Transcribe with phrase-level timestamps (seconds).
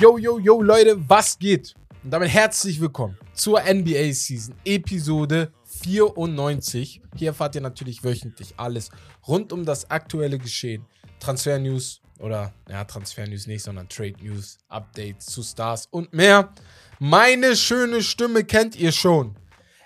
[0.00, 1.72] Yo, yo, yo, Leute, was geht?
[2.02, 7.00] Und damit herzlich willkommen zur NBA Season, Episode 94.
[7.14, 8.90] Hier erfahrt ihr natürlich wöchentlich alles
[9.28, 10.84] rund um das aktuelle Geschehen.
[11.20, 16.52] Transfer News oder, ja, Transfer News nicht, sondern Trade News, Updates zu Stars und mehr.
[16.98, 19.36] Meine schöne Stimme kennt ihr schon.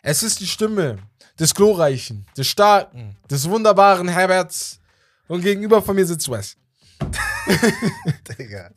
[0.03, 1.01] Es ist die Stimme
[1.39, 4.81] des Glorreichen, des Starken, des wunderbaren Herberts.
[5.29, 6.57] Und gegenüber von mir sitzt Wes.
[8.39, 8.71] Digga.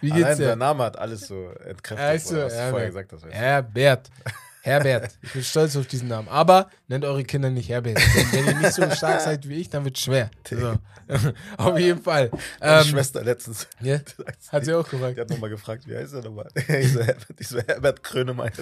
[0.00, 0.46] Wie geht's Allein dir?
[0.46, 2.70] der Name hat alles so entkräftet, du, was du Herbert.
[2.70, 3.24] vorher gesagt hast.
[3.24, 3.28] Du?
[3.30, 4.10] Herbert.
[4.64, 5.18] Herbert.
[5.22, 6.28] Ich bin stolz auf diesen Namen.
[6.28, 7.98] Aber nennt eure Kinder nicht Herbert.
[8.32, 10.30] Wenn ihr nicht so stark seid wie ich, dann wird schwer.
[10.48, 10.74] So.
[11.56, 12.30] auf jeden Fall.
[12.60, 13.66] Meine Ähm, Schwester letztens.
[13.80, 13.98] ja,
[14.50, 15.16] hat sie auch gefragt.
[15.16, 16.48] Die hat nochmal gefragt, wie heißt er nochmal?
[16.54, 18.52] Ich so, Herbert, ich so, Herbert Grönemeyer.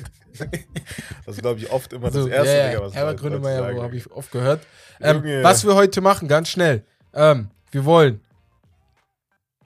[1.27, 3.83] Das ist, glaube ich, oft immer So, das Erste, ja, Digga, was Herbert Grönemeyer, wo
[3.83, 4.67] habe ich oft gehört.
[5.01, 6.83] Ähm, was wir heute machen, ganz schnell.
[7.13, 8.21] Ähm, wir wollen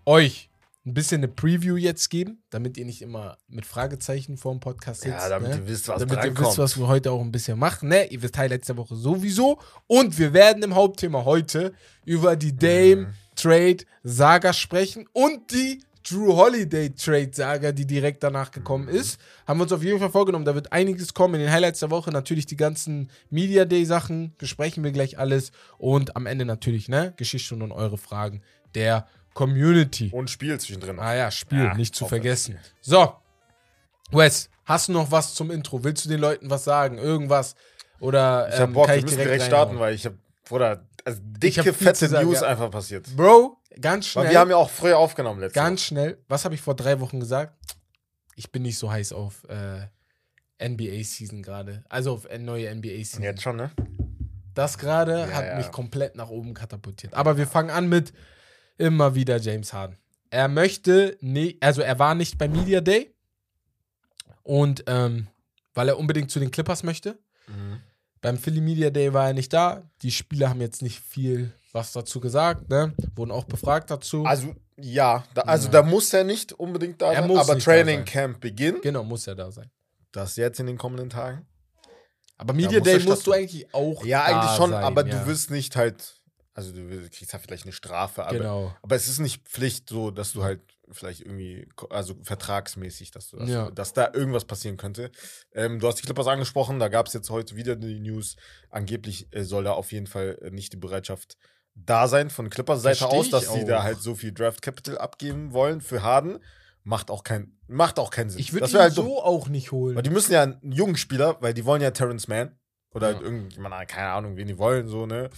[0.06, 0.48] euch
[0.86, 5.00] ein bisschen eine Preview jetzt geben, damit ihr nicht immer mit Fragezeichen vor dem Podcast
[5.00, 5.14] sitzt.
[5.14, 5.56] Ja, damit ne?
[5.56, 6.48] ihr wisst, was damit ihr drankommt.
[6.48, 7.88] wisst, was wir heute auch ein bisschen machen.
[7.88, 8.04] Ne?
[8.08, 9.58] Ihr wisst Teil letzte Woche sowieso.
[9.86, 11.72] Und wir werden im Hauptthema heute
[12.04, 13.06] über die Dame Mhm.
[13.34, 18.90] Trade Saga sprechen und die Drew Holiday Trade Saga, die direkt danach gekommen Mhm.
[18.94, 19.18] ist.
[19.46, 20.44] Haben wir uns auf jeden Fall vorgenommen.
[20.44, 21.36] Da wird einiges kommen.
[21.36, 24.34] In den Highlights der Woche natürlich die ganzen Media Day Sachen.
[24.36, 25.50] Besprechen wir gleich alles.
[25.78, 27.14] Und am Ende natürlich, ne?
[27.16, 28.42] Geschichte und eure Fragen
[28.74, 30.10] der Community.
[30.12, 30.98] Und Spiel zwischendrin.
[30.98, 32.58] Ah ja, Spiel, Ja, nicht zu vergessen.
[32.80, 33.14] So,
[34.10, 35.82] Wes, hast du noch was zum Intro?
[35.84, 36.98] Willst du den Leuten was sagen?
[36.98, 37.54] Irgendwas?
[38.00, 40.14] Oder Ich hab ähm, Bock, kann wir ich müssen direkt, direkt starten, weil ich hab,
[40.48, 42.48] Bruder, also Ich hab dicke, fette sagen, News ja.
[42.48, 43.06] einfach passiert.
[43.16, 44.24] Bro, ganz schnell.
[44.26, 46.18] Weil wir haben ja auch früher aufgenommen letztes ganz schnell.
[46.28, 47.54] Was habe ich vor drei Wochen gesagt?
[48.36, 49.86] Ich bin nicht so heiß auf äh,
[50.68, 51.84] NBA-Season gerade.
[51.88, 52.76] Also auf äh, neue Mal.
[52.76, 53.22] NBA-Season.
[53.22, 53.70] Jetzt schon, ne?
[54.54, 55.56] Das gerade Ja, hat ja.
[55.56, 57.14] mich komplett nach oben katapultiert.
[57.14, 58.12] Aber wir fangen an mit
[58.78, 59.96] immer wieder James Harden.
[60.30, 63.14] Er möchte nicht, also er war nicht beim Media Day
[64.42, 65.28] und ähm,
[65.74, 67.18] weil er unbedingt zu den Clippers möchte.
[67.46, 67.80] Mhm.
[68.20, 69.82] Beim Philly Media Day war er nicht da.
[70.02, 72.94] Die Spieler haben jetzt nicht viel was dazu gesagt, ne?
[73.16, 74.24] Wurden auch befragt dazu.
[74.24, 75.72] Also, ja, da, also Ja.
[75.72, 78.04] da muss er nicht unbedingt da Er sein, muss aber Training.
[78.04, 78.82] Camp beginnt.
[78.82, 79.70] genau, muss er da sein.
[80.12, 81.46] Das jetzt in den kommenden Tagen.
[82.38, 85.18] Aber Media Day musst du eigentlich auch Ja, eigentlich schon, sein, aber ja.
[85.18, 86.14] du wirst nicht halt,
[86.54, 88.76] also du kriegst ja vielleicht eine Strafe, aber, Genau.
[88.82, 90.60] aber es ist nicht Pflicht so, dass du halt
[90.92, 93.70] vielleicht irgendwie, also vertragsmäßig, dass, du, dass, Ja.
[93.70, 95.10] dass da irgendwas passieren könnte.
[95.52, 98.36] Ähm, du hast die Clippers angesprochen, da gab es jetzt heute wieder die News,
[98.70, 101.36] angeblich äh, soll da auf jeden Fall äh, nicht die Bereitschaft
[101.74, 104.96] da sein von Clippers Seite Versteh aus, dass sie da halt so viel Draft Capital
[104.98, 106.38] abgeben wollen für Harden.
[106.84, 108.40] Macht auch, kein, macht auch keinen Sinn.
[108.40, 109.96] Ich würde ihn halt so auch nicht holen.
[109.96, 112.56] Weil die müssen ja einen jungen Spieler, weil die wollen ja Terrence Mann
[112.92, 113.20] oder Ja.
[113.22, 115.30] irgendjemand, keine Ahnung, wen die wollen, so, ne?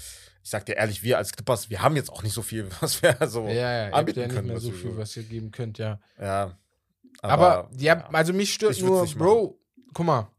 [0.46, 3.02] Ich sag dir ehrlich, wir als Clippers, wir haben jetzt auch nicht so viel, was
[3.02, 3.48] wir so.
[3.48, 5.98] ja, ja, anbieten ja nicht können, mehr so viel, was ihr geben könnt, ja.
[6.20, 6.56] Ja.
[7.20, 9.58] Aber, ja, also mich stört nur, Bro,
[9.92, 10.30] guck mal,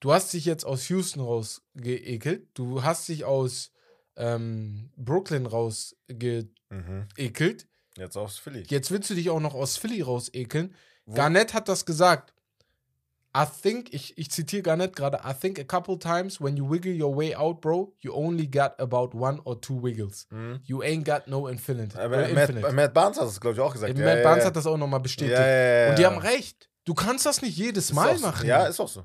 [0.00, 3.72] du hast dich jetzt aus Houston rausgeekelt, du hast dich aus
[4.16, 7.06] ähm, Brooklyn rausgeekelt, Mhm.
[7.96, 8.64] Jetzt aufs Philly.
[8.68, 10.74] jetzt willst du dich auch noch aus Philly rausekeln.
[11.06, 12.34] Wo- Garnett hat das gesagt.
[13.36, 16.92] I think, ich, ich zitiere Garnett gerade, I think a couple times when you wiggle
[16.98, 20.26] your way out, bro, you only got about one or two wiggles.
[20.30, 20.60] Mhm.
[20.64, 21.98] You ain't got no infinite.
[21.98, 22.72] Aber äh, Matt, infinite.
[22.72, 23.90] Matt Barnes hat das, glaube ich, auch gesagt.
[23.90, 24.48] Eben Ja, Matt ja, Barnes ja.
[24.48, 25.36] hat das auch nochmal bestätigt.
[25.36, 26.70] Und die haben recht.
[26.86, 28.26] Du kannst das nicht jedes Mal so.
[28.26, 28.46] machen.
[28.46, 29.04] Ja, ist auch so.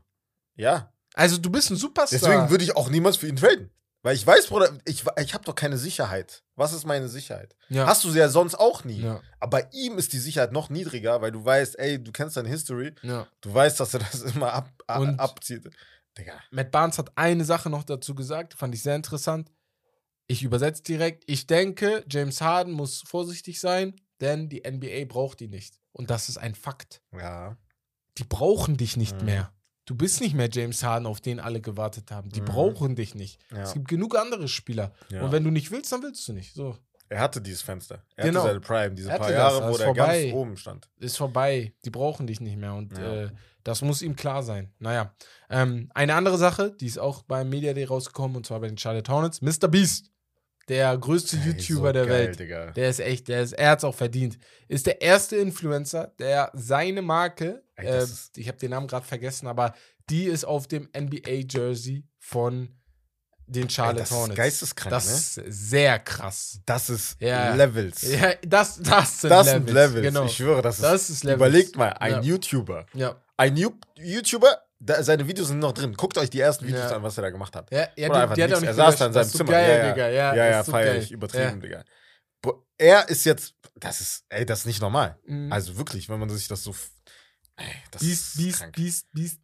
[0.55, 0.93] Ja.
[1.13, 2.19] Also du bist ein Superstar.
[2.19, 3.69] Deswegen würde ich auch niemals für ihn traden.
[4.03, 6.43] Weil ich weiß, Bruder, ich, ich habe doch keine Sicherheit.
[6.55, 7.55] Was ist meine Sicherheit?
[7.69, 7.85] ja.
[7.85, 9.01] Hast du sie ja sonst auch nie.
[9.01, 12.35] ja, Aber bei ihm ist die Sicherheit noch niedriger, weil du weißt, ey, du kennst
[12.35, 12.93] deine History.
[13.03, 13.27] ja.
[13.41, 15.69] Du weißt, dass er das immer ab, a- Und- abzieht.
[16.17, 16.33] Digga.
[16.49, 19.49] Matt Barnes hat eine Sache noch dazu gesagt, fand ich sehr interessant.
[20.27, 21.23] Ich übersetze direkt.
[21.27, 25.79] Ich denke, James Harden muss vorsichtig sein, denn die NBA braucht ihn nicht.
[25.93, 27.01] Und das ist ein Fakt.
[27.13, 27.55] Ja.
[28.17, 29.25] Die brauchen dich nicht Mhm.
[29.25, 29.53] mehr.
[29.91, 32.29] Du bist nicht mehr James Harden, auf den alle gewartet haben.
[32.29, 32.45] Die Mhm.
[32.45, 33.41] brauchen dich nicht.
[33.51, 33.63] Ja.
[33.63, 34.93] Es gibt genug andere Spieler.
[35.09, 35.21] Ja.
[35.21, 36.53] Und wenn du nicht willst, dann willst du nicht.
[36.53, 36.77] So,
[37.09, 38.01] Er hatte dieses Fenster.
[38.15, 38.39] Er Genau.
[38.39, 40.21] hatte seine Prime, diese Er paar Jahre, das, wo vorbei.
[40.23, 40.87] ganz oben stand.
[40.97, 41.73] ist vorbei.
[41.83, 42.73] Die brauchen dich nicht mehr.
[42.73, 43.23] Und Ja.
[43.23, 43.29] äh,
[43.65, 44.71] das muss ihm klar sein.
[44.79, 45.13] Naja.
[45.49, 48.77] Ähm, eine andere Sache, die ist auch beim Media Day rausgekommen, und zwar bei den
[48.77, 49.41] Charlotte Hornets.
[49.41, 49.67] Mr.
[49.67, 50.10] Beast,
[50.71, 52.39] der größte Ey, YouTuber so der geil, Welt.
[52.39, 52.71] Digga.
[52.71, 54.37] Der ist echt, der ist, er hat es auch verdient.
[54.67, 59.05] Ist der erste Influencer, der seine Marke, Ey, äh, ist- ich habe den Namen gerade
[59.05, 59.75] vergessen, aber
[60.09, 62.69] die ist auf dem NBA-Jersey von
[63.47, 65.41] den Ey, Charlotte das ist geisteskrank, das ne?
[65.43, 66.61] ist sehr krass.
[66.65, 67.53] Das ist Ja.
[67.53, 68.01] Levels.
[68.03, 69.51] Ja, das, das sind das Levels.
[69.65, 70.01] sind Levels.
[70.05, 70.25] Genau.
[70.25, 70.83] Ich schwöre, das ist.
[70.83, 71.35] das ist Levels.
[71.35, 72.21] Überlegt mal, ein Ja.
[72.21, 72.85] YouTuber.
[72.93, 73.21] Ja.
[73.35, 73.57] Ein
[73.97, 75.93] YouTuber, da, seine Videos sind noch drin.
[75.93, 76.95] Guckt euch die ersten Videos Ja.
[76.97, 77.71] an, was er da gemacht hat.
[77.71, 79.51] Ja, ja Oder die, einfach die Er saß da in seinem Zimmer.
[79.51, 79.93] Geil, ja, ja.
[79.93, 80.09] Digga.
[80.09, 81.11] Ja, ja, ja, feier ich.
[81.11, 81.83] Übertrieben, Digga.
[82.41, 85.17] Bo- Er ist jetzt, das ist, ey, das ist nicht normal.
[85.25, 85.51] Mhm.
[85.53, 86.73] Also wirklich, wenn man sich das so,
[87.57, 88.75] ey, das Beast, ist Beast, krank.
[88.75, 89.39] Beast, Beast,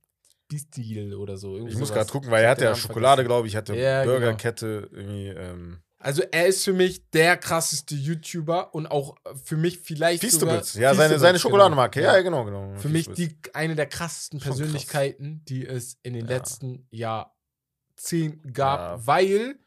[0.50, 1.68] Beast Deal oder so.
[1.68, 4.04] Ich muss gerade gucken, weil er hab hat den ja Schokolade, glaube ich, hatte Ja,
[4.04, 4.14] genau.
[4.18, 5.28] Burgerkette irgendwie.
[5.28, 10.62] Ähm, Also er ist für mich der krasseste YouTuber und auch für mich vielleicht sogar
[10.62, 10.74] Feastables.
[10.76, 11.42] Ja, seine, Feastables, seine genau.
[11.42, 12.00] Schokoladenmarke.
[12.02, 12.16] Ja, Ja.
[12.18, 12.76] ja, genau, genau.
[12.78, 13.42] Für mich Feastables.
[13.44, 14.58] die eine der krassesten Schon krass.
[14.60, 16.38] Persönlichkeiten, die es in den Ja.
[16.38, 19.06] letzten Jahrzehnten gab, Ja.
[19.08, 19.60] weil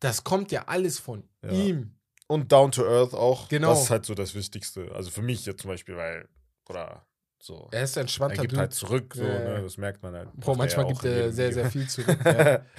[0.00, 1.50] das kommt ja alles von Ja.
[1.50, 1.94] ihm.
[2.28, 3.48] Und Down to Earth auch.
[3.48, 3.70] Genau.
[3.70, 4.90] Das ist halt so das Wichtigste.
[4.94, 6.28] Also für mich jetzt zum Beispiel, weil,
[6.68, 7.06] oder
[7.42, 7.68] so.
[7.72, 8.60] Er ist ein Er entspannter gibt Dude.
[8.60, 9.54] halt zurück, so, Ja, ja.
[9.58, 9.62] ne?
[9.62, 10.28] Das merkt man halt.
[10.34, 12.18] Boah, manchmal ja gibt er sehr, sehr viel zurück.
[12.24, 12.64] ja.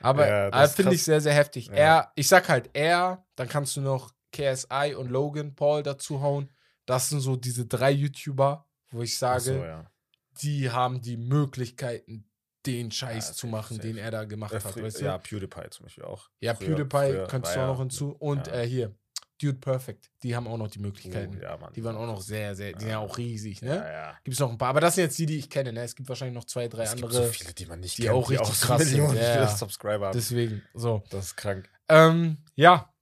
[0.00, 1.66] Aber Ja, finde ich sehr, sehr heftig.
[1.68, 1.74] Ja.
[1.74, 6.50] Er, ich sag halt, er, dann kannst du noch KSI und Logan Paul dazu hauen.
[6.86, 9.84] Das sind so diese drei YouTuber, wo ich sage, so, ja.
[10.42, 12.26] die haben die Möglichkeiten,
[12.66, 14.80] den Scheiß Ja, zu machen, den er da gemacht Äh, hat.
[14.82, 15.04] Weißt du?
[15.06, 16.28] ja, PewDiePie zum Beispiel auch.
[16.40, 18.10] Ja, Früher- PewDiePie früher könntest du auch noch hinzu.
[18.18, 18.94] Und äh, hier,
[19.42, 20.10] Dude Perfect.
[20.22, 21.38] Die haben auch noch die Möglichkeiten.
[21.38, 21.70] Oh, ja.
[21.74, 23.76] Die waren auch noch sehr, sehr, die sind ja auch riesig, ne?
[23.76, 24.18] Ja, ja.
[24.22, 24.68] Gibt es noch ein paar.
[24.68, 25.82] Aber das sind jetzt die, die ich kenne, ne?
[25.82, 27.26] Es gibt wahrscheinlich noch zwei, drei Es gibt andere.
[27.26, 28.90] so viele, die man nicht die kennt, auch richtig so krass sind.
[28.92, 29.48] Millionen Ja, ja.
[29.48, 30.12] Subscriber haben.
[30.16, 31.02] Deswegen, so.
[31.10, 31.70] Das ist krank.
[31.88, 32.92] Ähm, ja.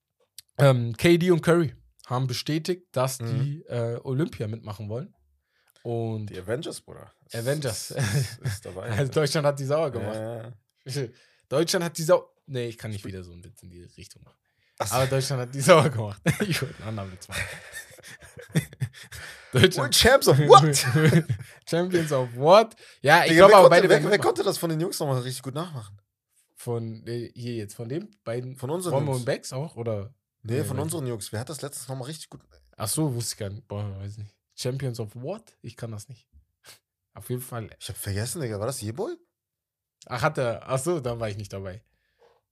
[0.59, 1.75] Ähm, KD und Curry
[2.07, 3.27] haben bestätigt, dass Mhm.
[3.43, 5.15] die äh, Olympia mitmachen wollen.
[5.83, 7.13] Und Die Avengers, Bruder.
[7.33, 7.91] Avengers.
[7.93, 8.83] Ist, ist dabei.
[8.91, 10.17] also Deutschland hat die sauer gemacht.
[10.17, 10.53] Ja.
[11.49, 12.31] Deutschland hat die Sau.
[12.47, 14.37] Nee, ich kann nicht wieder so einen Witz in die Richtung machen.
[14.79, 14.95] Achso.
[14.95, 16.21] Aber Deutschland hat die sauer gemacht.
[16.41, 17.43] ich wollte einen anderen Witz machen.
[19.53, 19.95] Deutschland.
[19.95, 20.87] Champs of what?
[21.69, 22.77] Champions of what?
[23.01, 25.43] Ja, ich glaube aber konnte, beide wer, wer konnte das von den Jungs nochmal richtig
[25.43, 25.99] gut nachmachen?
[26.55, 28.57] Von äh, hier jetzt, von dem beiden.
[28.57, 29.19] Von unseren Romo Jungs.
[29.21, 29.77] und Bex auch?
[29.77, 30.15] Oder?
[30.43, 31.33] Nee, Nee, von unseren Jungs.
[31.33, 32.41] Wer hat das letztens nochmal richtig gut.
[32.77, 33.67] Ach so, wusste ich gar nicht.
[33.67, 34.35] Boah, weiß nicht.
[34.55, 35.57] Champions of what?
[35.63, 36.29] Ich kann das nicht.
[37.15, 37.71] Auf jeden Fall.
[37.81, 38.61] Ich hab vergessen, Digga.
[38.61, 39.17] War das Jeboy?
[40.07, 40.63] Ach, hat er.
[40.69, 41.83] Ach so, da war ich nicht dabei.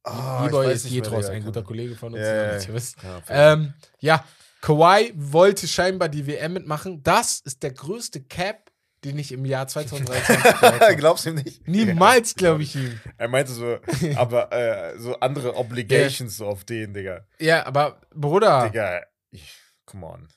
[0.06, 2.23] Ah, Lieber weiß ist Jetros, ein guter Kollege von uns.
[2.23, 3.53] Ja, ihr ja.
[3.53, 4.25] Ähm, ja,
[4.61, 7.03] Kawhi wollte scheinbar die WM mitmachen.
[7.03, 8.70] Das ist der größte Cap,
[9.05, 10.97] den ich im Jahr 2023 gehört habe.
[10.97, 11.67] Glaubst du ihm nicht?
[11.67, 13.00] Niemals Ja, glaube ich ihm.
[13.19, 13.79] Er meinte so,
[14.17, 17.26] aber äh, so andere Obligations so auf den, Digga.
[17.41, 19.56] Ja, aber Bruder, Digga, ich,
[19.87, 20.29] come on.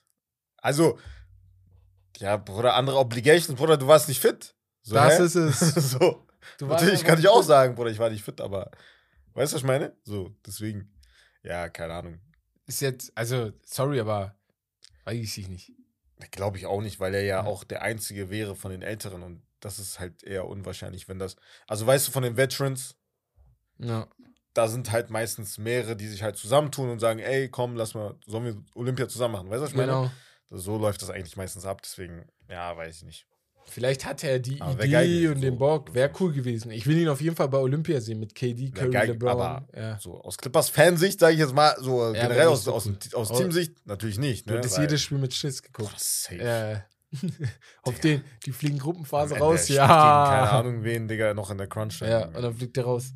[0.58, 0.98] Also,
[2.18, 4.52] ja, Bruder, andere Obligations, Bruder, du warst nicht fit.
[4.82, 5.24] So, das hä?
[5.24, 5.60] ist es.
[5.90, 6.26] so.
[6.60, 8.70] Natürlich kann ich auch sagen, Bruder, ich war nicht fit, aber
[9.40, 9.96] weißt du, was ich meine?
[10.04, 10.92] So, deswegen,
[11.42, 12.20] ja, keine Ahnung.
[12.66, 14.36] Ist jetzt, also, sorry, aber
[15.04, 15.72] weiß ich nicht.
[16.30, 17.44] Glaube ich auch nicht, weil er ja Ja.
[17.46, 21.36] auch der Einzige wäre von den Älteren und das ist halt eher unwahrscheinlich, wenn das.
[21.66, 22.96] Also, weißt du, von den Veterans,
[23.78, 24.06] Ja.
[24.52, 28.18] da sind halt meistens mehrere, die sich halt zusammentun und sagen, ey, komm, lass mal,
[28.26, 29.48] sollen wir Olympia zusammen machen?
[29.50, 29.92] Weißt du, was ich meine?
[29.92, 30.10] Genau.
[30.50, 33.26] So läuft das eigentlich meistens ab, deswegen, ja, weiß ich nicht.
[33.66, 35.58] Vielleicht hatte er die Aber Idee und den so.
[35.58, 35.94] Bock.
[35.94, 36.70] Wäre cool gewesen.
[36.72, 39.28] Ich will ihn auf jeden Fall bei Olympia sehen mit KD, Curry, geil, LeBron.
[39.30, 39.98] aber ja.
[40.00, 44.18] So, aus Clippers-Fansicht, sage ich jetzt mal, so Ja, generell aus, aus, aus Teamsicht natürlich
[44.18, 44.46] nicht.
[44.48, 44.58] Du Ne?
[44.58, 46.00] hättest Weil- jedes Spiel mit Schiss Boah, geguckt.
[46.00, 46.38] safe.
[46.40, 46.80] Äh,
[47.82, 48.16] auf Digga.
[48.18, 49.84] den, die fliegen Gruppenphase raus, ja.
[49.86, 52.00] Gegen, keine Ahnung, wen, Digga, noch in der Crunch.
[52.00, 53.12] Ja, und dann fliegt er raus.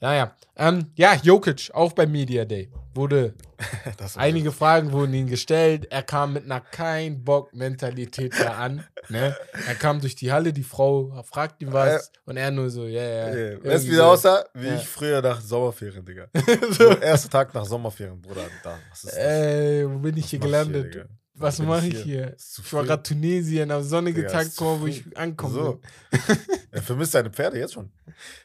[0.00, 0.36] Ja, ja.
[0.56, 2.70] Ähm, ja, Jokic, auch beim Media Day.
[2.94, 3.34] Wurde,
[4.16, 5.86] einige Fragen wurden ihm gestellt.
[5.90, 8.84] Er kam mit einer Kein-Bock-Mentalität da an.
[9.08, 9.36] Ne?
[9.66, 13.02] Er kam durch die Halle, die Frau fragt ihn was und er nur so, ja,
[13.30, 13.64] ja.
[13.64, 14.44] Weißt du, wie aussah?
[14.54, 14.76] Wie Ja.
[14.76, 16.26] ich früher nach Sommerferien, Digga.
[16.72, 18.46] so, erster Tag nach Sommerferien, Bruder.
[18.62, 19.18] Da, was ist das?
[19.18, 20.94] ey, wo bin ich Was hier gelandet?
[20.94, 21.04] Digga?
[21.38, 22.36] Was mache ich hier?
[22.36, 25.54] Ich war gerade Tunesien, am sonnige Digga, Tag, zu wo ich ankomme.
[25.54, 25.80] So.
[26.70, 27.90] Er vermisst seine Pferde jetzt schon.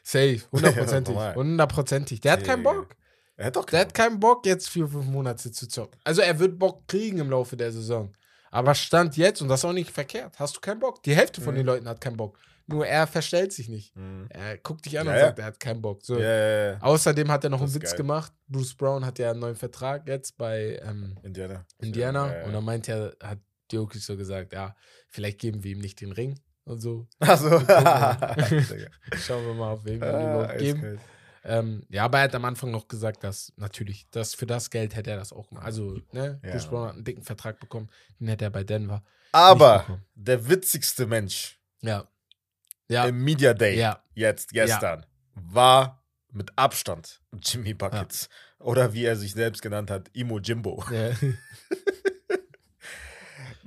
[0.02, 1.14] Safe, hundertprozentig.
[1.34, 2.20] Hundertprozentig.
[2.20, 2.62] Der hat keinen.
[2.62, 2.96] Bock.
[3.36, 5.98] Er hat doch Der hat keinen Bock, jetzt vier, fünf Monate zu zocken.
[6.04, 8.12] Also er wird Bock kriegen im Laufe der Saison.
[8.50, 11.02] Aber Stand jetzt, und das ist auch nicht verkehrt, hast du keinen Bock.
[11.02, 11.58] Die Hälfte von Mhm.
[11.58, 12.38] den Leuten hat keinen Bock.
[12.66, 13.94] Nur er verstellt sich nicht.
[13.94, 14.26] Mhm.
[14.30, 16.02] Er guckt dich an Ja, und sagt, er hat keinen Bock.
[16.02, 16.18] So.
[16.18, 16.78] Ja.
[16.80, 17.98] Außerdem hat er noch Das einen Witz geil.
[17.98, 18.32] gemacht.
[18.48, 21.66] Bruce Brown hat ja einen neuen Vertrag jetzt bei ähm, Indiana.
[21.78, 22.42] Indiana.
[22.44, 23.38] Und dann meint er, hat
[23.70, 24.74] Jokic so gesagt, ja,
[25.08, 27.06] vielleicht geben wir ihm nicht den Ring und so.
[27.18, 27.50] Achso.
[27.50, 27.66] gucken
[29.18, 31.00] Schauen wir mal, auf wen wir ah, überhaupt geben.
[31.46, 34.96] Ähm, ja, aber er hat am Anfang noch gesagt, dass natürlich, dass für das Geld
[34.96, 35.66] hätte er das auch gemacht.
[35.66, 36.52] Also, ne, Ja.
[36.52, 39.02] Bruce Brown hat einen dicken Vertrag bekommen, den hätte er bei Denver.
[39.32, 42.08] Aber der witzigste Mensch Ja.
[42.88, 43.04] Ja.
[43.06, 44.02] im Media Day Ja.
[44.14, 48.28] jetzt, gestern, war mit Abstand Jimmy Buckets.
[48.58, 50.82] Oder wie er sich selbst genannt hat, Imo Jimbo.
[50.90, 51.10] ja.
[51.10, 51.18] Mit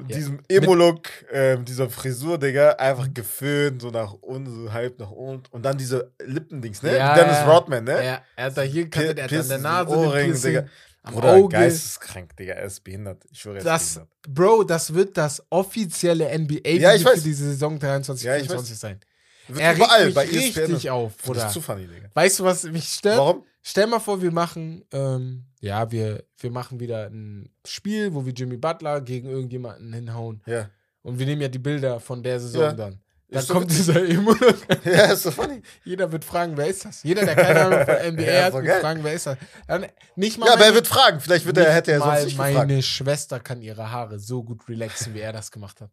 [0.10, 0.16] Ja.
[0.18, 5.48] diesem Emo-Look, ähm, dieser Frisur, Digga, einfach geföhnt, so nach unten, so halb nach unten.
[5.52, 6.98] Und dann diese Lippendings, ne?
[6.98, 7.52] Ja, Dennis ja.
[7.52, 7.92] Rodman, ne?
[7.94, 10.66] Er, er hat da hier gekattet, er hat an der Nase Ohrring, Digga.
[11.08, 11.50] Am Bruder, Auge.
[11.58, 13.24] geisteskrank, Digga, er ist behindert.
[13.32, 14.14] Ich schwöre, er ist Das, behindert.
[14.30, 17.24] Bro, das wird das offizielle NBA Ja, für weiß.
[17.24, 19.00] die Saison 23, Ja, ich 24 sein.
[19.48, 20.60] Wird Er regt überall mich bei ESPN.
[20.66, 21.50] richtig auf, Finde ich Bruder.
[21.54, 22.10] zu funny, Digga.
[22.14, 23.18] Weißt du, was mich stört?
[23.18, 23.44] Warum?
[23.64, 28.32] Stell mal vor, wir machen, ähm, ja, wir, wir machen wieder ein Spiel, wo wir
[28.34, 30.42] Jimmy Butler gegen irgendjemanden hinhauen.
[30.46, 30.70] Ja.
[31.02, 32.72] Und wir nehmen ja die Bilder von der Saison Ja.
[32.74, 33.00] dann.
[33.30, 33.86] Ist so kommt witzig.
[33.88, 34.38] dieser Immuno.
[34.86, 35.62] Ja, ist so funny.
[35.84, 37.04] Jeder wird fragen, wer ist das?
[37.04, 38.82] Jeder, der keine Ahnung von NBA Ja, hat, wird geil.
[38.82, 39.38] fragen, wer ist das?
[39.68, 41.20] Dann, nicht mal Ja, aber er meine- wird fragen.
[41.20, 42.84] Vielleicht wird er, hätte er sonst nicht meine gefragt.
[42.86, 45.90] Schwester kann ihre Haare so gut relaxen, wie er das gemacht hat.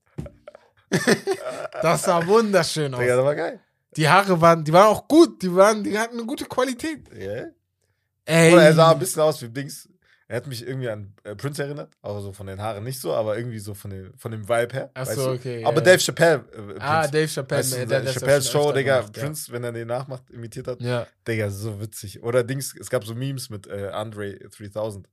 [1.83, 3.01] das sah wunderschön aus.
[3.01, 3.61] Digga, das war geil.
[3.97, 7.09] Die Haare waren, die waren auch gut, die waren, die hatten eine gute Qualität.
[7.17, 7.45] Ja.
[8.27, 8.53] Ey.
[8.53, 9.89] Oder er sah ein bisschen aus wie Dings.
[10.27, 11.93] Er hat mich irgendwie an äh, Prince erinnert.
[12.01, 14.73] Auch so von den Haaren nicht so, aber irgendwie so von, den, von dem Vibe
[14.75, 14.91] her.
[14.95, 15.33] Ach weißt so, du?
[15.35, 15.83] okay, Aber ja.
[15.83, 16.35] Dave Chappelle.
[16.51, 16.81] Äh, Prince.
[16.81, 19.23] ah, Dave Chappelle, Weißt du, der- der Chappelle's ja Show, Digga, gemacht, ja.
[19.23, 20.81] Prince, wenn er den nachmacht, imitiert hat.
[20.81, 21.07] Ja.
[21.29, 22.23] Digga, so witzig.
[22.23, 25.07] Oder Dings, es gab so Memes mit äh, Andre 3000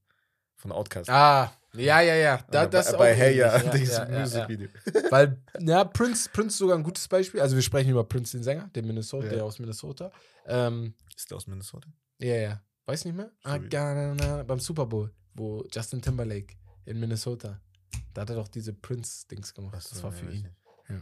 [0.56, 1.10] von Outkast.
[1.10, 2.40] Ah, ja, ja, ja.
[2.50, 3.58] Da, das bei, bei Hey Ja.
[3.60, 4.20] Dings ja, ja, ja.
[4.22, 4.70] Musikvideo.
[5.10, 7.42] Weil, ja, Prince, Prince sogar ein gutes Beispiel.
[7.42, 9.34] Also wir sprechen über Prince, den Sänger, den Minnesota, Ja.
[9.34, 10.10] der aus Minnesota.
[10.46, 11.90] Ähm, Ist der aus Minnesota?
[12.20, 12.62] ja, ja.
[12.92, 13.32] Weiß nicht mehr?
[13.44, 13.60] Sorry.
[13.70, 16.56] gotta- beim Super Bowl, wo Justin Timberlake
[16.86, 17.62] in Minnesota,
[18.14, 19.76] da hat er doch diese Prince-Dings gemacht.
[19.76, 20.50] Achso, das war für ihn.
[20.90, 20.98] Ja.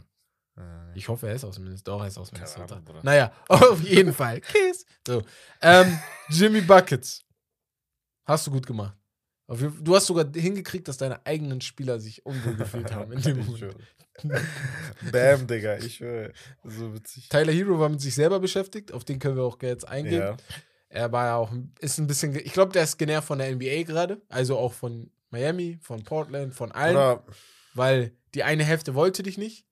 [0.56, 1.90] Äh, Ich hoffe, er ist aus Minnesota.
[1.92, 2.76] Doch, er ist aus Minnesota.
[2.76, 4.40] Ahnung, naja, auf jeden Fall.
[4.40, 4.84] Kiss.
[5.06, 5.22] So.
[5.62, 7.24] Ähm, Jimmy Buckets.
[8.24, 8.96] Hast du gut gemacht.
[9.48, 13.74] Du hast sogar hingekriegt, dass deine eigenen Spieler sich unwohl gefühlt haben in dem Moment.
[15.10, 16.32] Bam, Digga, ich schwöre.
[16.62, 17.28] So witzig.
[17.28, 20.20] Tyler Hero war mit sich selber beschäftigt, auf den können wir auch jetzt eingehen.
[20.20, 20.36] Ja.
[20.90, 23.84] Er war ja auch, ist ein bisschen, ich glaube, der ist genervt von der NBA
[23.84, 27.24] gerade, also auch von Miami, von Portland, von allen, Oder,
[27.74, 29.64] weil die eine Hälfte wollte dich nicht,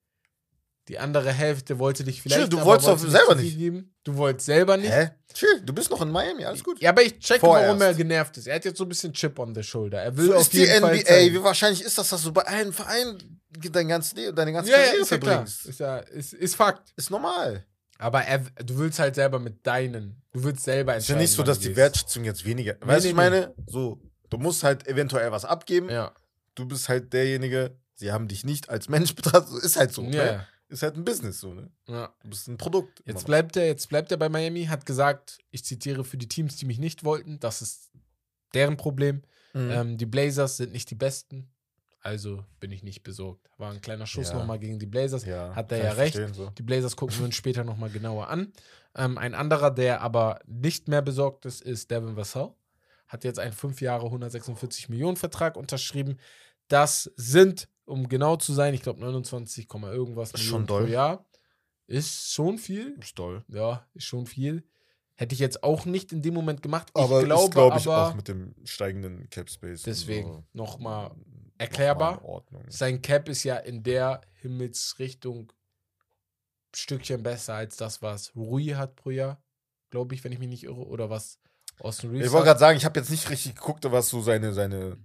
[0.87, 3.57] die andere Hälfte wollte dich vielleicht, Chill, du wolltest wollte doch selber zu viel nicht.
[3.59, 3.95] Geben.
[4.03, 4.91] Du wolltest selber nicht.
[4.91, 5.11] hä?
[5.33, 6.81] Chill, du bist noch in Miami, alles gut.
[6.81, 7.67] Ja, aber ich checke, Vorerst.
[7.67, 8.47] warum er genervt ist.
[8.47, 10.01] Er hat jetzt so ein bisschen Chip on the shoulder.
[10.01, 11.05] Er will So auf ist die jeden Fall NBA.
[11.05, 11.35] zeigen.
[11.35, 14.77] Wie wahrscheinlich ist das, dass du bei einem Verein dein ganzes Leben, deine ganze ja,
[14.77, 15.65] Karriere ist ja verbringst?
[15.67, 16.91] Ist ja, ist, ist Fakt.
[16.95, 17.65] Ist normal.
[17.99, 21.21] Aber er, du willst halt selber mit deinen, du willst selber Ist ja entscheiden.
[21.21, 21.75] nicht so, dass die.
[21.75, 22.75] Wertschätzung jetzt weniger.
[22.79, 23.13] weißt du, nee, ich nee.
[23.13, 25.89] meine, so, du musst halt eventuell was abgeben.
[25.89, 26.13] Ja,
[26.55, 29.63] Du bist halt derjenige, sie haben dich nicht als Mensch betrachtet.
[29.63, 30.01] Ist halt so.
[30.03, 30.47] ja, Ne?
[30.69, 31.69] Ist halt ein Business so, ne?
[31.87, 32.13] ja.
[32.21, 33.01] Du bist ein Produkt.
[33.05, 36.57] Jetzt bleibt er, jetzt bleibt er bei Miami, hat gesagt, ich zitiere für die Teams,
[36.57, 37.89] die mich nicht wollten, das ist
[38.53, 39.23] deren Problem.
[39.53, 39.71] Mhm.
[39.71, 41.49] Ähm, die Blazers sind nicht die besten,
[42.01, 43.49] also bin ich nicht besorgt.
[43.57, 44.37] War ein kleiner Schuss Ja.
[44.37, 45.25] nochmal gegen die Blazers.
[45.25, 46.17] ja, hat er ja recht.
[46.33, 46.49] So.
[46.51, 48.51] Die Blazers gucken wir uns später nochmal genauer an.
[48.95, 52.49] Ähm, ein anderer, der aber nicht mehr besorgt ist, ist Devin Vassell.
[53.07, 56.17] Hat jetzt einen 5 Jahre 146 Millionen Vertrag unterschrieben.
[56.67, 60.83] Das sind, um genau zu sein, ich glaube 29, Komma irgendwas Ist Millionen schon doll.
[60.85, 61.25] pro Jahr.
[61.87, 62.95] Ist schon viel.
[62.99, 63.43] Ist toll.
[63.47, 64.63] Ja, ist schon viel.
[65.15, 66.89] Hätte ich jetzt auch nicht in dem Moment gemacht.
[66.93, 69.81] Aber ich glaube ist, glaube ich, aber, auch mit dem steigenden Cap Space.
[69.81, 71.15] Deswegen so nochmal noch
[71.59, 72.21] erklärbar.
[72.69, 75.53] sein Cap ist ja in der Himmelsrichtung
[76.75, 79.41] Stückchen besser als das, was Rui hat pro Jahr,
[79.89, 81.39] glaube ich, wenn ich mich nicht irre, oder was
[81.79, 84.53] Austin Reeves Ich wollte gerade sagen, ich habe jetzt nicht richtig geguckt, was so seine,
[84.53, 84.97] seine,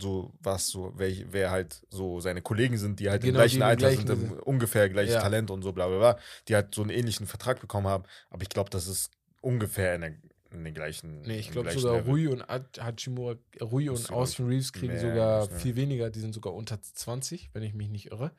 [0.00, 3.62] so, was so, welch, wer halt so seine Kollegen sind, die halt Genau, im gleichen
[3.62, 4.40] Alter gleichen sind, im sind.
[4.42, 5.20] ungefähr gleiches Ja.
[5.20, 6.18] Talent und so, bla bla bla,
[6.48, 8.04] die halt so einen ähnlichen Vertrag bekommen haben.
[8.30, 9.10] Aber ich glaube, das ist
[9.42, 10.14] ungefähr in, der,
[10.50, 11.20] in den gleichen.
[11.22, 12.10] Nee, ich glaube sogar Level.
[12.10, 12.44] Rui und
[12.80, 17.62] Hachimura, Rui und Austin Reeves kriegen sogar viel weniger, die sind sogar unter 20, wenn
[17.62, 18.32] ich mich nicht irre.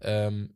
[0.00, 0.54] Ähm,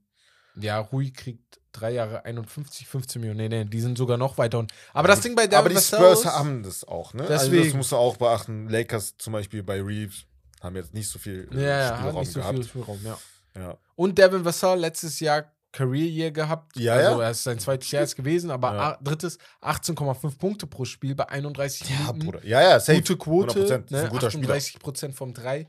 [0.57, 3.39] ja, Rui kriegt drei Jahre 51, 15 Millionen.
[3.39, 4.61] Nee, nee, die sind sogar noch weiter.
[4.61, 4.73] unten.
[4.93, 7.23] Aber das Ding bei David Aber die Spurs ist- haben das auch, ne?
[7.23, 7.77] Also das Deswegen.
[7.79, 8.69] musst du auch beachten.
[8.69, 10.27] Lakers zum Beispiel bei Reeves
[10.61, 12.55] haben jetzt nicht so viel äh, Ja, Spielraum nicht so gehabt.
[12.55, 13.19] viel Spielraum, ja.
[13.57, 13.79] Ja.
[13.97, 16.77] Und Devin Vassell letztes Jahr Career Year gehabt.
[16.77, 17.25] Ja, also ja.
[17.27, 18.99] er ist sein zweites Jahr jetzt gewesen, aber Ja.
[19.03, 22.19] drittes 18,5 Punkte pro Spiel bei 31 Ja, Minuten.
[22.21, 22.47] Bruder.
[22.47, 22.99] Ja, ja, safe.
[22.99, 23.85] Gute Quote, 100%.
[23.87, 24.03] Ist ne?
[24.05, 24.45] ein guter Spieler.
[24.55, 25.67] 38 Prozent vom 3.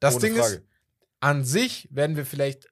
[0.00, 0.54] Das Ohne Ding Frage.
[0.56, 0.62] ist,
[1.20, 2.68] an sich werden wir vielleicht,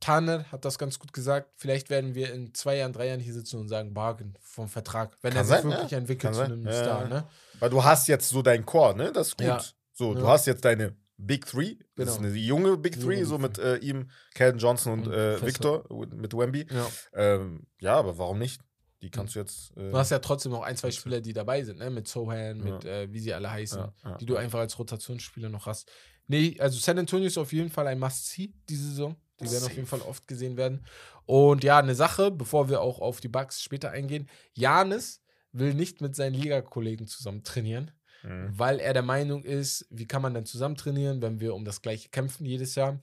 [0.00, 3.32] Tanner hat das ganz gut gesagt, vielleicht werden wir in zwei Jahren, drei Jahren hier
[3.32, 5.98] sitzen und sagen, Bargain vom Vertrag, wenn Kann er sich sein, wirklich ja.
[5.98, 6.52] entwickelt Kann zu sein.
[6.52, 7.08] einem Ja, Star.
[7.08, 7.24] Ne?
[7.58, 9.12] Weil du hast jetzt so deinen Core, ne?
[9.12, 9.74] Das ist gut.
[9.94, 10.94] So, du hast jetzt deine
[11.26, 11.76] Big Three.
[11.96, 12.28] Das ist Genau.
[12.28, 15.40] eine junge Big Three, Big so mit äh, ihm, Calvin Johnson und, Und äh.
[15.46, 16.66] Victor mit Wemby.
[16.70, 16.86] Ja.
[17.14, 18.60] Ähm, ja, aber warum nicht?
[19.02, 19.76] Die kannst du jetzt.
[19.76, 21.90] Äh, Du hast ja trotzdem noch ein, zwei Spieler, die dabei sind, ne?
[21.90, 22.74] Mit Sohan, Ja.
[22.74, 24.40] mit äh, wie sie alle heißen, Ja, ja, die du ja.
[24.40, 25.90] einfach als Rotationsspieler noch hast.
[26.28, 29.16] Nee, also San Antonio ist auf jeden Fall ein Must-See diese Saison.
[29.40, 30.86] Die werden auf jeden Fall oft gesehen werden.
[31.26, 34.28] Und ja, eine Sache, bevor wir auch auf die Bugs später eingehen.
[34.54, 37.90] Janis will nicht mit seinen Ligakollegen zusammen trainieren,
[38.22, 38.58] Mhm.
[38.58, 41.82] weil er der Meinung ist, wie kann man denn zusammen trainieren, wenn wir um das
[41.82, 43.02] gleiche kämpfen jedes Jahr.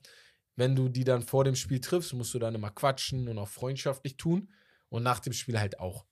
[0.56, 3.48] Wenn du die dann vor dem Spiel triffst, musst du dann immer quatschen und auch
[3.48, 4.52] freundschaftlich tun.
[4.88, 6.04] Und nach dem Spiel halt auch.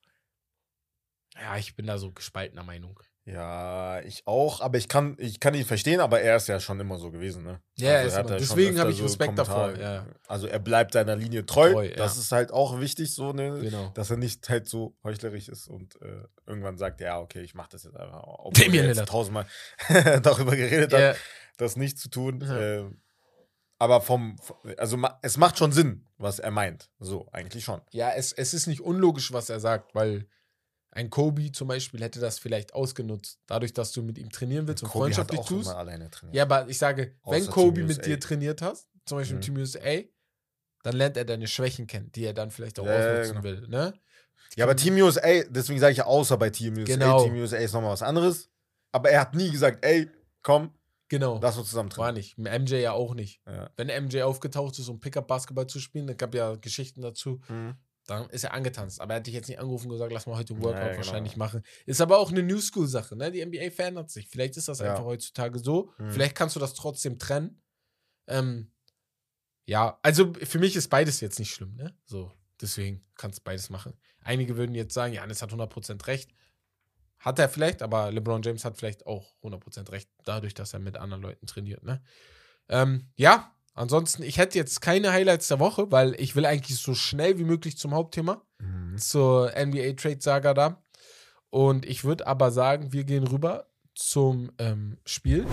[1.34, 3.00] Ja, ich bin da so gespaltener Meinung.
[3.30, 6.80] Ja, ich auch, aber ich kann, ich kann ihn verstehen, aber er ist ja schon
[6.80, 7.60] immer so gewesen, ne?
[7.76, 10.06] Ja, er Also hat deswegen habe ich Respekt Kommentare- davor, ja.
[10.26, 11.72] Also er bleibt seiner Linie treu.
[11.72, 12.22] Treu, das ja.
[12.22, 13.90] ist halt auch wichtig, so ne, Genau.
[13.94, 17.68] dass er nicht halt so heuchlerisch ist und äh, irgendwann sagt, ja, okay, ich mache
[17.72, 18.22] das jetzt einfach.
[18.24, 19.46] Obwohl Damian er jetzt tausendmal
[20.22, 21.14] darüber geredet hat, Ja.
[21.58, 22.40] das nicht zu tun.
[22.40, 22.58] Ja.
[22.58, 23.02] Ähm,
[23.78, 24.36] aber vom,
[24.78, 26.88] also es macht schon Sinn, was er meint.
[26.98, 27.80] So, eigentlich schon.
[27.90, 30.26] Ja, es, es ist nicht unlogisch, was er sagt, weil
[30.98, 34.82] ein Kobe zum Beispiel hätte das vielleicht ausgenutzt, dadurch, dass du mit ihm trainieren willst
[34.82, 35.68] und Kobe hat freundschaftlich auch tust.
[35.70, 36.34] immer alleine trainiert.
[36.36, 38.02] Ja, aber ich sage, wenn Außer Kobe Team mit USA.
[38.08, 39.42] dir trainiert hast, zum Beispiel Mhm.
[39.42, 40.02] im Team USA,
[40.82, 43.44] dann lernt er deine Schwächen kennen, die er dann vielleicht auch Ja, ja, ausnutzen genau.
[43.44, 43.68] will.
[43.68, 43.94] Ne?
[44.56, 46.84] Ja, aber Team USA, deswegen sage ich ja außer bei Team USA.
[46.94, 47.22] Genau.
[47.24, 48.50] Team USA ist nochmal was anderes.
[48.92, 50.10] Aber er hat nie gesagt, ey,
[50.42, 50.72] komm,
[51.08, 51.38] Genau.
[51.42, 52.14] lass uns zusammen War trainieren.
[52.14, 52.38] nicht.
[52.38, 53.40] MJ ja auch nicht.
[53.46, 53.70] Ja.
[53.76, 57.76] Wenn MJ aufgetaucht ist, um Pickup-Basketball zu spielen, da gab ja Geschichten dazu, Mhm.
[58.08, 59.00] Dann ist er angetanzt.
[59.00, 60.90] Aber er hat dich jetzt nicht angerufen und gesagt, lass mal heute ein Workout Ja,
[60.92, 61.44] ja, wahrscheinlich genau.
[61.44, 61.62] machen.
[61.86, 63.30] Ist aber auch eine New School-Sache, ne?
[63.30, 64.28] Die NBA verändert sich.
[64.28, 64.90] Vielleicht ist das Ja.
[64.90, 65.92] einfach heutzutage so.
[65.98, 66.10] Mhm.
[66.12, 67.60] Vielleicht kannst du das trotzdem trennen.
[68.26, 68.72] Ähm,
[69.66, 71.94] ja, also für mich ist beides jetzt nicht schlimm, ne?
[72.06, 73.92] So, deswegen kannst du beides machen.
[74.22, 76.30] Einige würden jetzt sagen, Janis hat 100% recht.
[77.18, 80.96] Hat er vielleicht, aber LeBron James hat vielleicht auch 100% recht, dadurch, dass er mit
[80.96, 82.02] anderen Leuten trainiert, ne?
[82.70, 86.94] Ähm, ja, ansonsten, ich hätte jetzt keine Highlights der Woche, weil ich will eigentlich so
[86.94, 88.98] schnell wie möglich zum Hauptthema, Mhm.
[88.98, 90.82] zur NBA Trade Saga da.
[91.50, 95.46] Und ich würde aber sagen, wir gehen rüber zum ähm, Spiel.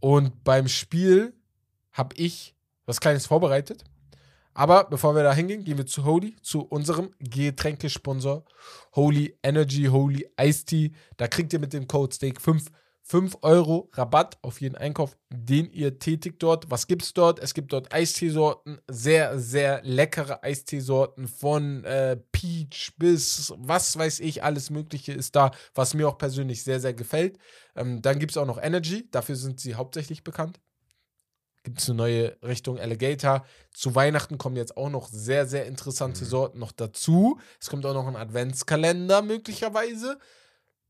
[0.00, 1.34] Und beim Spiel
[1.92, 2.54] habe ich
[2.86, 3.84] was Kleines vorbereitet.
[4.54, 8.44] Aber bevor wir da hingehen, gehen wir zu Holy, zu unserem Getränkesponsor
[8.94, 10.92] Holy Energy, Holy Ice Tea.
[11.16, 12.66] Da kriegt ihr mit dem Code Steak 5,
[13.10, 16.70] 5 Euro Rabatt auf jeden Einkauf, den ihr tätigt dort.
[16.70, 17.38] Was gibt's dort?
[17.38, 24.44] Es gibt dort Eisteesorten, sehr, sehr leckere Eisteesorten von äh, Peach bis was weiß ich,
[24.44, 27.38] alles Mögliche ist da, was mir auch persönlich sehr, sehr gefällt.
[27.74, 30.60] Ähm, dann gibt es auch noch Energy, dafür sind sie hauptsächlich bekannt.
[31.62, 33.44] Gibt es eine neue Richtung Alligator.
[33.72, 36.28] Zu Weihnachten kommen jetzt auch noch sehr, sehr interessante Mhm.
[36.28, 37.38] Sorten noch dazu.
[37.58, 40.18] Es kommt auch noch ein Adventskalender möglicherweise.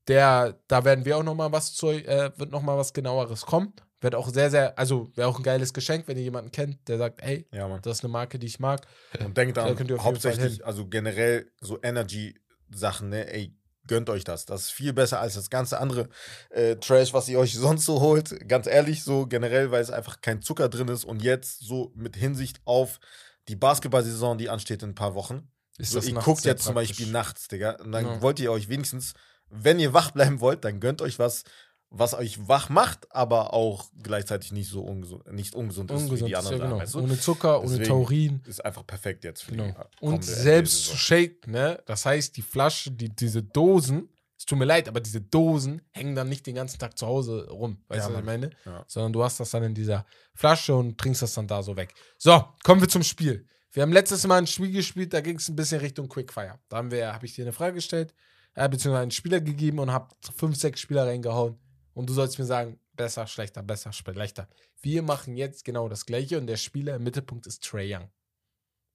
[0.08, 3.42] Der, da werden wir auch noch mal was zu, äh, wird noch mal was genaueres
[3.46, 3.72] kommen.
[4.00, 6.98] Wird auch sehr, sehr, also wäre auch ein geiles Geschenk, wenn ihr jemanden kennt, der
[6.98, 8.86] sagt, hey, Ja, das ist eine Marke, die ich mag.
[9.24, 13.32] Und denkt an hauptsächlich, also generell so Energy-Sachen, ne?
[13.32, 13.54] Ey,
[13.86, 14.44] gönnt euch das.
[14.46, 16.08] Das ist viel besser als das ganze andere
[16.50, 18.48] äh, Trash, was ihr euch sonst so holt.
[18.48, 21.04] Ganz ehrlich, so generell, weil es einfach kein Zucker drin ist.
[21.04, 23.00] Und jetzt so mit Hinsicht auf
[23.48, 25.50] die Basketball-Saison, die ansteht in ein paar Wochen.
[25.78, 26.90] Ist So, ihr guckt jetzt zum praktisch.
[26.90, 27.72] Beispiel nachts, Digga.
[27.82, 28.22] Und dann Ja.
[28.22, 29.14] wollt ihr euch wenigstens,
[29.50, 31.44] wenn ihr wach bleiben wollt, dann gönnt euch was,
[31.90, 36.28] was euch wach macht, aber auch gleichzeitig nicht so ungesund, nicht ungesund, ist wie Ungesund,
[36.30, 36.76] die anderen ja, genau.
[36.76, 36.98] Sachen, weißt du?
[37.00, 38.42] Ohne Zucker, ohne Deswegen Taurin.
[38.46, 39.66] Ist einfach perfekt jetzt für Genau.
[40.00, 40.96] die Und selbst zu NBA-Saison.
[40.98, 41.82] shake, ne?
[41.86, 46.14] Das heißt, die Flasche, die, diese Dosen, es tut mir leid, aber diese Dosen hängen
[46.14, 47.82] dann nicht den ganzen Tag zu Hause rum.
[47.88, 48.50] Weißt Ja, du, was ich meine?
[48.66, 48.84] Ja.
[48.86, 51.94] Sondern du hast das dann in dieser Flasche und trinkst das dann da so weg.
[52.18, 53.46] So, kommen wir zum Spiel.
[53.72, 56.58] Wir haben letztes Mal ein Spiel gespielt, da ging es ein bisschen Richtung Quickfire.
[56.68, 58.14] Da haben wir, habe ich dir eine Frage gestellt,
[58.58, 61.58] äh, beziehungsweise einen Spieler gegeben und habe fünf, sechs Spieler reingehauen.
[61.94, 64.48] Und du sollst mir sagen, besser, schlechter, besser, schlechter.
[64.82, 68.10] Wir machen jetzt genau das Gleiche und der Spieler im Mittelpunkt ist Trey Young.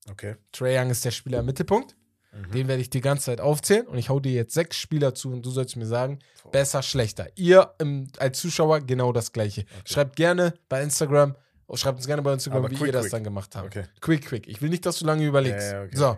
[0.10, 0.36] Okay.
[0.52, 1.96] Trey Young ist der Spieler im Mittelpunkt.
[2.34, 2.52] Mhm.
[2.52, 5.32] Den werde ich die ganze Zeit aufzählen und ich hau dir jetzt sechs Spieler zu
[5.32, 6.20] und du sollst mir sagen,
[6.52, 7.28] besser, schlechter.
[7.36, 9.66] Ihr im, als Zuschauer genau das gleiche.
[9.86, 11.36] Schreibt gerne bei Instagram,
[11.68, 13.12] oh, schreibt uns gerne bei Instagram, Aber wie quick, ihr das quick.
[13.12, 13.68] dann gemacht habt.
[13.68, 13.86] Okay.
[14.02, 14.48] Quick, quick.
[14.48, 15.72] Ich will nicht, dass du lange überlegst.
[15.72, 15.96] Ja, ja, okay.
[15.96, 16.18] So,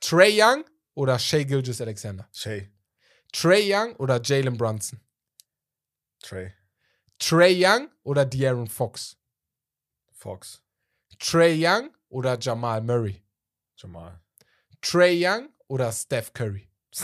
[0.00, 2.28] Trey Young oder Shea Gilgis Alexander?
[2.32, 2.70] Shay.
[3.32, 5.00] Trey Young oder Jalen Brunson?
[6.22, 6.52] Trey.
[7.18, 9.16] Trey Young oder De'Aaron Fox?
[10.12, 10.62] Fox.
[11.18, 13.22] Trey Young oder Jamal Murray?
[13.76, 14.20] Jamal.
[14.80, 16.68] Trey Young oder Steph Curry?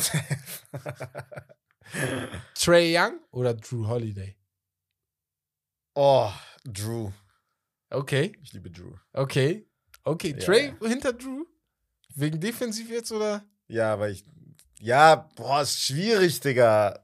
[2.55, 4.37] Trey Young oder Drew Holiday?
[5.95, 6.33] oh,
[6.65, 7.11] Drew.
[7.91, 8.93] Okay, Ich liebe Drew.
[9.13, 9.69] okay,
[10.03, 10.31] okay.
[10.33, 10.89] Ja, Trey ja.
[10.89, 11.47] hinter Drew?
[12.17, 13.47] Wegen defensiv jetzt oder?
[13.69, 14.25] Ja, weil ich.
[14.81, 17.01] Ja, boah, ist schwierig, Digga.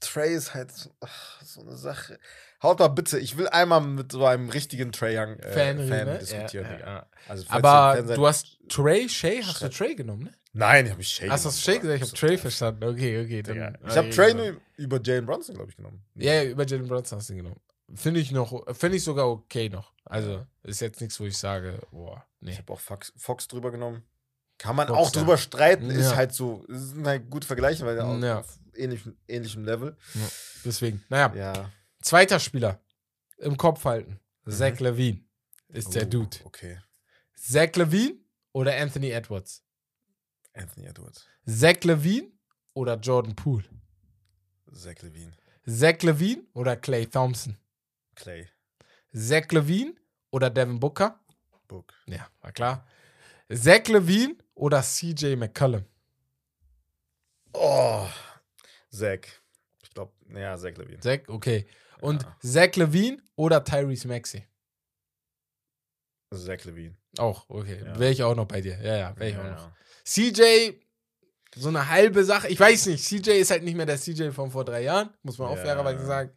[0.00, 2.18] Trey ist halt so, ach, so eine Sache.
[2.62, 6.06] Haut mal bitte, ich will einmal mit so einem richtigen Trey Young äh, Fan, Fan,
[6.06, 6.18] ne?
[6.18, 6.88] diskutieren, Ja, Digga.
[6.88, 7.06] ja.
[7.28, 10.32] Also, Aber seid- du hast Trey, Shay, hast du Trey genommen, ne?
[10.52, 11.28] Nein, hab ich Shay.
[11.28, 12.02] Hast du Shay gesagt?
[12.02, 12.82] Ich habe Trey verstanden.
[12.84, 13.42] Okay, okay.
[13.42, 13.78] Dann.
[13.86, 16.04] Ich habe ja, Trey nur über Jalen Brunson, glaube ich, genommen.
[16.16, 17.60] Ja, ja, über Jalen Brunson hast du ihn genommen.
[17.94, 19.92] Finde ich noch, finde ich sogar okay noch.
[20.04, 22.50] Also, ist jetzt nichts, wo ich sage, boah, nee.
[22.52, 24.02] Ich habe auch Fox, Fox drüber genommen.
[24.58, 25.20] Kann man Fox, auch ja.
[25.20, 26.16] drüber streiten, ist Ja.
[26.16, 28.38] halt so, ist halt gute Vergleiche, weil er auch Ja.
[28.40, 29.96] auf ähnlichem, ähnlichem Level.
[30.64, 31.32] Deswegen, naja.
[31.34, 31.72] Ja.
[32.02, 32.80] Zweiter Spieler.
[33.38, 34.18] Im Kopf halten.
[34.46, 35.24] Zach Levine
[35.68, 36.36] ist der Oh, Dude.
[36.44, 36.80] Okay.
[37.36, 38.16] Zach Levine
[38.52, 39.62] oder Anthony Edwards?
[40.54, 41.26] Anthony Edwards.
[41.46, 42.32] Zach Levine
[42.74, 43.64] oder Jordan Poole?
[44.72, 45.32] Zach Levine.
[45.66, 47.56] Zach Levine oder Clay Thompson?
[48.16, 48.48] Clay.
[49.14, 49.94] Zach Levine
[50.30, 51.20] oder Devin Booker?
[51.68, 51.92] Book.
[52.06, 52.86] Ja, war klar.
[53.52, 55.84] Zach Levine oder CJ McCollum?
[57.52, 58.06] Oh.
[58.90, 59.20] Zach.
[59.82, 61.00] Ich glaube, ja, Zach Levine.
[61.00, 61.66] Zach, okay.
[62.00, 62.36] Und Ja.
[62.42, 64.46] Zach Levine oder Tyrese Maxey?
[66.34, 66.94] Zach Levine.
[67.18, 67.82] Auch, okay.
[67.84, 67.98] Ja.
[67.98, 68.78] Wäre ich auch noch bei dir.
[68.82, 69.66] Ja, ja, wäre ich Ja, auch noch.
[69.68, 69.74] ja.
[70.04, 70.72] CJ,
[71.56, 72.48] so eine halbe Sache.
[72.48, 75.38] Ich weiß nicht, CJ ist halt nicht mehr der CJ von vor drei Jahren, muss
[75.38, 76.30] man auch fairerweise sagen.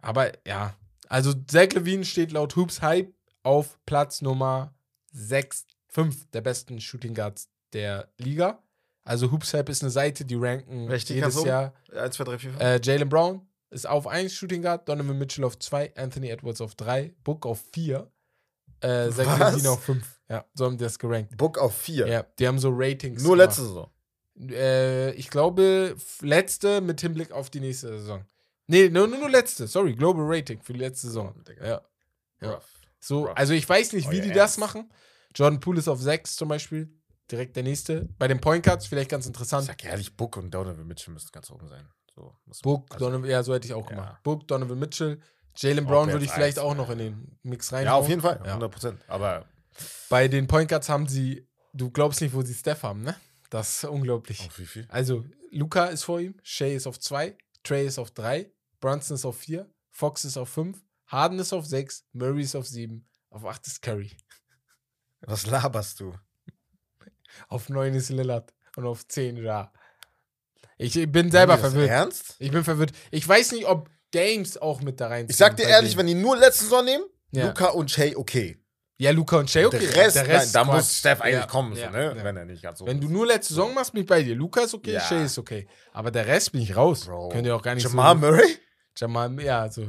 [0.00, 0.76] Aber ja,
[1.08, 3.12] also Zach Levine steht laut Hoops Hype
[3.44, 4.74] auf Platz Nummer
[5.12, 8.62] 6, 5 der besten Shooting Guards der Liga.
[9.04, 11.48] Also Hoops Hype ist eine Seite, die ranken Welche jedes oben?
[11.48, 11.74] Jahr.
[11.94, 12.62] 1, 2, 3, 4, 5.
[12.62, 16.74] Äh, Jalen Brown ist auf 1 Shooting Guard, Donovan Mitchell auf 2, Anthony Edwards auf
[16.74, 18.10] 3, Book auf 4,
[18.80, 19.38] äh, Zach?
[19.38, 20.20] Levine auf 5.
[20.28, 21.36] Ja, so haben die das gerankt.
[21.36, 22.06] Book auf 4.
[22.06, 23.22] Ja, die haben so Ratings.
[23.22, 23.48] Nur gemacht.
[23.48, 23.90] letzte Saison.
[24.50, 28.24] Äh, ich glaube, letzte mit Hinblick auf die nächste Saison.
[28.66, 29.66] Nee, nur, nur, nur letzte.
[29.66, 31.34] Sorry, Global Rating für die letzte Saison.
[31.62, 31.82] Ja.
[32.40, 32.60] Ja.
[32.98, 34.90] So, also ich weiß nicht, wie Euer die das machen.
[35.34, 36.92] Jordan Poole ist auf 6 zum Beispiel.
[37.30, 38.08] Direkt der nächste.
[38.18, 39.66] Bei den Point Cards vielleicht ganz Ich interessant.
[39.66, 41.88] sag ehrlich, Book und Donovan Mitchell müssten ganz oben sein.
[42.14, 43.96] So, Book, also- Donovan, ja, so hätte ich auch Ja.
[43.96, 44.22] gemacht.
[44.22, 45.18] Book, Donovan Mitchell.
[45.56, 46.76] Jalen Brown würde ich vielleicht eins, auch ja.
[46.76, 47.84] noch in den Mix rein.
[47.84, 48.40] Ja, auf jeden Fall.
[48.44, 48.52] Ja.
[48.54, 49.00] 100 Prozent.
[49.08, 49.46] Aber
[50.10, 53.14] Bei den Point Guards haben sie, du glaubst nicht, wo sie Steph haben, ne?
[53.48, 54.40] Das ist unglaublich.
[54.40, 54.86] auf wie viel?
[54.90, 59.24] Also, Luca ist vor ihm, Shay ist auf 2, Trey ist auf 3, Brunson ist
[59.24, 63.44] auf 4, Fox ist auf 5, Harden ist auf 6, Murray ist auf 7, auf
[63.46, 64.10] 8 ist Curry,
[65.26, 66.14] Was laberst du?
[67.48, 69.72] auf 9 ist Lillard und auf 10 Ja.
[70.78, 71.90] Ich bin selber verwirrt.
[71.90, 72.36] Ernst?
[72.38, 72.92] Ich bin verwirrt.
[73.10, 76.14] Ich weiß nicht, ob Games auch mit da rein Ich sag dir ehrlich, wenn die
[76.14, 77.46] nur letzte Saison nehmen, Ja.
[77.46, 78.58] Luca und Shay okay.
[78.98, 79.78] Ja, Luca und Shay, okay.
[79.78, 82.14] der Rest, der nein, da muss Steph eigentlich Ja, kommen, ja, so, ne?
[82.22, 84.34] wenn er nicht ganz so Wenn du nur letzte Saison machst, bin ich bei dir.
[84.36, 85.00] Luca ist okay.
[85.00, 85.66] Shay ist okay.
[85.92, 87.06] Aber der Rest bin ich raus.
[87.06, 87.30] Bro.
[87.30, 88.20] Könnt ihr auch gar nicht Jamal so.
[88.20, 88.58] Murray?
[88.96, 89.82] Jamal, ja, so.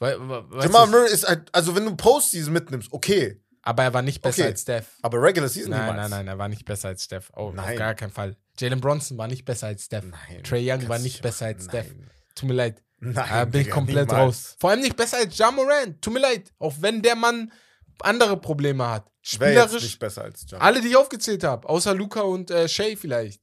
[0.00, 3.40] We, we, weißt Jamal Murray ist halt, also wenn du Postseason mitnimmst, okay.
[3.62, 4.50] Aber er war nicht besser Okay.
[4.50, 4.86] als Steph.
[5.02, 6.10] Aber Regular Season Nein, niemals.
[6.10, 7.30] nein, nein, er war nicht besser als Steph.
[7.34, 7.76] Oh, auf Nein.
[7.76, 8.36] gar keinen Fall.
[8.58, 10.04] Jalen Bronson war nicht besser als Steph.
[10.04, 10.42] Nein.
[10.42, 11.70] Trey Young war nicht besser als machen.
[11.70, 11.94] Steph.
[12.34, 12.82] Tut mir leid.
[13.00, 13.14] Nein.
[13.14, 14.26] Da Nein, bin ich komplett niemals.
[14.26, 14.56] raus.
[14.58, 16.00] Vor allem nicht besser als Ja Morant.
[16.02, 16.52] Tut mir leid.
[16.58, 17.52] Auch wenn der Mann
[18.00, 19.10] andere Probleme hat.
[19.22, 20.66] Spielerisch, nicht besser als Jamal?
[20.66, 21.68] alle, die ich aufgezählt habe.
[21.68, 23.42] Außer Luca und äh, Shay vielleicht.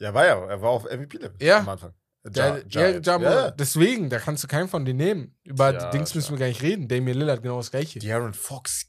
[0.00, 0.44] Ja, war ja.
[0.46, 1.58] Er war auf MVP-Level Ja.
[1.58, 1.92] am Anfang.
[2.34, 3.06] Ja, ja, jetzt.
[3.06, 3.50] ja, ja.
[3.52, 5.36] Deswegen, da kannst du keinen von denen nehmen.
[5.44, 6.88] Über Ja, Dings müssen wir gar nicht reden.
[6.88, 8.00] Damian Lillard genau das gleiche.
[8.00, 8.86] De'Aaron Fox,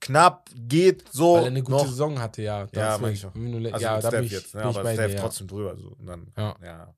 [0.00, 1.34] knapp, geht so.
[1.34, 1.86] Weil er eine gute noch.
[1.86, 2.60] Saison hatte, ja.
[2.60, 3.02] Ja, deswegen.
[3.02, 3.34] meine ich auch.
[3.74, 4.60] Also ja, da bin ich, jetzt, ne?
[4.62, 5.20] bin ich aber bei dir, ja.
[5.20, 5.76] trotzdem drüber.
[5.76, 5.88] So.
[5.98, 6.56] Und dann, Ja.
[6.62, 6.94] ja.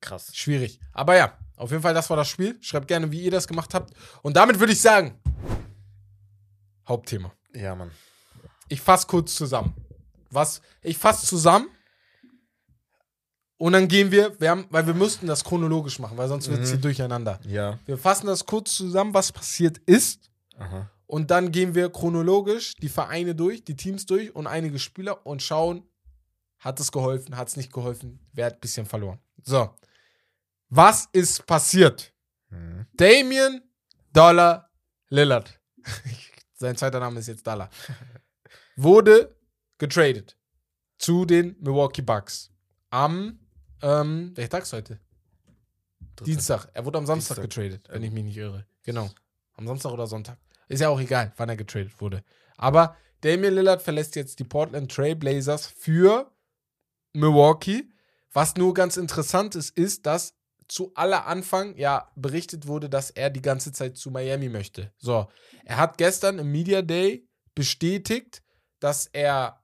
[0.00, 0.30] Krass.
[0.34, 0.78] Schwierig.
[0.92, 2.58] Aber ja, auf jeden Fall, das war das Spiel.
[2.60, 3.92] Schreibt gerne, wie ihr das gemacht habt.
[4.22, 5.18] Und damit würde ich sagen,
[6.86, 7.32] Hauptthema.
[7.54, 7.90] Ja, Mann.
[8.68, 9.74] Ich fasse kurz zusammen.
[10.30, 10.60] Was?
[10.82, 11.68] Ich fasse zusammen.
[13.58, 16.60] Und dann gehen wir, wir haben, weil wir müssten das chronologisch machen, weil sonst wird
[16.60, 16.72] es Mhm.
[16.74, 17.40] hier durcheinander.
[17.48, 17.78] Ja.
[17.86, 20.30] Wir fassen das kurz zusammen, was passiert ist.
[20.58, 20.90] Aha.
[21.06, 25.42] Und dann gehen wir chronologisch die Vereine durch, die Teams durch und einige Spieler und
[25.42, 25.88] schauen,
[26.58, 29.20] hat es geholfen, hat es nicht geholfen, wer hat ein bisschen verloren.
[29.44, 29.70] So.
[30.68, 32.12] Was ist passiert?
[32.50, 32.86] Mhm.
[32.94, 33.62] Damien
[34.12, 34.70] Dollar
[35.08, 35.60] Lillard.
[36.54, 37.70] Sein zweiter Name ist jetzt Dollar.
[38.76, 39.36] Wurde
[39.78, 40.36] getradet
[40.98, 42.50] zu den Milwaukee Bucks.
[42.90, 43.38] Am,
[43.82, 44.98] ähm, welcher Tag ist heute?
[46.24, 46.68] Dienstag.
[46.72, 47.62] Er wurde am Samstag Dienstag.
[47.62, 48.66] getradet, wenn ich mich nicht irre.
[48.82, 49.10] Genau.
[49.54, 50.38] Am Samstag oder Sonntag.
[50.68, 52.24] Ist ja auch egal, wann er getradet wurde.
[52.56, 56.30] Aber Damian Lillard verlässt jetzt die Portland Trail Blazers für
[57.12, 57.88] Milwaukee.
[58.32, 60.34] Was nur ganz interessant ist, ist, dass
[60.68, 64.92] zu aller Anfang ja berichtet wurde, dass er die ganze Zeit zu Miami möchte.
[64.98, 65.28] So,
[65.64, 68.42] er hat gestern im Media Day bestätigt,
[68.80, 69.62] dass er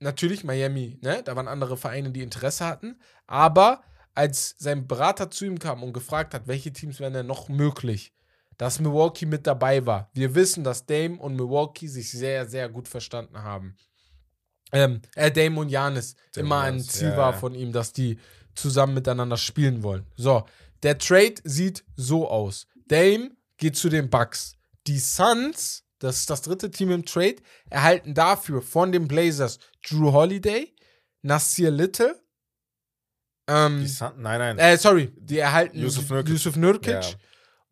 [0.00, 3.82] natürlich Miami, ne, da waren andere Vereine, die Interesse hatten, aber
[4.14, 8.13] als sein Berater zu ihm kam und gefragt hat, welche Teams wären denn noch möglich,
[8.56, 10.10] dass Milwaukee mit dabei war.
[10.14, 13.76] Wir wissen, dass Dame und Milwaukee sich sehr, sehr gut verstanden haben.
[14.72, 17.38] Ähm, äh, Dame und Janis immer ein Ziel ja, war ja.
[17.38, 18.18] von ihm, dass die
[18.54, 20.06] zusammen miteinander spielen wollen.
[20.16, 20.44] So,
[20.82, 22.66] der Trade sieht so aus.
[22.86, 24.56] Dame geht zu den Bucks.
[24.86, 27.36] Die Suns, das ist das dritte Team im Trade,
[27.70, 30.74] erhalten dafür von den Blazers Drew Holiday,
[31.22, 32.20] Nasir Little,
[33.46, 34.58] ähm, Die Sun nein, nein.
[34.58, 36.32] äh, sorry, die erhalten Yusuf Nurkic.
[36.32, 37.02] Yusuf Nurkic Ja.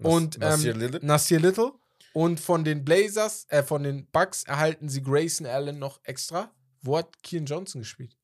[0.04, 1.00] Und Nas- Nasir ähm, Little?
[1.02, 1.72] Nasir Little.
[2.14, 6.50] Und von den Blazers, äh, von den Bucks erhalten sie Grayson Allen noch extra.
[6.82, 8.16] Wo hat Kian Johnson gespielt?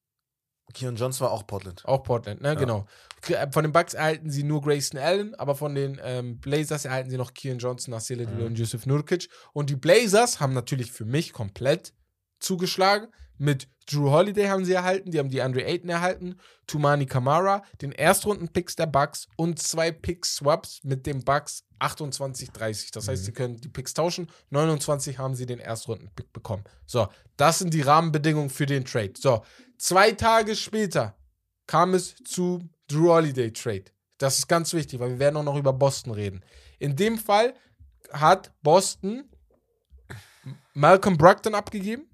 [0.74, 1.82] Keon Johnson war auch Portland.
[1.86, 2.54] Auch Portland, ne?
[2.54, 2.86] Genau.
[3.22, 6.84] K- äh, Von den Bucks erhalten sie nur Grayson Allen, aber von den ähm, Blazers
[6.84, 8.44] erhalten sie noch Kian Johnson, Nasir Little Mhm.
[8.44, 9.30] und Yusuf Nurkic.
[9.54, 11.94] Und die Blazers haben natürlich für mich komplett
[12.40, 13.08] zugeschlagen.
[13.38, 17.92] Mit Drew Holiday haben sie erhalten, die haben die Andre Ayton erhalten, Tumani Kamara, den
[17.92, 22.90] Erstrunden-Picks der Bucks und zwei Pick-Swaps mit den Bucks 28, 30.
[22.90, 24.31] Das heißt, sie können die Picks tauschen.
[24.51, 26.64] 29 haben sie den Erstrunden-Pick bekommen.
[26.87, 29.14] So, das sind die Rahmenbedingungen für den Trade.
[29.16, 29.42] So,
[29.79, 31.16] zwei Tage später
[31.66, 33.85] kam es zu Drew Holiday Trade.
[34.18, 36.44] Das ist ganz wichtig, weil wir werden auch noch über Boston reden.
[36.79, 37.55] In dem Fall
[38.12, 39.31] hat Boston
[40.74, 42.08] Malcolm Brogdon abgegeben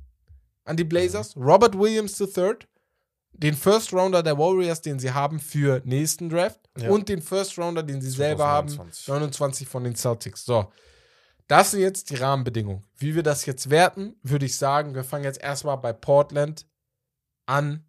[0.64, 2.55] an die Blazers, Robert Williams III,
[3.33, 6.90] den First Rounder der Warriors, den sie haben für nächsten Draft Ja.
[6.90, 9.09] und den First Rounder, den sie selber haben, 2029.
[9.09, 10.44] 29 von den Celtics.
[10.44, 10.72] So,
[11.48, 12.85] das sind jetzt die Rahmenbedingungen.
[12.96, 16.66] Wie wir das jetzt werten, würde ich sagen, wir fangen jetzt erstmal bei Portland
[17.46, 17.85] an,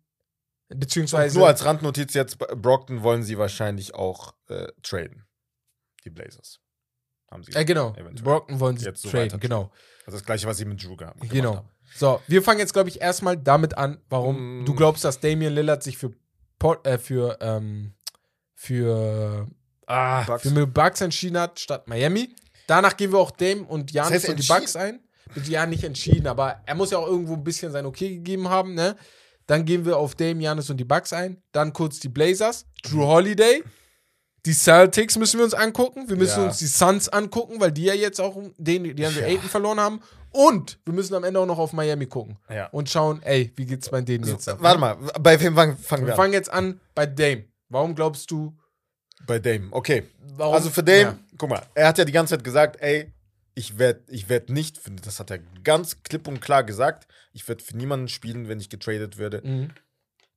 [0.67, 5.25] beziehungsweise Nur als Randnotiz jetzt, Brockton wollen sie wahrscheinlich auch äh, traden.
[6.03, 6.59] Die Blazers.
[7.31, 7.53] Haben sie.
[7.53, 8.23] äh, genau, eventuell.
[8.23, 9.71] Brockton wollen sie Jetzt so traden, genau.
[10.05, 11.55] Also das gleiche, was sie mit Drew gemacht Genau.
[11.57, 11.69] haben.
[11.97, 14.65] So, wir fangen jetzt, glaube ich, erstmal damit an, warum Mm.
[14.65, 16.11] du glaubst, dass Damian Lillard sich für
[16.59, 17.93] Port, äh, für, ähm,
[18.53, 19.47] für,
[19.87, 20.43] ah, Bucks.
[20.43, 22.35] für Bucks entschieden hat, statt Miami.
[22.67, 24.47] Danach gehen wir auch Dame und Janis heißt und die?
[24.47, 24.99] Bucks ein.
[25.45, 28.73] Ja, nicht entschieden, aber er muss ja auch irgendwo ein bisschen sein Okay gegeben haben,
[28.73, 28.95] ne?
[29.47, 31.41] Dann gehen wir auf Dame, Janis und die Bucks ein.
[31.51, 33.63] Dann kurz die Blazers, Drew Holiday.
[34.45, 36.07] Die Celtics müssen wir uns angucken.
[36.07, 36.45] Wir müssen Ja.
[36.47, 39.27] uns die Suns angucken, weil die ja jetzt auch den, die Andre Ja.
[39.27, 40.01] Ayton verloren haben.
[40.35, 42.37] Und wir müssen am Ende auch noch auf Miami gucken.
[42.49, 42.67] Ja.
[42.67, 44.57] Und schauen, ey, wie geht's bei denen jetzt ab?
[44.61, 46.17] warte mal, bei wem fangen, Wir wir an?
[46.17, 47.45] fangen jetzt an bei Dame.
[47.69, 48.55] Warum glaubst du,
[49.25, 50.03] Bei Dame, okay.
[50.35, 50.53] warum?
[50.53, 51.19] Also für Dame, Ja.
[51.37, 53.11] guck mal, er hat ja die ganze Zeit gesagt, ey,
[53.53, 57.47] ich werde ich werd nicht, für- das hat er ganz klipp und klar gesagt, ich
[57.47, 59.71] werde für niemanden spielen, wenn ich getradet werde, Mhm.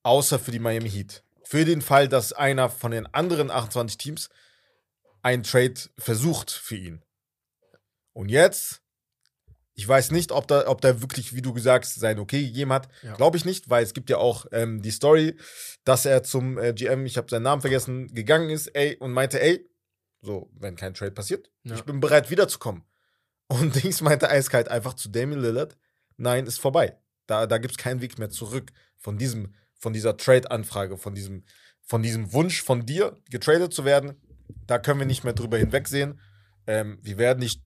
[0.05, 1.23] außer für die Miami Heat.
[1.43, 4.29] Für den Fall, dass einer von den anderen 28 Teams
[5.23, 7.03] einen Trade versucht für ihn.
[8.13, 8.81] Und jetzt,
[9.79, 12.73] ich weiß nicht, ob da, ob da wirklich, wie du gesagt hast, sein Okay gegeben
[12.73, 12.89] hat.
[13.03, 13.15] Ja.
[13.15, 15.37] Glaube ich nicht, weil es gibt ja auch ähm, die Story,
[15.85, 19.41] dass er zum äh, GM, ich habe seinen Namen vergessen, gegangen ist, ey, und meinte,
[19.41, 19.71] ey,
[20.21, 21.77] so, wenn kein Trade passiert, Ja.
[21.77, 22.83] ich bin bereit wiederzukommen.
[23.47, 25.77] Und Dings meinte eiskalt einfach zu Damian Lillard,
[26.17, 26.99] nein, ist vorbei.
[27.29, 31.45] Da, da gibt es keinen Weg mehr zurück von diesem, von dieser Trade-Anfrage, von diesem,
[31.83, 34.21] von diesem Wunsch von dir, getradet zu werden.
[34.67, 36.19] Da können wir nicht mehr drüber hinwegsehen.
[36.67, 37.63] Ähm, wir werden nicht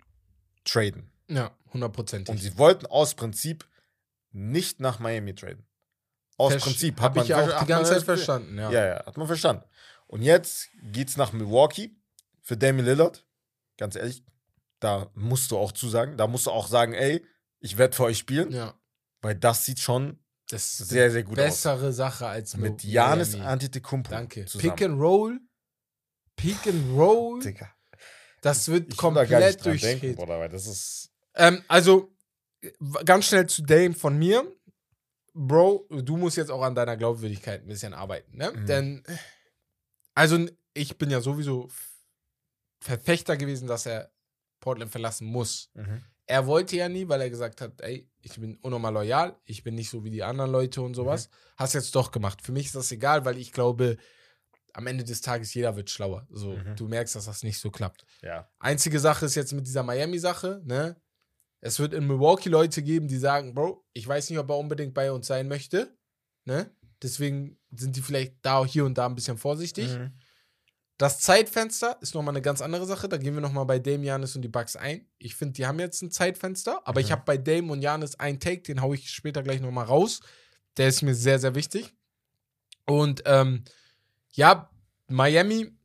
[0.64, 1.11] traden.
[1.36, 2.40] Ja, Und hundertprozentig.
[2.40, 3.66] sie wollten aus Prinzip
[4.30, 5.66] nicht nach Miami traden.
[6.38, 8.70] Aus Prinzip Habe ich ja hat auch die ganze Zeit verstanden, ja.
[8.70, 9.64] Ja, ja, hat man verstanden.
[10.06, 11.94] Und jetzt geht's nach Milwaukee
[12.40, 13.26] für Damian Lillard.
[13.78, 14.24] Ganz ehrlich,
[14.80, 16.16] da musst du auch zusagen.
[16.16, 17.24] Da musst du auch sagen, ey,
[17.60, 18.74] ich werde für euch spielen, Ja.
[19.20, 20.18] weil das sieht schon
[20.48, 22.60] Das ist sehr, sehr gut bessere Sache als aus.
[22.60, 22.82] Mit.
[22.84, 24.44] Janis Antetokounmpo Danke.
[24.46, 24.74] zusammen.
[24.74, 25.40] Pick and Roll.
[26.36, 27.40] Pick and Roll.
[27.40, 27.70] Digga.
[28.40, 30.16] Das wird Ich will da gar nicht komplett dran denken, durchgeht.
[30.16, 32.12] Bruder, weil das ist Ähm, also,
[33.04, 34.44] ganz schnell zu Dame von mir.
[35.34, 38.52] Bro, du musst jetzt auch an deiner Glaubwürdigkeit ein bisschen arbeiten, ne?
[38.52, 38.66] Mhm.
[38.66, 39.02] Denn,
[40.14, 41.68] also, ich bin ja sowieso
[42.80, 44.12] Verfechter gewesen, dass er
[44.60, 45.70] Portland verlassen muss.
[45.74, 46.02] mhm.
[46.26, 49.74] Er wollte ja nie, weil er gesagt hat, ey, ich bin unnormal loyal, ich bin
[49.74, 51.28] nicht so wie die anderen Leute und sowas.
[51.56, 52.40] Hast jetzt doch gemacht.
[52.42, 53.96] Für mich ist das egal, weil ich glaube,
[54.72, 56.26] am Ende des Tages jeder wird schlauer.
[56.30, 56.76] So, Mhm.
[56.76, 58.06] du merkst, dass das nicht so klappt.
[58.22, 58.48] ja.
[58.60, 60.96] Einzige Sache ist jetzt mit dieser Miami-Sache, ne?
[61.62, 64.92] Es wird in Milwaukee Leute geben, die sagen, Bro, ich weiß nicht, ob er unbedingt
[64.92, 65.96] bei uns sein möchte,
[66.44, 66.70] ne?
[67.02, 69.96] Deswegen sind die vielleicht da hier und da ein bisschen vorsichtig.
[69.96, 70.12] Mhm.
[70.98, 73.08] Das Zeitfenster ist nochmal eine ganz andere Sache.
[73.08, 75.08] Da gehen wir nochmal bei Dame, Janis und die Bucks ein.
[75.18, 77.12] Ich finde, die haben jetzt ein Zeitfenster, aber ich Mhm.
[77.12, 80.20] habe bei Dame und Janis einen Take, den haue ich später gleich nochmal raus.
[80.76, 81.92] Der ist mir sehr, sehr wichtig.
[82.86, 83.64] Und ähm,
[84.32, 84.70] ja,
[85.08, 85.76] Miami,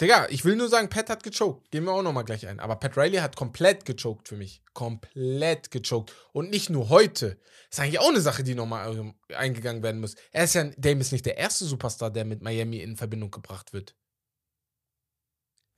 [0.00, 1.70] Digga, ich will nur sagen, Pat hat gechoked.
[1.70, 2.58] Gehen wir auch nochmal gleich ein.
[2.58, 4.62] Aber Pat Riley hat komplett gechoked für mich.
[4.72, 6.12] Komplett gechoked.
[6.32, 7.38] Und nicht nur heute.
[7.70, 10.16] ist eigentlich auch eine Sache, die nochmal eingegangen werden muss.
[10.32, 13.72] Er ist ja, Dame ist nicht der erste Superstar, der mit Miami in Verbindung gebracht
[13.72, 13.94] wird.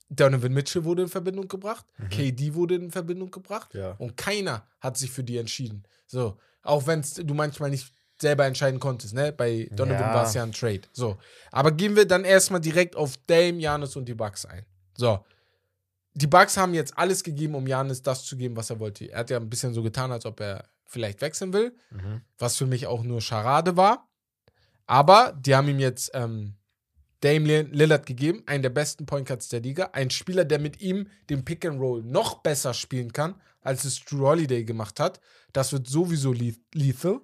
[0.09, 1.85] Donovan Mitchell wurde in Verbindung gebracht.
[1.97, 2.09] Mhm.
[2.09, 3.73] KD wurde in Verbindung gebracht.
[3.73, 3.91] Ja.
[3.97, 5.83] Und keiner hat sich für die entschieden.
[6.07, 9.31] So, auch wenn du manchmal nicht selber entscheiden konntest, ne?
[9.31, 10.13] Bei Donovan Ja.
[10.13, 10.81] war es ja ein Trade.
[10.93, 11.17] So.
[11.51, 14.65] Aber gehen wir dann erstmal direkt auf Dame, Janis und die Bucks ein.
[14.95, 15.23] So.
[16.13, 19.05] Die Bucks haben jetzt alles gegeben, um Janis das zu geben, was er wollte.
[19.11, 22.21] Er hat ja ein bisschen so getan, als ob er vielleicht wechseln will, Mhm.
[22.39, 24.07] was für mich auch nur Scharade war.
[24.87, 26.55] Aber die haben ihm jetzt ähm,
[27.21, 31.07] Damian Lillard gegeben, einen der besten Point Guards der Liga, ein Spieler, der mit ihm
[31.29, 35.19] den Pick and Roll noch besser spielen kann, als es Drew Holiday gemacht hat.
[35.53, 37.19] Das wird sowieso leth- lethal.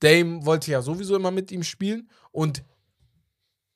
[0.00, 2.64] Dame wollte ja sowieso immer mit ihm spielen und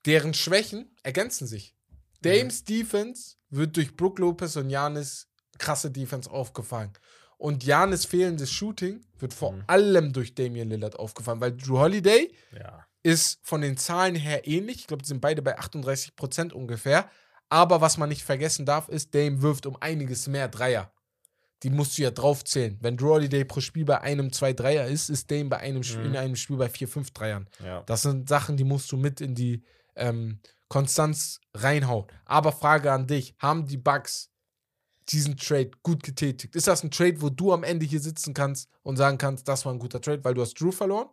[0.06, 1.74] deren Schwächen ergänzen sich.
[2.22, 6.92] Dames Defense wird durch Brook Lopez und Janis krasse Defense aufgefangen.
[7.36, 9.64] Und Janis fehlendes Shooting wird vor Mhm.
[9.66, 12.86] allem durch Damian Lillard aufgefallen, weil Drew Holiday Ja.
[13.02, 14.76] ist von den Zahlen her ähnlich.
[14.80, 17.10] Ich glaube, die sind beide bei 38 Prozent ungefähr.
[17.50, 20.92] Aber was man nicht vergessen darf, ist, Dame wirft um einiges mehr Dreier.
[21.62, 22.76] Die musst du ja draufzählen.
[22.80, 26.00] Wenn Drew Holiday pro Spiel bei einem, zwei Dreier ist, ist Dame bei einem, Sp-
[26.00, 26.06] Mhm.
[26.06, 27.48] in einem Spiel bei vier, fünf Dreiern.
[27.64, 27.82] Ja.
[27.84, 29.62] Das sind Sachen, die musst du mit in die
[29.96, 32.06] ähm, Konstanz reinhauen.
[32.24, 34.30] Aber Frage an dich: Haben die Bucks
[35.10, 36.56] diesen Trade gut getätigt?
[36.56, 39.64] Ist das ein Trade, wo du am Ende hier sitzen kannst und sagen kannst, das
[39.64, 41.08] war ein guter Trade, weil du hast Drew verloren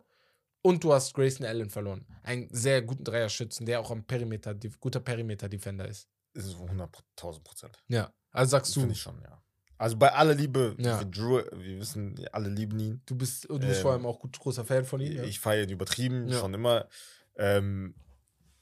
[0.62, 2.06] und du hast Grayson Allen verloren?
[2.22, 6.08] Einen sehr guten Dreierschützen, der auch am Perimeter, guter Perimeter-Defender ist.
[6.34, 7.78] Ist es 100.000 Prozent.
[7.88, 8.12] Ja.
[8.30, 9.41] Also sagst du, Finde ich schon, ja.
[9.82, 10.98] Also bei aller Liebe Ja.
[10.98, 13.02] für Drew, wir wissen, alle lieben ihn.
[13.06, 15.12] du bist, du bist Ähm, vor allem auch gut großer Fan von ihm.
[15.16, 15.24] Ja.
[15.24, 16.38] Ich feiere ihn übertrieben, Ja.
[16.38, 16.88] schon immer.
[17.36, 17.94] Ähm,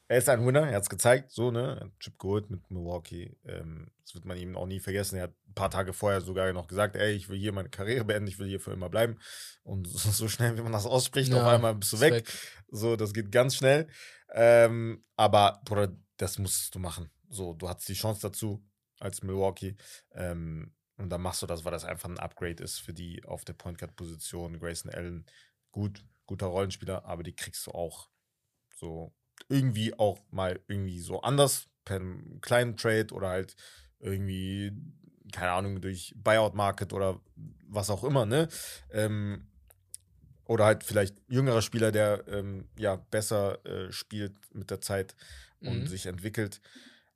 [0.09, 1.77] er ist ein Winner, er hat es gezeigt, so, ne?
[1.79, 3.37] Er hat Chip geholt mit Milwaukee.
[3.45, 5.17] Ähm, das wird man ihm auch nie vergessen.
[5.17, 8.05] Er hat ein paar Tage vorher sogar noch gesagt, ey, ich will hier meine Karriere
[8.07, 9.19] beenden, ich will hier für immer bleiben.
[9.63, 12.33] Und so, so schnell, wie man das ausspricht, auf einmal bist du Ist weg.
[12.71, 13.89] So, das geht ganz schnell.
[14.33, 17.11] Ähm, aber, Bruder, das musst du machen.
[17.29, 18.65] So, du hattest die Chance dazu
[18.99, 19.77] als Milwaukee.
[20.13, 23.45] Ähm, und dann machst du das, weil das einfach ein Upgrade ist für die auf
[23.45, 24.61] der Point Guard Position.
[24.61, 25.25] Grayson Allen,
[25.73, 28.09] gut, guter Rollenspieler, aber die kriegst du auch
[28.77, 29.13] so
[29.49, 33.57] irgendwie auch mal irgendwie so anders per einem kleinen Trade oder halt
[33.99, 34.73] irgendwie,
[35.33, 37.21] keine Ahnung, durch Buyout Market oder
[37.67, 38.49] was auch immer, ne?
[38.91, 39.47] Ähm,
[40.45, 45.15] oder halt vielleicht jüngerer Spieler, der ähm, ja besser äh, spielt mit der Zeit
[45.61, 45.87] und Mhm.
[45.87, 46.61] sich entwickelt.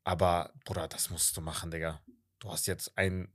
[0.04, 2.00] Aber, Bruder, das musst du machen, Digga.
[2.38, 3.32] Du hast jetzt einen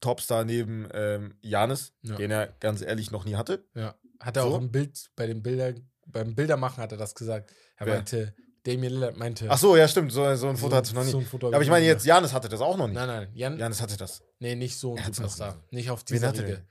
[0.00, 2.16] Topstar neben ähm, Janis, Ja.
[2.16, 3.64] den er ganz ehrlich noch nie hatte.
[3.74, 3.94] Ja.
[4.20, 4.48] Hat er So?
[4.50, 5.72] auch im Bild, bei dem Bilder,
[6.06, 7.50] beim Bildermachen hat er das gesagt.
[7.76, 7.94] Er Wer?
[7.96, 8.34] meinte,
[8.64, 9.46] Damian Lillard meinte.
[9.48, 10.12] Ach so, ja, stimmt.
[10.12, 11.10] So, so ein Foto hatte ich noch nie.
[11.10, 12.94] so aber ich meine, jetzt Janis hatte das auch noch nie.
[12.94, 13.28] Nein, nein.
[13.32, 14.22] Jan, Janis hatte das.
[14.38, 15.56] nee, nicht so ein Er Superstar.
[15.70, 15.76] nie.
[15.78, 16.52] Nicht auf Wen dieser hatte Riege.
[16.56, 16.64] der?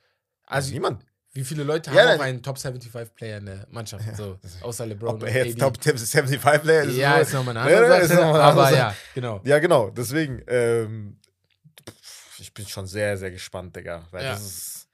[0.45, 1.03] Also, niemand.
[1.33, 2.21] wie viele Leute Ja, haben nein.
[2.21, 4.03] einen Top 75-Player in der Mannschaft?
[4.15, 5.59] So, außer LeBron Ob er jetzt.
[5.59, 6.95] Top 75 Player ist.
[6.95, 8.21] Ja, so- ist nochmal eine Ja, andere ja, Sache.
[8.21, 9.41] noch mal eine aber ja, genau.
[9.45, 9.89] Ja, genau.
[9.89, 11.19] Deswegen, ähm,
[12.39, 14.07] ich bin schon sehr, sehr gespannt, Digga.
[14.11, 14.31] Weil Ja.
[14.33, 14.87] das ist,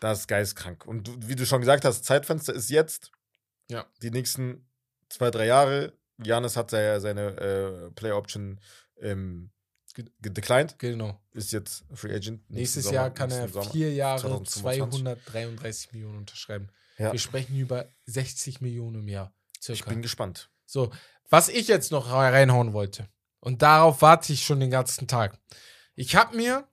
[0.00, 0.84] das ist geistkrank.
[0.86, 3.10] Und wie du schon gesagt hast, Zeitfenster ist jetzt.
[3.68, 3.86] Ja.
[4.02, 4.68] Die nächsten
[5.08, 5.92] zwei, drei Jahre.
[6.22, 8.60] Janis hat ja seine äh, Play Option
[9.00, 9.50] ähm,
[9.94, 10.78] ge- gedeclined.
[10.78, 11.20] Genau.
[11.32, 12.48] Ist jetzt Free Agent.
[12.50, 15.02] Nächstes Sommer- Jahr kann er vier Jahre 2025.
[15.02, 16.68] 233 Millionen unterschreiben.
[16.98, 17.12] Ja.
[17.12, 19.34] Wir sprechen über 60 Millionen im Jahr.
[19.60, 19.78] Circa.
[19.80, 20.50] Ich bin gespannt.
[20.66, 20.92] So,
[21.30, 23.08] was ich jetzt noch reinhauen wollte,
[23.40, 25.38] und darauf warte ich schon den ganzen Tag.
[25.94, 26.68] Ich habe mir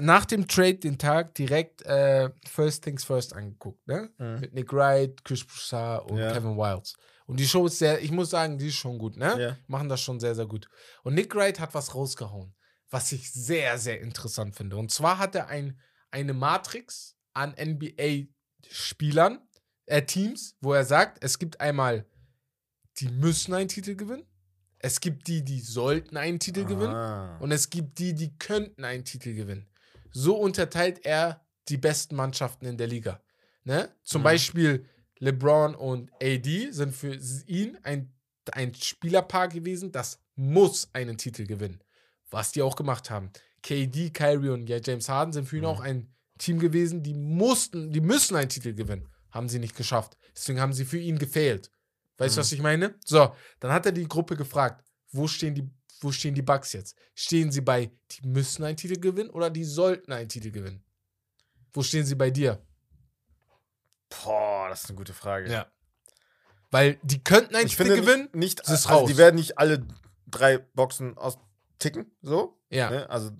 [0.00, 4.10] nach dem Trade den Tag direkt äh, First Things First angeguckt, ne?
[4.18, 6.32] Mit Nick Wright, Chris Broussard und Ja.
[6.32, 6.96] Kevin Wilds.
[7.26, 9.40] Und die Show ist sehr, ich muss sagen, die ist schon gut, ne?
[9.40, 9.56] Ja.
[9.68, 10.68] Machen das schon sehr, sehr gut.
[11.04, 12.54] Und Nick Wright hat was rausgehauen,
[12.90, 14.76] was ich sehr, sehr interessant finde.
[14.76, 15.78] Und zwar hat er ein,
[16.10, 19.38] eine Matrix an NBA-Spielern,
[19.86, 22.06] äh, Teams, wo er sagt, es gibt einmal,
[22.98, 24.26] die müssen einen Titel gewinnen.
[24.78, 26.94] Es gibt die, die sollten einen Titel gewinnen.
[26.94, 27.38] Ah.
[27.38, 29.68] Und es gibt die, die könnten einen Titel gewinnen.
[30.12, 33.22] So unterteilt er die besten Mannschaften in der Liga.
[33.64, 33.88] Ne?
[34.02, 34.24] Zum Mhm.
[34.24, 34.86] Beispiel
[35.18, 37.14] LeBron und AD sind für
[37.46, 38.12] ihn ein,
[38.52, 41.82] ein Spielerpaar gewesen, das muss einen Titel gewinnen.
[42.30, 43.30] Was die auch gemacht haben.
[43.62, 45.68] KD, Kyrie und ja, James Harden sind für ihn Mhm.
[45.68, 49.06] auch ein Team gewesen, die mussten, die müssen einen Titel gewinnen.
[49.30, 50.16] Haben sie nicht geschafft.
[50.34, 51.70] Deswegen haben sie für ihn gefehlt.
[52.16, 52.40] Weißt du, Mhm.
[52.40, 52.94] was ich meine?
[53.04, 55.68] So, dann hat er die Gruppe gefragt, wo stehen die,
[56.00, 56.96] wo stehen die Bucks jetzt?
[57.14, 60.82] Stehen sie bei, die müssen einen Titel gewinnen oder die sollten einen Titel gewinnen?
[61.72, 62.60] Wo stehen sie bei dir?
[64.08, 65.50] Boah, das ist eine gute Frage.
[65.50, 65.66] Ja.
[66.70, 68.28] Weil die könnten einen ich Titel finde gewinnen.
[68.32, 69.08] nicht, es ist also raus.
[69.10, 69.86] die werden nicht alle
[70.26, 72.58] drei Boxen austicken, so.
[72.70, 72.90] Ja.
[72.90, 73.10] Ne?
[73.10, 73.30] Also,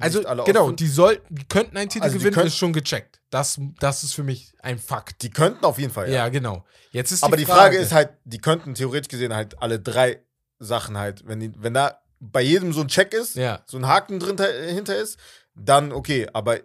[0.00, 0.76] Also, genau, offen.
[0.76, 0.86] die
[1.30, 3.20] die könnten einen Titel Also gewinnen, können- ist schon gecheckt.
[3.30, 5.22] Das, das ist für mich ein Fakt.
[5.22, 6.14] die könnten auf jeden Fall, ja.
[6.14, 6.28] ja.
[6.28, 6.64] genau.
[6.92, 10.24] Jetzt ist Aber die Frage ist halt, die könnten theoretisch gesehen halt alle drei
[10.58, 13.62] Sachen halt, wenn, die, wenn da bei jedem so ein Check ist, Ja.
[13.66, 14.36] so ein Haken drin
[14.68, 15.18] hinter ist,
[15.54, 16.28] dann okay.
[16.32, 16.58] Aber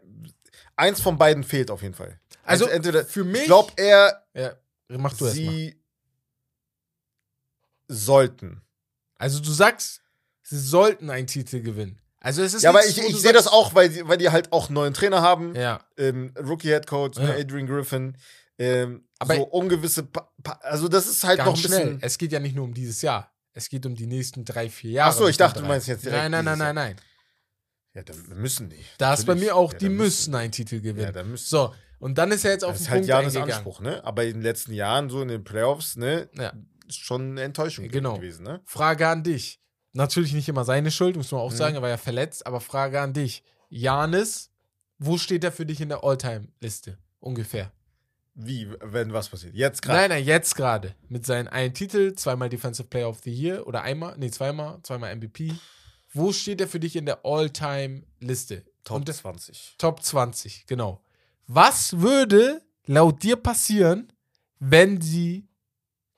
[0.75, 2.19] eins von beiden fehlt auf jeden Fall.
[2.43, 3.41] Also, entweder, für mich.
[3.41, 4.53] ich glaube eher, ja,
[4.89, 5.77] mach du sie
[7.87, 8.61] sollten.
[9.17, 10.01] Also, du sagst,
[10.41, 11.99] sie sollten einen Titel gewinnen.
[12.19, 14.51] Also, es ist Ja, aber ich, ich sehe das auch, weil, die- weil die halt
[14.53, 15.55] auch einen neuen Trainer haben.
[15.55, 15.81] Ja.
[15.97, 17.25] ähm, Rookie Head Coach, Ja.
[17.25, 18.17] ne, Adrian Griffin.
[18.57, 21.85] Ähm, Aber- so ungewisse, pa pa also das ist halt noch ein schnell.
[21.85, 21.99] bisschen.
[22.03, 23.32] Es geht ja nicht nur um dieses Jahr.
[23.53, 25.11] Es geht um die nächsten drei, vier Jahre.
[25.11, 26.95] Ach so, ich dachte, du meinst jetzt direkt Nein, nein, nein, nein, nein.
[27.93, 28.83] Ja, dann müssen die.
[28.97, 31.13] Da ist bei mir auch, Ja, die müssen einen Titel Ja, gewinnen.
[31.13, 31.45] dann müssen.
[31.47, 33.51] so, und dann ist er jetzt auf das den ist halt Punkt.
[33.53, 34.03] Anspruch, ne?
[34.03, 36.53] Aber in den letzten Jahren, so in den Playoffs, ne, Ja.
[36.87, 38.15] ist schon eine Enttäuschung Genau.
[38.15, 38.61] gewesen, ne?
[38.65, 39.59] Frage an dich.
[39.91, 41.55] Natürlich nicht immer seine Schuld, muss man auch Mhm.
[41.55, 43.43] sagen, er war ja verletzt, aber Frage an dich.
[43.69, 44.49] Janis
[44.99, 46.97] Wo steht er für dich in der All-Time-Liste?
[47.19, 47.71] Ungefähr.
[48.35, 49.53] Wie, wenn was passiert?
[49.53, 49.99] Jetzt gerade.
[49.99, 50.95] Nein, nein, jetzt gerade.
[51.07, 55.15] Mit seinen einen Titel, zweimal Defensive Player of the Year oder einmal, nee, zweimal, zweimal
[55.15, 55.53] MVP.
[56.13, 58.65] Wo steht er für dich in der All-Time-Liste?
[58.83, 59.75] Top Und- 20.
[59.77, 61.03] Top 20, genau.
[61.47, 64.11] Was würde laut dir passieren,
[64.59, 65.47] wenn sie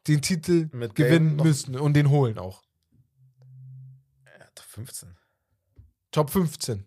[0.07, 2.63] den Titel Mit gewinnen müssen und den holen auch?
[4.25, 5.15] Ja, Top 15.
[6.11, 6.85] Top 15.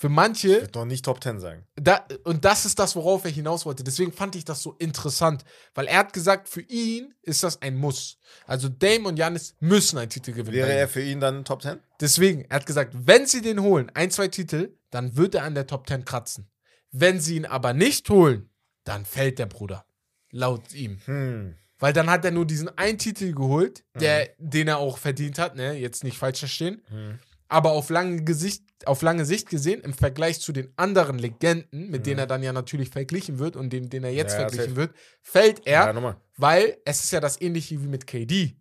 [0.00, 1.66] Für Ich manche, würde noch nicht Top 10 sagen.
[1.76, 3.84] da, und das ist das, worauf er hinaus wollte.
[3.84, 5.44] Deswegen fand ich das so interessant,
[5.74, 8.16] weil er hat gesagt, für ihn ist das ein Muss.
[8.46, 10.56] Also Dame und Janis müssen einen Titel gewinnen.
[10.56, 11.80] Wäre er für ihn dann Top 10?
[12.00, 15.54] Deswegen, er hat gesagt, wenn sie den holen, ein, zwei Titel, dann wird er an
[15.54, 16.48] der Top 10 kratzen.
[16.90, 18.48] Wenn sie ihn aber nicht holen,
[18.84, 19.84] dann fällt der Bruder.
[20.30, 21.00] Laut ihm.
[21.04, 21.56] Hm.
[21.78, 25.56] Weil dann hat er nur diesen einen Titel geholt, der, den er auch verdient hat,
[25.56, 25.74] ne?
[25.74, 26.80] Jetzt nicht falsch verstehen.
[26.88, 27.18] Hm.
[27.50, 32.06] Aber auf lange, Gesicht, auf lange Sicht gesehen, im Vergleich zu den anderen Legenden, mit
[32.06, 34.94] denen er dann ja natürlich verglichen wird und dem, den er jetzt Ja, verglichen wird,
[35.20, 38.56] fällt er, Ja, weil es ist ja das ähnliche wie mit KD.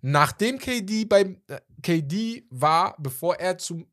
[0.00, 3.86] Nachdem KD beim äh, KD war, bevor er zu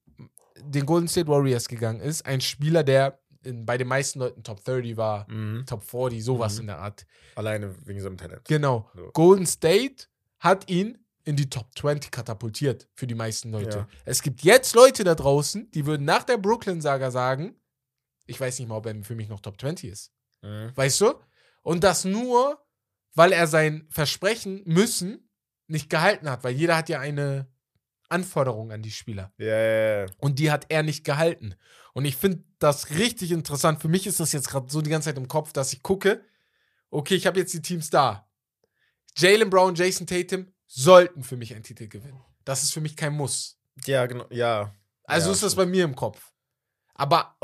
[0.61, 4.63] den Golden State Warriors gegangen ist, ein Spieler, der in, bei den meisten Leuten Top
[4.63, 5.65] 30 war, Mhm.
[5.65, 6.61] Top 40, sowas Mhm.
[6.61, 7.05] in der Art.
[7.35, 8.45] Alleine wegen seinem Talent.
[8.47, 8.89] Genau.
[8.95, 9.11] So.
[9.13, 10.05] Golden State
[10.39, 13.79] hat ihn in die Top 20 katapultiert für die meisten Leute.
[13.79, 13.87] Ja.
[14.05, 17.55] Es gibt jetzt Leute da draußen, die würden nach der Brooklyn-Saga sagen,
[18.27, 20.11] ich weiß nicht mal, ob er für mich noch Top 20 ist.
[20.41, 20.71] Mhm.
[20.75, 21.15] Weißt du?
[21.63, 22.63] Und das nur,
[23.15, 25.29] weil er sein Versprechen müssen
[25.67, 27.47] nicht gehalten hat, weil jeder hat ja eine
[28.07, 29.33] Anforderung an die Spieler.
[29.37, 30.05] Ja, ja, ja.
[30.19, 31.55] Und die hat er nicht gehalten.
[31.93, 33.81] Und ich finde das richtig interessant.
[33.81, 36.23] Für mich ist das jetzt gerade so die ganze Zeit im Kopf, dass ich gucke,
[36.91, 38.29] okay, ich habe jetzt die Teams da.
[39.17, 42.21] Jalen Brown, Jason Tatum sollten für mich einen Titel gewinnen.
[42.43, 43.57] Das ist für mich kein Muss.
[43.85, 44.25] Ja, genau.
[44.29, 44.75] Ja.
[45.05, 45.65] Also Ja, ist das stimmt.
[45.67, 46.31] bei mir im Kopf.
[46.93, 47.35] Aber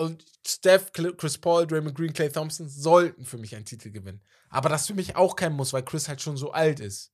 [0.46, 4.22] Steph, Chris Paul, Draymond Green, Clay Thompson sollten für mich einen Titel gewinnen.
[4.50, 7.12] Aber das ist für mich auch kein Muss, weil Chris halt schon so alt ist.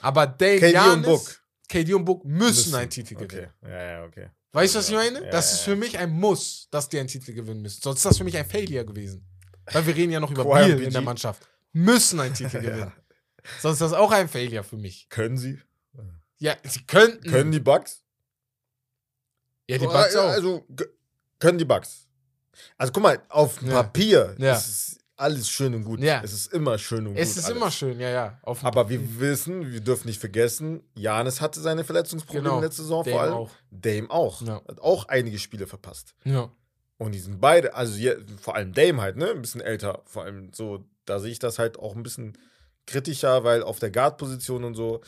[0.00, 1.40] Aber Dame KD und Book.
[1.68, 3.50] KD und Book müssen, einen Titel gewinnen.
[3.62, 3.70] Okay.
[3.70, 4.30] Ja, ja, okay.
[4.52, 5.24] Weißt du, was ich meine?
[5.24, 7.80] ja, das ist für mich ein Muss, dass die einen Titel gewinnen müssen.
[7.82, 9.26] Sonst ist das für mich ein Failure gewesen.
[9.72, 11.48] Weil wir reden ja noch über Biel in der Mannschaft.
[11.72, 12.92] Müssen einen Titel gewinnen.
[13.60, 15.08] Sonst ist das auch ein Failure für mich.
[15.08, 15.60] Können sie?
[16.38, 17.30] Ja, sie könnten.
[17.30, 18.02] Können die Bugs?
[19.68, 20.28] ja, die Bucks auch.
[20.28, 20.66] Also,
[21.38, 22.06] können die Bugs.
[22.78, 23.82] Also, guck mal, auf Ja.
[23.82, 24.54] Papier Ja.
[24.54, 26.00] ist es alles schön und gut.
[26.00, 26.20] Ja.
[26.22, 27.22] Es ist immer schön und gut.
[27.22, 27.56] es ist alles.
[27.56, 28.38] immer schön, ja, ja.
[28.42, 32.60] Auf Aber wir wissen, wir dürfen nicht vergessen, Janis hatte seine Verletzungsprobleme Genau.
[32.60, 33.32] letzte Saison Dame vor allem.
[33.34, 33.50] auch.
[33.70, 34.42] Dame auch.
[34.42, 34.62] Ja.
[34.68, 36.14] Hat auch einige Spiele verpasst.
[36.24, 36.50] Ja.
[36.98, 37.98] Und die sind beide, also
[38.40, 39.30] vor allem Dame halt, ne?
[39.30, 40.02] Ein bisschen älter.
[40.06, 42.36] Vor allem so, da sehe ich das halt auch ein bisschen
[42.86, 45.00] kritischer, weil auf der Guard-Position und so.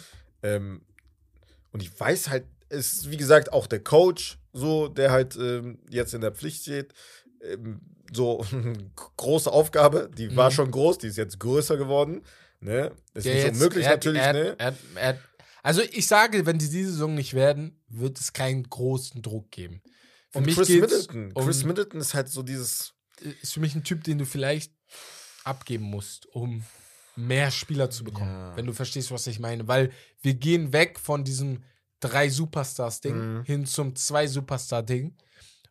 [0.42, 0.82] Ähm,
[1.72, 5.78] und ich weiß halt, es ist wie gesagt auch der Coach, so, der halt ähm,
[5.90, 6.92] jetzt in der Pflicht steht.
[7.42, 7.80] Ähm,
[8.12, 8.44] so
[9.16, 10.54] große Aufgabe, die war Mhm.
[10.54, 12.22] schon groß, die ist jetzt größer geworden.
[12.60, 12.92] Ne?
[13.14, 14.56] Ist Der nicht jetzt- unmöglich er, natürlich, er, ne?
[14.96, 15.18] Er,
[15.62, 19.82] also ich sage, wenn die diese Saison nicht werden, wird es keinen großen Druck geben.
[20.30, 21.32] Für Und mich Chris Middleton.
[21.32, 22.94] um- Chris Middleton ist halt so dieses.
[23.42, 24.72] ist für mich ein Typ, den du vielleicht
[25.44, 26.64] abgeben musst, um
[27.18, 28.30] mehr Spieler zu bekommen.
[28.30, 28.56] Ja.
[28.56, 29.66] Wenn du verstehst, was ich meine.
[29.68, 29.90] Weil
[30.22, 31.62] wir gehen weg von diesem
[32.00, 33.44] drei Superstars-Ding Mhm.
[33.44, 35.14] hin zum zwei Superstar-Ding.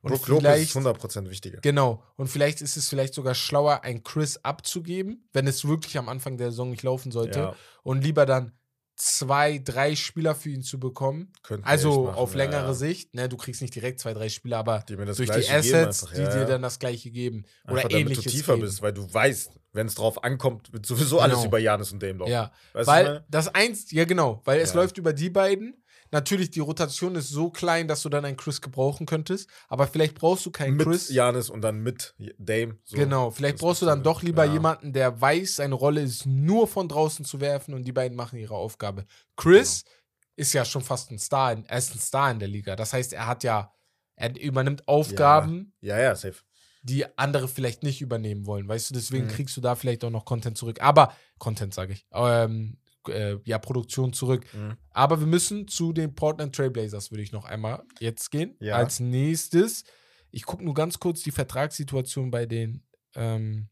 [0.02, 1.60] Und Brook Lopez vielleicht, ist 100% wichtiger.
[1.62, 6.08] genau, und vielleicht ist es vielleicht sogar schlauer, ein Chris abzugeben, wenn es wirklich am
[6.08, 7.40] Anfang der Saison nicht laufen sollte.
[7.40, 7.56] Ja.
[7.82, 8.52] Und lieber dann
[8.98, 11.32] zwei, drei Spieler für ihn zu bekommen.
[11.44, 12.74] Könnten Also machen, auf längere ja.
[12.74, 13.14] Sicht.
[13.14, 16.22] Ne, du kriegst nicht direkt zwei, drei Spieler, aber Die durch die Assets, einfach, die
[16.24, 16.46] ja, dir ja.
[16.46, 17.46] dann das gleiche geben.
[17.66, 18.66] Oder Einfach damit ähnliches du tiefer geben.
[18.66, 21.48] bist, weil du weißt, wenn es drauf ankommt, wird sowieso alles Genau.
[21.48, 22.32] über Janis und Dame laufen.
[22.32, 25.84] Ja, Weißt weil das eins, ja genau, weil es läuft über die beiden.
[26.12, 30.16] Natürlich, die Rotation ist so klein, dass du dann einen Chris gebrauchen könntest, aber vielleicht
[30.16, 31.10] brauchst du keinen mit Chris.
[31.10, 32.78] Janis und dann mit Dame.
[32.86, 32.96] So.
[32.98, 34.54] Genau, vielleicht Das brauchst du dann doch lieber ja.
[34.54, 38.38] jemanden, der weiß, seine Rolle ist nur von draußen zu werfen und die beiden machen
[38.40, 39.06] ihre Aufgabe.
[39.36, 39.94] Chris Genau.
[40.38, 42.76] ist ja schon fast ein Star, in, er ist ein Star in der Liga.
[42.76, 43.74] Das heißt, er hat ja,
[44.16, 46.38] er übernimmt Aufgaben, Ja, ja, safe.
[46.84, 48.68] die andere vielleicht nicht übernehmen wollen.
[48.68, 49.30] Weißt du, deswegen Mhm.
[49.32, 50.82] kriegst du da vielleicht auch noch Content zurück.
[50.82, 52.78] Aber, Content sage ich, ähm,
[53.10, 54.46] äh, ja, Produktion zurück.
[54.54, 54.78] Mhm.
[54.92, 58.56] Aber wir müssen zu den Portland Trailblazers, würde ich noch einmal jetzt gehen.
[58.60, 58.76] Ja.
[58.76, 59.84] Als nächstes,
[60.32, 62.84] ich gucke nur ganz kurz die Vertragssituation bei den.
[63.16, 63.70] Ähm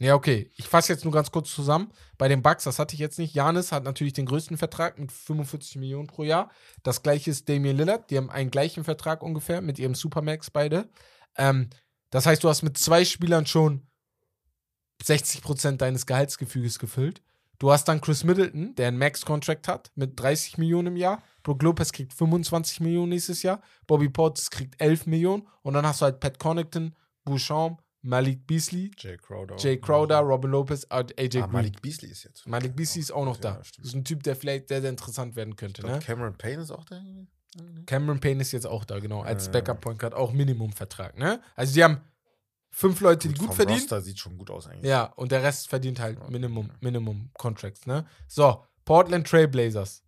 [0.00, 0.50] ja, okay.
[0.56, 1.92] Ich fasse jetzt nur ganz kurz zusammen.
[2.18, 3.34] Bei den Bucks, das hatte ich jetzt nicht.
[3.34, 6.52] Janis hat natürlich den größten Vertrag mit 45 Millionen pro Jahr.
[6.84, 8.08] Das gleiche ist Damian Lillard.
[8.10, 10.88] Die haben einen gleichen Vertrag ungefähr mit ihrem Supermax beide.
[11.36, 11.68] Ähm,
[12.10, 13.88] das heißt, du hast mit zwei Spielern schon
[15.02, 17.22] 60% deines Gehaltsgefüges gefüllt.
[17.58, 21.22] Du hast dann Chris Middleton, der einen Max-Contract hat mit 30 Millionen im Jahr.
[21.42, 23.60] Brook Lopez kriegt 25 Millionen nächstes Jahr.
[23.86, 25.46] Bobby Potts kriegt 11 Millionen.
[25.62, 26.94] Und dann hast du halt Pat Connaughton,
[27.24, 29.56] Bouchamp, Malik Beasley, Jay Crowder.
[29.56, 31.50] Jay Crowder, Robin Lopez, äh, AJ Ah, Green.
[31.52, 32.46] Malik Beasley ist jetzt.
[32.46, 33.64] Malik Beasley ist auch noch Ja, da.
[33.64, 33.84] stimmt.
[33.84, 35.82] Das ist ein Typ, der vielleicht sehr, sehr interessant werden könnte.
[35.82, 35.98] Glaub, Ne?
[36.00, 37.02] Cameron Payne ist auch da.
[37.86, 39.50] Cameron Payne ist jetzt auch da, genau, als Äh.
[39.52, 41.18] Backup-Point Guard, auch Minimumvertrag.
[41.18, 41.40] Ne?
[41.56, 42.00] Also die haben
[42.78, 43.80] fünf Leute, die gut verdienen.
[43.80, 44.88] Roster sieht schon gut aus eigentlich.
[44.88, 46.30] Ja, und der Rest verdient halt Ja.
[46.30, 48.06] Minimum, Minimum Contracts, ne?
[48.28, 50.02] So, Portland Trailblazers.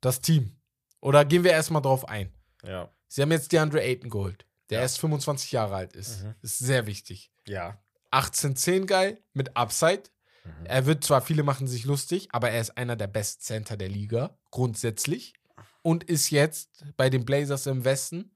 [0.00, 0.56] Das Team.
[1.00, 2.32] Oder gehen wir erstmal drauf ein.
[2.64, 2.90] Ja.
[3.08, 4.82] Sie haben jetzt DeAndre Ayton geholt, der Ja.
[4.82, 6.22] erst 25 Jahre alt ist.
[6.24, 6.34] Mhm.
[6.42, 7.30] Ist sehr wichtig.
[7.46, 7.78] Ja.
[8.10, 10.04] 18-10 geil mit Upside.
[10.44, 10.66] Mhm.
[10.66, 13.88] Er wird zwar, viele machen sich lustig, aber er ist einer der Best Center der
[13.88, 15.34] Liga, grundsätzlich.
[15.82, 18.34] Und ist jetzt bei den Blazers im Westen,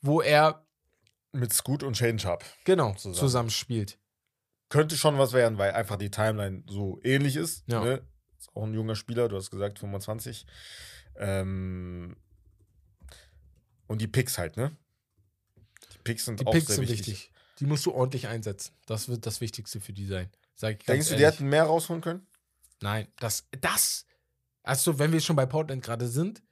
[0.00, 0.66] wo er,
[1.32, 2.44] Mit Scoot und Shane Sharp.
[2.64, 3.14] genau, Zusammen.
[3.14, 3.98] zusammenspielt.
[4.70, 7.64] Könnte schon was werden, weil einfach die Timeline so ähnlich ist.
[7.66, 7.82] Ja.
[7.82, 8.02] Ne?
[8.38, 10.46] Ist auch ein junger Spieler, du hast gesagt 25.
[11.16, 12.16] Ähm,
[13.86, 14.76] und die Picks halt, ne?
[15.94, 17.06] Die Picks sind Die auch Picks sehr sind wichtig.
[17.08, 17.32] wichtig.
[17.60, 18.72] Die musst du ordentlich einsetzen.
[18.86, 20.30] Das wird das Wichtigste für die sein.
[20.54, 21.38] Sag ich ganz Denkst du, die ehrlich.
[21.40, 22.26] hätten mehr rausholen können?
[22.80, 24.06] Nein, das, das,
[24.62, 26.42] also wenn wir schon bei Portland gerade sind,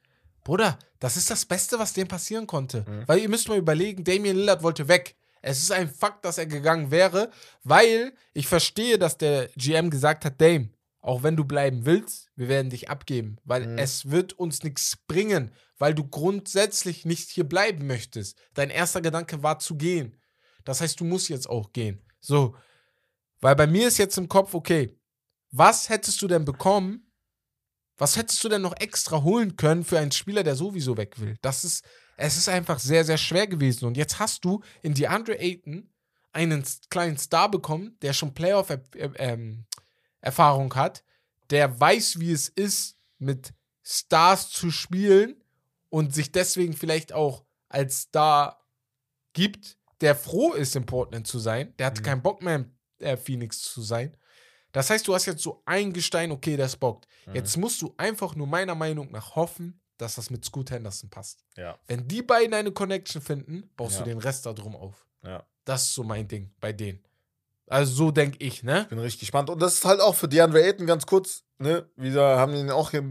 [0.47, 2.85] Bruder, das ist das Beste, was dem passieren konnte.
[2.87, 3.03] Mhm.
[3.05, 5.17] Weil ihr müsst mal überlegen, Damian Lillard wollte weg.
[5.41, 7.31] Es ist ein Fakt, dass er gegangen wäre,
[7.65, 10.69] weil ich verstehe, dass der GM gesagt hat, Dame,
[11.01, 13.77] auch wenn du bleiben willst, wir werden dich abgeben, weil Mhm.
[13.77, 18.37] es wird uns nichts bringen, weil du grundsätzlich nicht hier bleiben möchtest.
[18.53, 20.15] Dein erster Gedanke war zu gehen.
[20.63, 22.01] Das heißt, du musst jetzt auch gehen.
[22.21, 22.55] So,
[23.41, 24.97] weil bei mir ist jetzt im Kopf, okay,
[25.51, 27.06] was hättest du denn bekommen?
[27.97, 31.35] Was hättest du denn noch extra holen können für einen Spieler, der sowieso weg will?
[31.41, 31.83] Das ist,
[32.15, 33.85] es ist einfach sehr, sehr schwer gewesen.
[33.85, 35.89] Und jetzt hast du in DeAndre Ayton
[36.31, 41.03] einen kleinen Star bekommen, der schon Playoff-Erfahrung hat,
[41.49, 45.41] der weiß, wie es ist, mit Stars zu spielen
[45.89, 48.63] und sich deswegen vielleicht auch als Star
[49.33, 51.73] gibt, der froh ist, in Portland zu sein.
[51.77, 52.05] Der hatte Mhm.
[52.05, 54.15] keinen Bock mehr, in äh, Phoenix zu sein.
[54.77, 57.07] Das heißt, du hast jetzt so ein Gestein, okay, das bockt.
[57.25, 57.35] Mhm.
[57.35, 61.43] Jetzt musst du einfach nur meiner Meinung nach hoffen, dass das mit Scoot Henderson passt.
[61.55, 64.03] Ja, Wenn die beiden eine Connection finden, baust Ja.
[64.03, 65.05] du den Rest da drum auf.
[65.23, 65.43] ja.
[65.65, 67.03] Das ist so mein Ding bei denen.
[67.67, 68.85] Also so denke ich, ne?
[68.89, 69.49] Bin richtig gespannt.
[69.49, 71.89] Und das ist halt auch für DeAndre Ayton ganz kurz, ne?
[71.97, 73.03] Wir haben ihn auch hier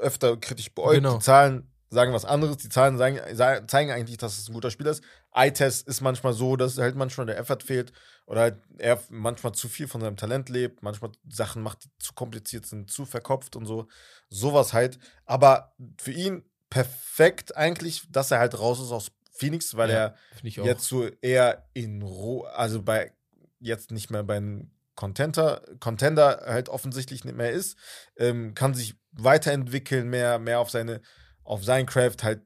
[0.00, 0.94] öfter kritisch beäugt.
[0.94, 1.18] Genau.
[1.18, 2.56] Die Zahlen sagen was anderes.
[2.56, 5.02] Die Zahlen sagen, sa- zeigen eigentlich, dass es ein guter Spieler ist.
[5.32, 7.92] Eye-Test ist manchmal so, dass halt manchmal der Effort fehlt
[8.26, 12.12] oder halt er manchmal zu viel von seinem Talent lebt, manchmal Sachen macht, die zu
[12.14, 13.88] kompliziert sind, zu verkopft und so.
[14.28, 14.98] Sowas halt.
[15.26, 20.64] Aber für ihn perfekt eigentlich, dass er halt raus ist aus Phoenix, weil Ja, er
[20.64, 23.12] jetzt so eher in Ro also bei
[23.60, 27.78] jetzt nicht mehr bei einem Contenter, Contender halt offensichtlich nicht mehr ist,
[28.16, 31.00] ähm, kann sich weiterentwickeln, mehr, mehr auf seine,
[31.44, 32.42] auf sein Craft halt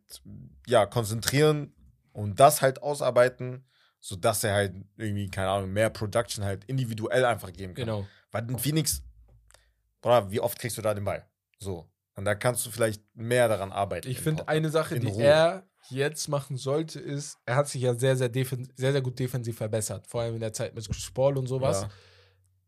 [0.67, 1.75] ja konzentrieren
[2.13, 3.67] und das halt ausarbeiten,
[4.01, 7.85] sodass er halt irgendwie, keine Ahnung, mehr Production halt individuell einfach geben kann.
[7.87, 8.07] Genau.
[8.31, 9.03] Weil in Phoenix,
[10.01, 11.27] boah, wie oft kriegst du da den Ball?
[11.59, 11.89] So.
[12.15, 14.09] Und da kannst du vielleicht mehr daran arbeiten.
[14.09, 15.23] Ich finde, eine Sache, die Ruhe.
[15.23, 19.57] er jetzt machen sollte, ist, er hat sich ja sehr, sehr, sehr, sehr gut defensiv
[19.57, 20.07] verbessert.
[20.07, 21.83] Vor allem in der Zeit mit Chris Paul und sowas.
[21.83, 21.91] Ja.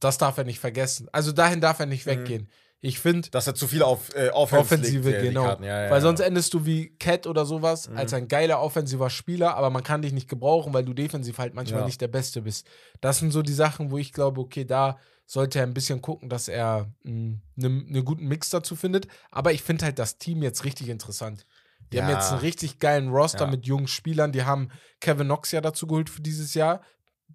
[0.00, 1.08] Das darf er nicht vergessen.
[1.12, 2.10] Also dahin darf er nicht Mhm.
[2.10, 2.48] weggehen.
[2.80, 5.46] Ich finde, Dass er zu viel auf äh, Offense Offensive, legt, äh, genau.
[5.60, 7.96] Ja, ja, weil sonst endest du wie Cat oder sowas Mhm.
[7.96, 11.54] als ein geiler offensiver Spieler, aber man kann dich nicht gebrauchen, weil du defensiv halt
[11.54, 11.86] manchmal Ja.
[11.86, 12.66] nicht der Beste bist.
[13.00, 16.28] Das sind so die Sachen, wo ich glaube, okay, da sollte er ein bisschen gucken,
[16.28, 19.06] dass er einen ne guten Mix dazu findet.
[19.30, 21.46] Aber ich finde halt das Team jetzt richtig interessant.
[21.92, 22.16] Die haben Ja.
[22.16, 23.50] jetzt einen richtig geilen Roster Ja.
[23.50, 24.32] mit jungen Spielern.
[24.32, 24.68] Die haben
[25.00, 26.82] Kevin Knox ja dazu geholt für dieses Jahr,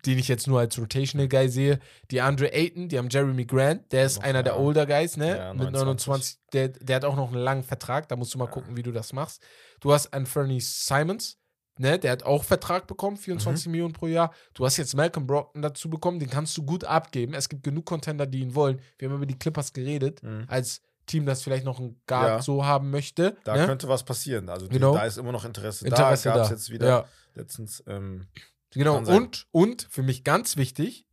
[0.05, 1.79] den ich jetzt nur als Rotational Guy sehe.
[2.11, 4.59] Die Andre Ayton, die haben Jeremy Grant, der ist Noch, einer der ja.
[4.59, 5.37] Older Guys, ne?
[5.37, 6.07] Ja, mit 29.
[6.07, 6.37] 29.
[6.53, 8.07] Der, der hat auch noch einen langen Vertrag.
[8.09, 8.51] Da musst du mal Ja.
[8.51, 9.41] gucken, wie du das machst.
[9.79, 11.37] Du hast Anthony Simons,
[11.77, 11.99] ne?
[11.99, 13.71] Der hat auch Vertrag bekommen, 24 Mhm.
[13.71, 14.33] Millionen pro Jahr.
[14.53, 17.33] Du hast jetzt Malcolm Brockton dazu bekommen, den kannst du gut abgeben.
[17.33, 18.79] Es gibt genug Contender, die ihn wollen.
[18.97, 20.45] Wir haben über die Clippers geredet, Mhm.
[20.47, 22.41] als Team, das vielleicht noch einen Guard Ja.
[22.41, 23.35] so haben möchte.
[23.43, 23.65] Da ne?
[23.65, 24.47] könnte was passieren.
[24.47, 24.93] Also die, Genau.
[24.93, 26.35] da ist immer noch Interesse, Interesse da.
[26.35, 27.05] Gab es jetzt wieder Ja.
[27.33, 27.83] letztens.
[27.87, 28.27] Ähm,
[28.71, 31.05] Genau, und, und für mich ganz wichtig,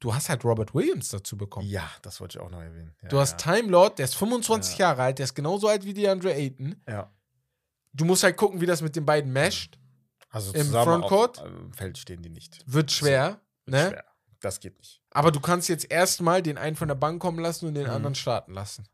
[0.00, 1.66] du hast halt Robert Williams dazu bekommen.
[1.68, 2.94] ja, das wollte ich auch noch erwähnen.
[3.02, 3.54] Ja, Du hast ja.
[3.56, 4.88] Time Lord, der ist 25 Ja.
[4.88, 6.76] Jahre alt, der ist genauso alt wie DeAndre Ayton.
[6.88, 7.10] ja.
[7.96, 9.78] Du musst halt gucken, wie das mit den beiden mesht.
[10.28, 11.38] Also Im Frontcourt?
[11.38, 12.64] auf ähm, Feld stehen die nicht.
[12.66, 13.88] Wird schwer, Wird ne?
[13.90, 14.04] Schwer.
[14.40, 15.00] Das geht nicht.
[15.10, 17.90] Aber du kannst jetzt erstmal den einen von der Bank kommen lassen und den Mhm.
[17.92, 18.88] anderen starten lassen.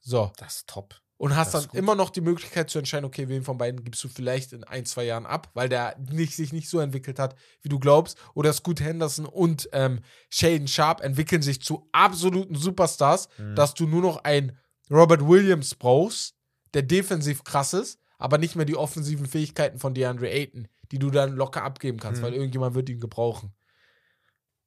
[0.00, 0.94] So, Das ist top.
[1.18, 1.74] Und hast dann gut.
[1.74, 4.84] immer noch die Möglichkeit zu entscheiden, okay, wen von beiden gibst du vielleicht in ein,
[4.84, 8.18] zwei Jahren ab, weil der nicht, sich nicht so entwickelt hat, wie du glaubst.
[8.34, 10.00] Oder Scoot Henderson und ähm,
[10.30, 13.54] Shaden Sharp entwickeln sich zu absoluten Superstars, Mhm.
[13.54, 14.58] dass du nur noch einen
[14.90, 16.34] Robert Williams brauchst,
[16.74, 21.10] der defensiv krass ist, aber nicht mehr die offensiven Fähigkeiten von DeAndre Ayton, die du
[21.10, 22.26] dann locker abgeben kannst, Mhm.
[22.26, 23.54] weil irgendjemand wird ihn gebrauchen.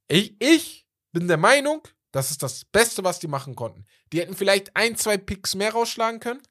[0.08, 1.82] Ich, ich bin der Meinung,
[2.12, 3.86] das ist das Beste, was die machen konnten.
[4.12, 6.42] Die hätten vielleicht ein, zwei Picks mehr rausschlagen können,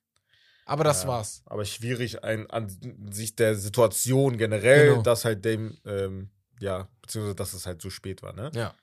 [0.65, 1.43] aber das Ja, war's.
[1.47, 2.69] Aber schwierig ein, an
[3.11, 5.03] sich der Situation generell, Genau.
[5.03, 6.31] dass halt dem, ähm,
[6.61, 8.51] ja, beziehungsweise dass es halt so spät war, ne?
[8.55, 8.75] Ja.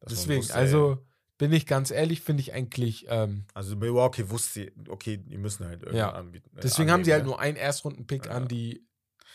[0.00, 0.98] Dass Deswegen, wusste, also ey,
[1.38, 5.80] bin ich ganz ehrlich, finde ich eigentlich, ähm, Also Milwaukee wusste, okay, die müssen halt
[5.82, 6.12] irgendwie Ja.
[6.12, 6.50] anbieten.
[6.56, 8.32] äh, deswegen haben die halt annehmen, nur einen Erstrunden-Pick Ja.
[8.32, 8.86] an die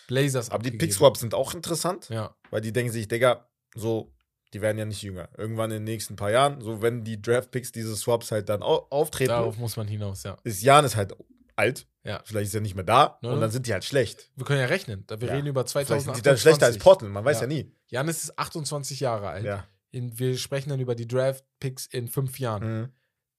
[0.07, 0.53] Blazers ne?
[0.53, 0.79] Aber die abgegeben.
[0.89, 4.13] Pick-Swaps sind auch interessant, Ja, weil die denken sich, Digga, so,
[4.54, 5.30] die werden ja nicht jünger.
[5.38, 8.88] Irgendwann in den nächsten paar Jahren, so wenn die Draft-Picks diese Swaps halt dann au
[8.89, 10.38] auftreten, darauf muss man hinaus, ja.
[10.43, 11.14] ist Janis halt
[11.56, 11.88] alt.
[12.04, 12.22] Ja.
[12.26, 13.32] Vielleicht ist er nicht mehr da Ne?
[13.32, 14.32] und dann sind die halt schlecht.
[14.36, 15.04] Wir können ja rechnen.
[15.08, 15.36] Da wir Ja.
[15.36, 16.16] reden über Vielleicht 2028.
[16.16, 17.41] sind die dann schlechter als Portland, man weiß Ja.
[17.43, 17.72] ja, nie.
[17.88, 19.45] Janis ist 28 Jahre alt.
[19.45, 19.66] Ja.
[19.91, 22.82] In, wir sprechen dann über die Draft-Picks in fünf Jahren.
[22.82, 22.89] Mhm.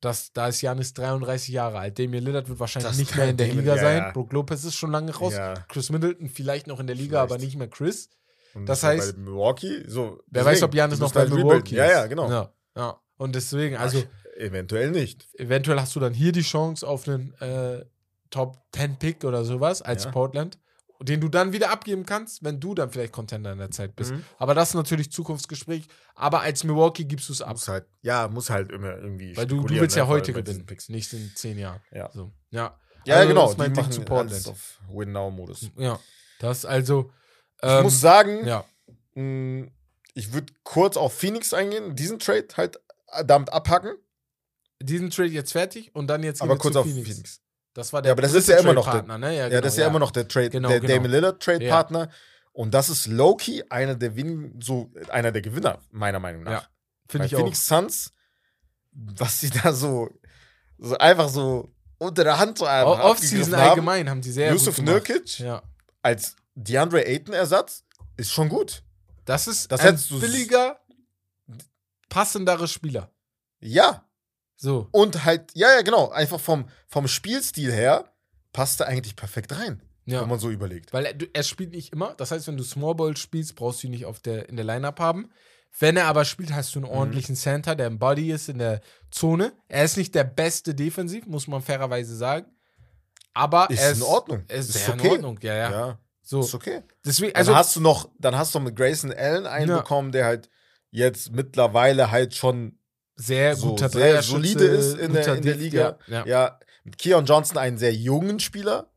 [0.00, 1.98] Das, da ist Janis 33 Jahre alt.
[1.98, 4.12] Damian Lillard wird wahrscheinlich Das nicht mehr in der Liga sein.
[4.12, 5.34] Brook Lopez ist schon lange raus.
[5.68, 7.32] Chris Middleton vielleicht noch in der Liga, Vielleicht.
[7.32, 8.08] aber nicht mehr Chris.
[8.54, 10.20] Und Das heißt, bei Milwaukee, so.
[10.26, 11.76] Wer deswegen, weiß, ob Janis noch bei halt Milwaukee.
[11.76, 12.30] Ja, ja, genau.
[12.30, 13.00] Ja, ja.
[13.16, 15.28] Und deswegen, also Ach, eventuell nicht.
[15.38, 17.84] eventuell hast du dann hier die Chance auf einen äh,
[18.30, 20.10] Top 10 Pick oder sowas als Ja.
[20.10, 20.58] Portland,
[21.00, 24.12] den du dann wieder abgeben kannst, wenn du dann vielleicht Contender in der Zeit bist.
[24.12, 24.24] Mhm.
[24.38, 25.86] Aber das ist natürlich Zukunftsgespräch.
[26.14, 27.52] Aber als Milwaukee gibst du es ab.
[27.52, 29.36] Muss halt, ja, muss halt immer irgendwie.
[29.36, 31.80] Weil du, du willst ja ne, heute gewinnen, nicht in zehn Jahren.
[31.92, 32.10] Ja.
[32.12, 32.32] So.
[32.50, 33.42] Ja, Ja, Also, genau.
[33.42, 34.48] das ist mein die Ding machen zu Portland.
[34.48, 35.70] auf Win-Now-Modus.
[35.76, 35.98] ja.
[36.38, 37.10] Das also.
[37.64, 38.64] Ich ähm, muss sagen, Ja,
[39.14, 39.68] mh,
[40.14, 42.80] ich würde kurz auf Phoenix eingehen, diesen Trade halt
[43.24, 43.92] damit abhacken,
[44.80, 47.08] diesen Trade jetzt fertig und dann jetzt aber kurz auf Phoenix.
[47.08, 47.40] Phoenix.
[47.74, 49.36] Das war der Ja, aber das ist ja immer noch der- Trade-Partner, ne?
[49.36, 50.92] Ja, genau, das ist ja, immer noch der Trade, Genau, der genau.
[50.94, 52.10] Damian Lillard Trade-Partner.
[52.52, 56.50] Und das ist Loki, einer der Win so einer der Gewinner, meiner Meinung nach.
[56.64, 56.68] Ja,
[57.08, 57.38] Finde ich auch.
[57.40, 58.12] Phoenix Suns,
[58.92, 60.10] was sie da so,
[60.78, 64.84] so einfach so unter der Hand so einfach Offseason allgemein haben sie sehr Yusuf gut
[64.84, 65.08] gemacht.
[65.08, 65.62] Nurkic Ja.
[66.02, 67.84] als DeAndre Ayton-Ersatz
[68.16, 68.82] ist schon gut.
[69.24, 70.78] Das ist Das ein billiger,
[72.08, 73.10] passendere Spieler.
[73.60, 74.04] Ja.
[74.56, 74.88] So.
[74.92, 76.10] Und halt, ja, ja, genau.
[76.10, 78.12] Einfach vom, vom Spielstil her
[78.52, 80.20] passt er eigentlich perfekt rein, Ja.
[80.22, 80.92] wenn man so überlegt.
[80.92, 82.14] Weil er, er spielt nicht immer.
[82.14, 84.64] Das heißt, wenn du Small Ball spielst, brauchst du ihn nicht auf der, in der
[84.64, 85.30] Lineup haben.
[85.78, 86.84] Wenn er aber spielt, hast du Mhm.
[86.86, 89.52] einen ordentlichen Center, der im Body ist, in der Zone.
[89.68, 92.46] Er ist nicht der beste defensiv, muss man fairerweise sagen.
[93.34, 94.44] Aber Ist er in Ordnung.
[94.48, 95.06] Er ist, Ist okay.
[95.06, 95.70] in Ordnung, ja, ja.
[95.70, 96.40] Ja, So.
[96.40, 96.82] ist okay.
[97.04, 100.24] Deswegen, Also also, hast du noch, dann hast du mit Grayson Allen einen bekommen, der
[100.24, 100.48] halt
[100.90, 102.78] jetzt mittlerweile halt schon
[103.16, 105.98] sehr so guter sehr solide ist in der, in der Liga.
[106.06, 106.26] Ja, ja.
[106.26, 108.90] Ja, mit Keon Johnson einen sehr jungen Spieler,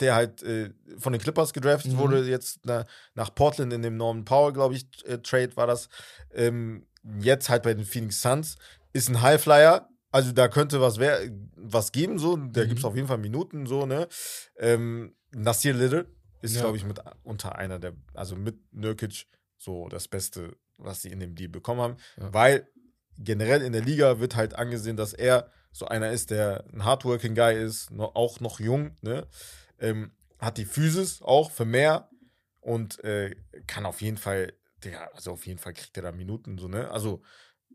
[0.00, 1.98] der halt äh, von den Clippers gedraftet Mhm.
[1.98, 5.88] wurde, jetzt na, nach Portland in dem Norman Powell, glaube ich, äh, Trade war das.
[6.32, 6.86] Ähm,
[7.20, 8.56] jetzt halt bei den Phoenix Suns
[8.92, 9.88] ist ein Highflyer.
[10.10, 11.20] Also da könnte was, wer
[11.56, 12.36] was geben, so.
[12.36, 12.68] Da Mhm.
[12.68, 14.08] gibt es auf jeden Fall Minuten, so, ne?
[14.58, 16.06] Ähm, Nasir Little
[16.44, 16.60] ist, Ja.
[16.62, 19.26] glaube ich, mit unter einer der, also mit Nurkic
[19.58, 21.96] so das Beste, was sie in dem Deal bekommen haben.
[22.16, 22.32] Ja.
[22.32, 22.68] Weil
[23.18, 27.34] generell in der Liga wird halt angesehen, dass er so einer ist, der ein Hardworking
[27.34, 29.26] Guy ist, noch, auch noch jung, ne?
[29.78, 32.08] Ähm, hat die Physis auch für mehr
[32.60, 33.34] und äh,
[33.66, 34.52] kann auf jeden Fall,
[34.84, 36.90] der, also auf jeden Fall kriegt er da Minuten, so, ne?
[36.90, 37.22] Also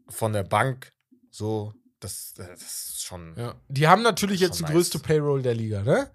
[0.08, 0.94] von der Bank,
[1.30, 3.36] so, das, das ist schon.
[3.38, 3.60] Ja.
[3.68, 5.08] Die haben natürlich jetzt die Schon größte nice.
[5.08, 6.10] Payroll der Liga, ne?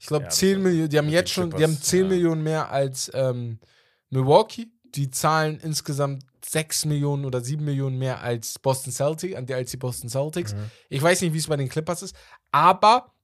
[0.00, 2.08] Ich glaube, Ja, das 10 war- Millionen, die haben jetzt schon, die haben 10 ja.
[2.08, 3.60] Millionen mehr als ähm,
[4.08, 4.66] Milwaukee.
[4.96, 9.70] Die zahlen insgesamt 6 Millionen oder 7 Millionen mehr als Boston Celtics, an die als
[9.70, 10.52] die Boston Celtics.
[10.54, 10.70] Mhm.
[10.88, 12.16] Ich weiß nicht, wie es bei den Clippers ist,
[12.50, 13.14] aber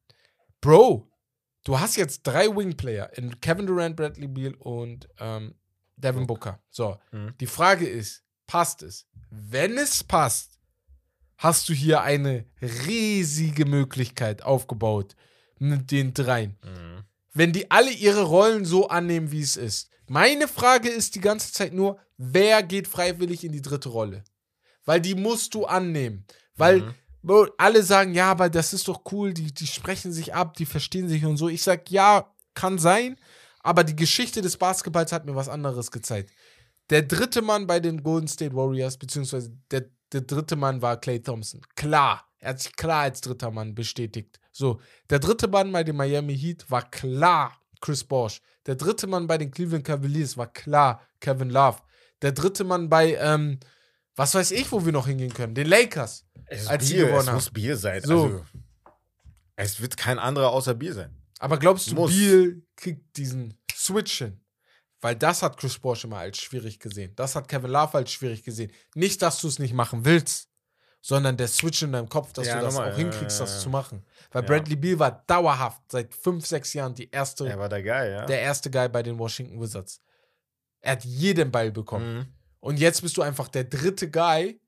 [0.61, 1.11] Bro,
[1.65, 5.55] du hast jetzt drei Wingplayer in Kevin Durant, Bradley Beal und ähm,
[5.97, 6.61] Devin Booker.
[6.71, 7.35] So, Mhm.
[7.41, 9.07] die Frage ist, passt es?
[9.31, 10.61] Wenn es passt,
[11.39, 15.17] hast du hier eine riesige Möglichkeit aufgebaut
[15.59, 16.57] mit den dreien.
[16.63, 17.05] Mhm.
[17.33, 19.91] Wenn die alle ihre Rollen so annehmen, wie es ist.
[20.09, 24.25] Meine Frage ist die ganze Zeit nur, wer geht freiwillig in die dritte Rolle?
[24.85, 26.25] Weil die musst du annehmen.
[26.55, 26.95] Weil Mhm.
[27.59, 31.09] Alle sagen, ja, aber das ist doch cool, die, die sprechen sich ab, die verstehen
[31.09, 31.49] sich und so.
[31.49, 33.19] Ich sag, ja, kann sein,
[33.65, 36.31] aber die Geschichte des Basketballs hat mir was anderes gezeigt.
[36.89, 41.21] Der dritte Mann bei den Golden State Warriors, beziehungsweise der, der dritte Mann war Clay
[41.21, 41.63] Thompson.
[41.75, 44.39] Klar, er hat sich klar als dritter Mann bestätigt.
[44.53, 44.81] So,
[45.11, 48.41] der dritte Mann bei den Miami Heat war klar Chris Bosh.
[48.67, 51.79] Der dritte Mann bei den Cleveland Cavaliers war klar Kevin Love.
[52.23, 53.59] Der dritte Mann bei, ähm,
[54.15, 56.25] was weiß ich, wo wir noch hingehen können, den Lakers.
[56.47, 57.35] Es Als sie Bier, gewonnen es haben.
[57.35, 58.01] muss Bier sein.
[58.03, 58.23] So.
[58.25, 58.45] Also,
[59.57, 61.15] Es wird kein anderer außer Biel sein.
[61.39, 62.13] Aber glaubst du, Muss.
[62.13, 64.41] Beal kriegt diesen Switch hin?
[65.01, 67.13] Weil das hat Chris Bosh immer als schwierig gesehen.
[67.17, 68.73] Das hat Kevin Love als schwierig gesehen.
[68.95, 70.46] Nicht, dass du es nicht machen willst,
[71.07, 73.61] sondern der Switch in deinem Kopf, dass Ja, du das nochmal, auch hinkriegst, ja, das
[73.61, 74.05] zu machen.
[74.33, 74.43] Weil.
[74.43, 78.27] Bradley Beal war dauerhaft seit fünf, sechs Jahren die erste, Er war der Guy, ja.
[78.27, 80.01] der erste Guy bei den Washington Wizards.
[80.81, 82.17] Er hat jeden Ball bekommen.
[82.17, 82.27] Mhm.
[82.59, 84.61] Und jetzt bist du einfach der dritte Guy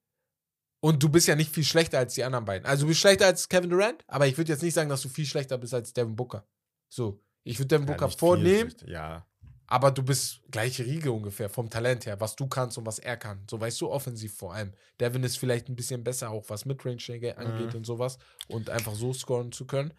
[0.79, 2.67] und du bist ja nicht viel schlechter als die anderen beiden.
[2.69, 5.09] Also du bist schlechter als Kevin Durant, aber ich würde jetzt nicht sagen, dass du
[5.09, 6.47] viel schlechter bist als Devin Booker.
[6.89, 8.89] So, ich würde Devin Ja, Booker viel vornehmen, schlecht.
[8.89, 9.27] Ja.
[9.69, 13.17] Aber du bist gleiche Riege ungefähr vom Talent her, was du kannst und was er
[13.17, 13.45] kann.
[13.49, 14.73] So weißt du, offensiv vor allem.
[14.99, 17.77] Devin ist vielleicht ein bisschen besser, auch was Midrange angeht Mhm.
[17.77, 19.95] und sowas und einfach so scoren zu können.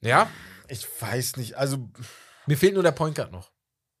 [0.00, 0.30] Ja,
[0.68, 1.90] Ich weiß nicht, also
[2.46, 3.50] mir fehlt nur der Point Guard noch.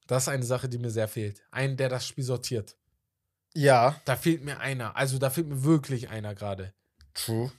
[0.06, 1.42] Das ist eine Sache, die mir sehr fehlt.
[1.50, 2.76] Ein, der das Spiel sortiert.
[3.54, 4.96] ja, Da fehlt mir einer.
[4.96, 6.72] Also da fehlt mir wirklich einer gerade.
[7.14, 7.50] true.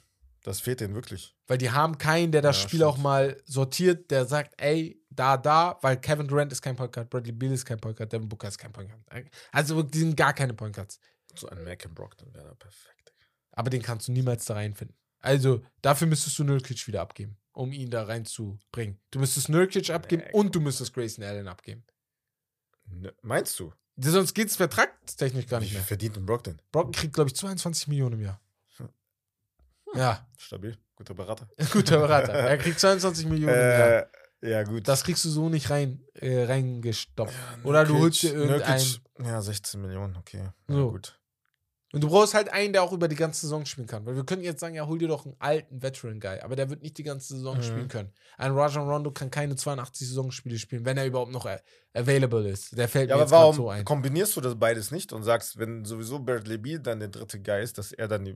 [0.45, 1.35] Das fehlt denen wirklich.
[1.47, 2.83] Weil die haben keinen, der das Ja, Spiel stimmt.
[2.91, 7.09] auch mal sortiert, der sagt, ey, da, da, weil Kevin Durant ist kein Point Guard,
[7.09, 9.25] Bradley Beal ist kein Point Guard, Devin Booker ist kein Point Guard.
[9.51, 10.99] Also die sind gar keine Point Guards.
[11.33, 13.11] So ein Mac and Brockton wäre da perfekt.
[13.53, 14.95] Aber den kannst du niemals da reinfinden.
[15.19, 18.99] Also dafür müsstest du Nurkic wieder abgeben, um ihn da reinzubringen.
[19.09, 21.83] Du müsstest Nurkic abgeben Nee, und du müsstest Grayson Allen abgeben.
[22.87, 23.73] Ne, meinst du?
[23.97, 25.81] Sonst geht es vertragstechnisch gar Wie nicht mehr.
[25.83, 26.61] verdient ein Brockton?
[26.71, 28.39] Brocken kriegt, glaube ich, 22 Millionen im Jahr.
[29.95, 31.47] Ja, Stabil, guter Berater.
[31.71, 32.33] guter Berater.
[32.49, 33.55] Er kriegt 22 Millionen.
[33.55, 34.05] Äh,
[34.41, 34.87] ja, gut.
[34.87, 37.33] Das kriegst du so nicht rein, äh, reingestopft.
[37.63, 38.97] Oder du holst dir irgendeinen.
[39.23, 40.37] Ja, 16 Millionen, okay.
[40.43, 40.91] Ja, So.
[40.91, 41.19] gut.
[41.93, 44.05] Und du brauchst halt einen, der auch über die ganze Saison spielen kann.
[44.05, 46.81] Weil wir können jetzt sagen, ja, hol dir doch einen alten Veteran-Guy, aber der wird
[46.81, 47.61] nicht die ganze Saison Mhm.
[47.63, 48.11] spielen können.
[48.37, 51.57] Ein Rajon Rondo kann keine 82 Saisonspiele spielen, wenn er überhaupt noch äh,
[51.93, 52.77] available ist.
[52.77, 53.85] Der fällt Ja, mir aber jetzt warum so ein.
[53.85, 57.63] kombinierst du das beides nicht und sagst, wenn sowieso Bradley Beal dann der dritte Guy
[57.63, 58.35] ist, dass er dann die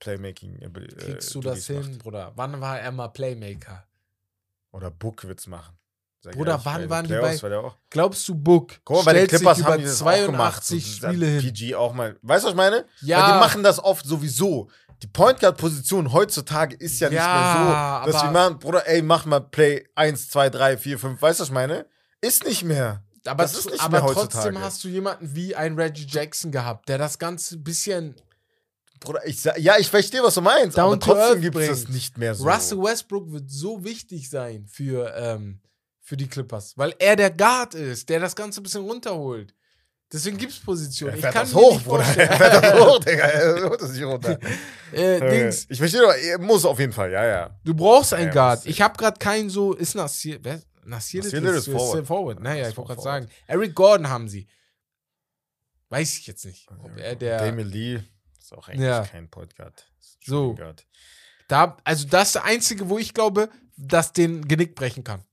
[0.00, 1.98] Playmaking äh, Kriegst du das hin, macht?
[2.00, 2.32] Bruder?
[2.34, 3.84] Wann war er mal Playmaker?
[4.72, 5.76] Oder Book wird's machen.
[6.22, 7.76] Sag Bruder, ehrlich, wann waren die Playoffs bei- war der auch.
[7.88, 10.64] Glaubst du, Book Guck mal, bei den sich Clippers über haben die das auch gemacht.
[10.64, 11.40] 82 So, da- Spiele hin?
[11.40, 12.16] PG auch mal.
[12.22, 12.84] Weißt du, was ich meine?
[13.00, 14.68] Ja, Weil die machen das oft sowieso.
[15.02, 18.86] Die Point Guard Position heutzutage ist ja, Ja, nicht mehr so, dass wir machen, Bruder,
[18.86, 21.22] ey, mach mal Play 1, 2, 3, 4, 5.
[21.22, 21.86] Weißt du, was ich meine?
[22.20, 23.02] Ist nicht mehr.
[23.26, 24.60] aber, das ist nicht aber mehr trotzdem heutzutage.
[24.60, 28.14] hast du jemanden wie ein Reggie Jackson gehabt, der das Ganze ein bisschen
[29.00, 31.88] Bruder, ich sag, ja, ich verstehe, was du meinst, Down aber trotzdem gibt es das
[31.88, 32.46] nicht mehr so.
[32.48, 35.60] Russell Westbrook wird so wichtig sein für, ähm,
[36.02, 39.54] für die Clippers, weil er der Guard ist, der das Ganze ein bisschen runterholt.
[40.12, 41.14] Deswegen gibt es Positionen.
[41.14, 42.02] Ich kann das hoch, nicht Bruder.
[42.04, 43.24] Er fährt das hoch, Digga.
[43.26, 44.38] Er holt das nicht runter.
[44.92, 47.60] äh, Dings, Ich verstehe doch, er muss auf jeden Fall, ja, ja.
[47.64, 48.66] du brauchst einen Ja, Guard.
[48.66, 49.72] Ich habe gerade keinen so.
[49.72, 50.40] Ist Nassir.
[50.42, 50.60] Wer?
[50.84, 52.06] Nassir Nassir Little ist forward.
[52.06, 52.40] forward.
[52.40, 53.28] Naja, Ist ich wollte gerade sagen.
[53.46, 54.48] Eric Gordon haben sie.
[55.90, 56.66] Weiß ich jetzt nicht.
[56.82, 57.38] Ob er der.
[57.38, 58.02] Damien Lee
[58.52, 59.04] ist auch eigentlich Ja.
[59.06, 59.86] kein Point Guard.
[59.98, 60.56] Ist ein So.
[61.48, 65.24] Da, also das ist der einzige, wo ich glaube, dass den Genick brechen kann.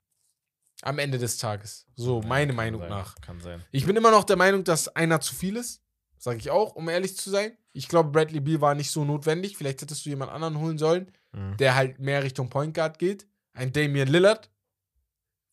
[0.84, 1.86] Am Ende des Tages.
[1.96, 3.16] So, Ja, meine Meinung sein, nach.
[3.22, 3.64] Kann sein.
[3.72, 5.82] Ich bin immer noch der Meinung, dass einer zu viel ist.
[6.20, 7.56] Sage ich auch, um ehrlich zu sein.
[7.74, 9.58] Ich glaube, Bradley Beal war nicht so notwendig.
[9.58, 11.58] Vielleicht hättest du jemand anderen holen sollen, Mhm.
[11.58, 13.28] der halt mehr Richtung Point Guard geht.
[13.54, 14.50] Ein Damian Lillard.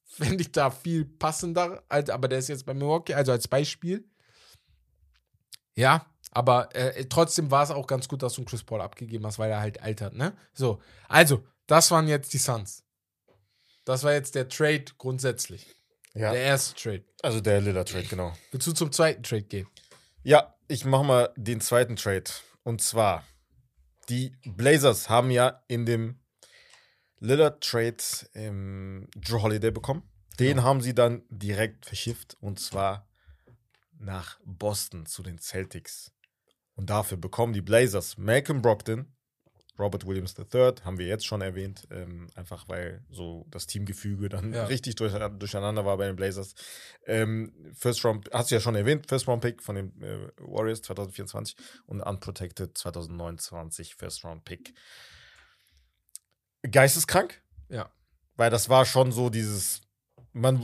[0.05, 1.85] Fände ich da viel passender.
[1.89, 4.09] Aber der ist jetzt bei Milwaukee, also als Beispiel.
[5.75, 9.25] Ja, aber äh, trotzdem war es auch ganz gut, dass du einen Chris Paul abgegeben
[9.27, 10.37] hast, weil er halt altert, ne?
[10.53, 12.83] So, also, das waren jetzt die Suns.
[13.85, 15.67] Das war jetzt der Trade grundsätzlich.
[16.15, 17.05] Ja, Der erste Trade.
[17.23, 18.33] also der Lillard Trade, genau.
[18.51, 19.67] Willst du zum zweiten Trade gehen?
[20.23, 22.25] Ja, ich mache mal den zweiten Trade.
[22.63, 23.25] Und zwar,
[24.09, 26.21] die Blazers haben ja in dem
[27.19, 27.97] Lillard Trade
[28.35, 30.03] ähm, Drew Holiday bekommen.
[30.39, 33.09] Den haben sie dann direkt verschifft und zwar
[33.99, 36.13] nach Boston zu den Celtics.
[36.77, 39.07] Und dafür bekommen die Blazers Malcolm Brogdon,
[39.79, 44.53] Robert Williams III, haben wir jetzt schon erwähnt, ähm, einfach weil so das Teamgefüge dann
[44.53, 44.67] Ja.
[44.67, 46.55] richtig durch, durcheinander war bei den Blazers.
[47.07, 50.83] Ähm, First Round, hast du ja schon erwähnt, First Round Pick von den äh, Warriors
[50.83, 51.57] 2024
[51.87, 54.75] und Unprotected 2029 First Round Pick.
[56.71, 57.91] Geisteskrank, Ja.
[58.37, 59.83] weil das war schon so dieses,
[60.33, 60.63] man,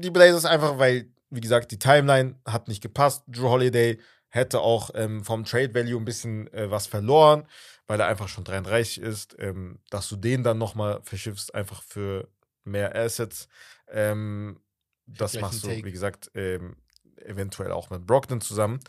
[0.00, 3.24] die Blazers einfach, weil, wie gesagt, die Timeline hat nicht gepasst.
[3.26, 3.98] Drew Holiday
[4.30, 7.46] hätte auch ähm, vom Trade Value ein bisschen äh, was verloren,
[7.86, 9.36] weil er einfach schon 33 ist.
[9.38, 12.28] Ähm, dass du den dann nochmal verschiffst, einfach für
[12.64, 13.48] mehr Assets.
[13.88, 14.60] Ähm,
[15.06, 15.84] das machst du, Take.
[15.84, 16.76] wie gesagt, ähm,
[17.16, 18.80] eventuell auch mit Brockton zusammen.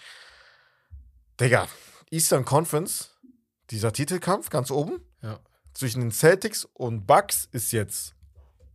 [1.39, 1.67] Digga,
[2.11, 3.17] Eastern Conference,
[3.71, 5.39] dieser Titelkampf ganz oben Ja.
[5.73, 8.15] zwischen den Celtics und Bucks ist jetzt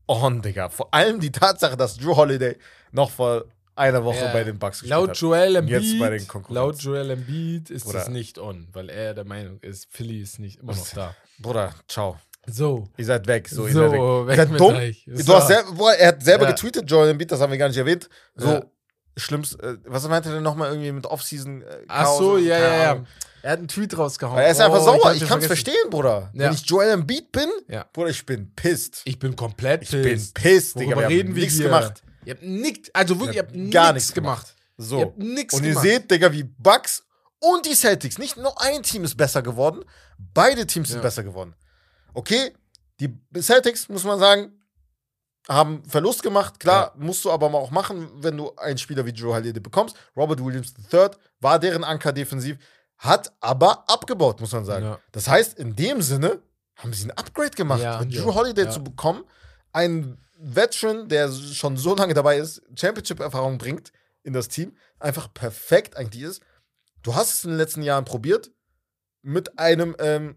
[0.08, 0.68] on, Digga.
[0.70, 2.56] Vor allem die Tatsache, dass Drew Holiday
[2.92, 3.44] noch vor
[3.76, 4.32] einer Woche Ja.
[4.32, 5.16] bei den Bucks gespielt Laut.
[5.18, 6.54] Joel Und jetzt bei den Embiid, Konkurrenz.
[6.56, 8.02] laut Joel Embiid ist Bruder.
[8.02, 11.14] es nicht on, weil er der Meinung ist, Philly ist nicht immer noch da.
[11.38, 12.18] Bruder, ciao.
[12.48, 12.88] So.
[12.96, 13.48] Ihr seid weg.
[13.48, 14.00] So, ihr So, seid weg.
[14.28, 15.16] weg Ihr seid dumm.
[15.16, 15.34] Du So.
[15.36, 16.50] hast selber, boah, er hat selber Ja.
[16.52, 18.08] getweetet, Joel Embiid, das haben wir gar nicht erwähnt.
[18.36, 18.62] So, Ja.
[19.16, 21.62] schlimmst, äh, was meinte er denn nochmal irgendwie mit Offseason?
[21.62, 23.04] Äh, Ach so, ja, ja, ja.
[23.42, 24.38] Er hat einen Tweet rausgehauen.
[24.38, 25.12] Er ist einfach Oh, sauer.
[25.12, 26.30] Ich, den kann es verstehen, Bruder.
[26.34, 26.46] Ja.
[26.46, 27.84] Wenn ich Joel Embiid bin, Ja.
[27.92, 29.02] Bruder, ich bin pissed.
[29.04, 30.34] Ich bin komplett Ich bin pissed.
[30.34, 30.96] pissed, Digga.
[30.96, 31.66] Wir haben reden wir nichts hier?
[31.66, 32.02] gemacht.
[32.26, 34.54] Ihr habt nichts, also wirklich, ihr habt gar nichts nichts gemacht.
[34.76, 34.98] So.
[34.98, 35.84] Ihr habt nichts Und ihr gemacht.
[35.86, 37.04] seht, Digga, wie Bucks
[37.38, 39.84] und die Celtics, nicht nur ein Team ist besser geworden,
[40.18, 41.02] beide Teams sind Ja.
[41.02, 41.54] besser geworden.
[42.14, 42.52] Okay,
[43.00, 44.52] die Celtics, muss man sagen,
[45.48, 46.58] haben Verlust gemacht.
[46.58, 49.94] Klar, musst du aber mal auch machen, wenn du einen Spieler wie Joe Holiday bekommst.
[50.16, 51.10] Robert Williams III
[51.40, 52.58] war deren Anker defensiv,
[52.98, 54.84] hat aber abgebaut, muss man sagen.
[54.86, 54.98] Ja.
[55.12, 56.42] Das heißt, in dem Sinne
[56.74, 57.80] haben sie ein Upgrade gemacht.
[57.80, 58.70] Ja, ja, Drew Holiday ja.
[58.70, 59.22] zu bekommen,
[59.72, 65.96] ein Veteran, der schon so lange dabei ist, Championship-Erfahrung bringt in das Team, einfach perfekt
[65.96, 66.42] eigentlich ist.
[67.02, 68.50] Du hast es in den letzten Jahren probiert
[69.22, 70.36] mit einem ähm,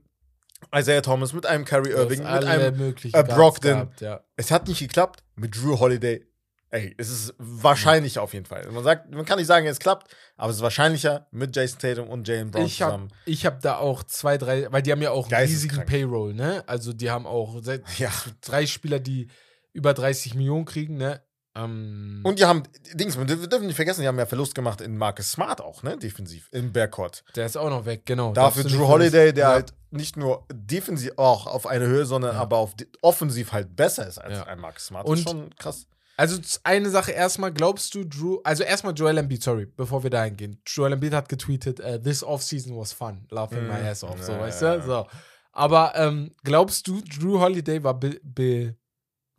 [0.74, 2.76] Isaiah Thomas, mit einem Kyrie hast Irving, mit einem.
[3.14, 3.72] äh, Brogdon.
[3.72, 4.24] gehabt, ja.
[4.36, 6.26] Es hat nicht geklappt mit Drew Holiday.
[6.72, 8.70] Ey, es ist wahrscheinlich auf jeden Fall.
[8.72, 12.10] Man sagt, man kann nicht sagen, es klappt, aber es ist wahrscheinlicher mit Jason Tatum
[12.10, 13.08] und Jalen Brown Ich habe zusammen.
[13.26, 15.84] ich hab da auch zwei, drei, weil die haben ja auch einen riesigen.
[15.88, 16.64] Payroll, ne?
[16.68, 17.60] Also die haben auch
[17.97, 18.12] Ja.
[18.41, 19.30] drei Spieler, die
[19.74, 21.22] über 30 Millionen kriegen, ne?
[21.55, 22.63] Ähm, Und die haben,
[22.93, 25.97] Dings, wir dürfen nicht vergessen, die haben ja Verlust gemacht in Marcus Smart auch, ne?
[25.97, 27.24] Defensiv, im Backcourt.
[27.36, 28.34] der ist auch noch weg, genau.
[28.34, 29.53] Dafür Drew Holiday, der vergessen.
[29.53, 32.41] halt nicht nur defensiv auch auf eine Höhe, sondern Ja.
[32.41, 34.43] aber auf offensiv halt besser ist als Ja.
[34.45, 35.05] ein Marcus Smart.
[35.07, 35.88] Und- das ist schon krass.
[36.17, 40.26] Also eine Sache erstmal, glaubst du, Drew, also erstmal Joel Embiid, sorry, bevor wir da
[40.26, 40.61] hingehen.
[40.67, 43.86] Joel Embiid hat getweetet, äh, this offseason was fun, laughing my Mhm.
[43.88, 44.86] ass off, so, Ja, weißt ja, du?
[44.86, 45.07] So.
[45.53, 48.76] Aber ähm, glaubst du, Drew Holiday war be be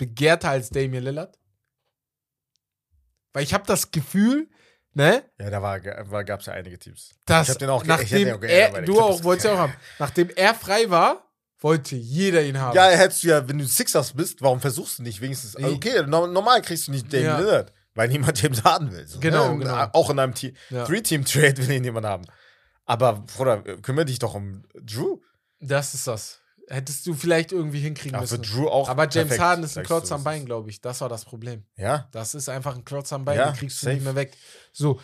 [0.01, 1.39] begehrter als Damian Lillard?
[3.33, 4.49] Weil ich habe das Gefühl,
[4.95, 5.81] ne, Ja, da war,
[6.11, 7.11] war, gab es ja einige Teams.
[7.27, 9.21] dass Ich hab den auch ge- ich hätte nachdem den auch er, den du Clippers.
[9.21, 11.31] auch, wolltest ja auch haben, nachdem er frei war,
[11.61, 12.75] wollte jeder ihn haben.
[12.75, 15.57] Ja, hättest du ja, wenn du Sixers bist, warum versuchst du nicht wenigstens?
[15.59, 15.67] Nee.
[15.67, 17.39] Okay, no, normal kriegst du nicht Damian Ja.
[17.39, 19.07] Lillard, weil niemand James Harden will.
[19.07, 19.59] So, Genau, ne?
[19.65, 19.89] genau.
[19.93, 20.85] Auch in einem Te Ja.
[20.87, 22.25] Three-Team-Trade will ihn niemand haben.
[22.87, 25.21] Aber, Bruder, kümmere dich doch um Drew.
[25.61, 26.40] Das ist das.
[26.71, 28.43] Hättest du vielleicht irgendwie hinkriegen für müssen.
[28.43, 28.89] Drew auch.
[28.89, 30.81] Aber James perfekt, Harden ist ein du, Klotz am Bein, glaube ich.
[30.81, 31.65] Das war das Problem.
[31.77, 33.97] Ja, Das ist einfach ein Klotz am Bein, Ja, den kriegst du safe.
[33.97, 34.37] nicht mehr weg.
[34.73, 35.01] So,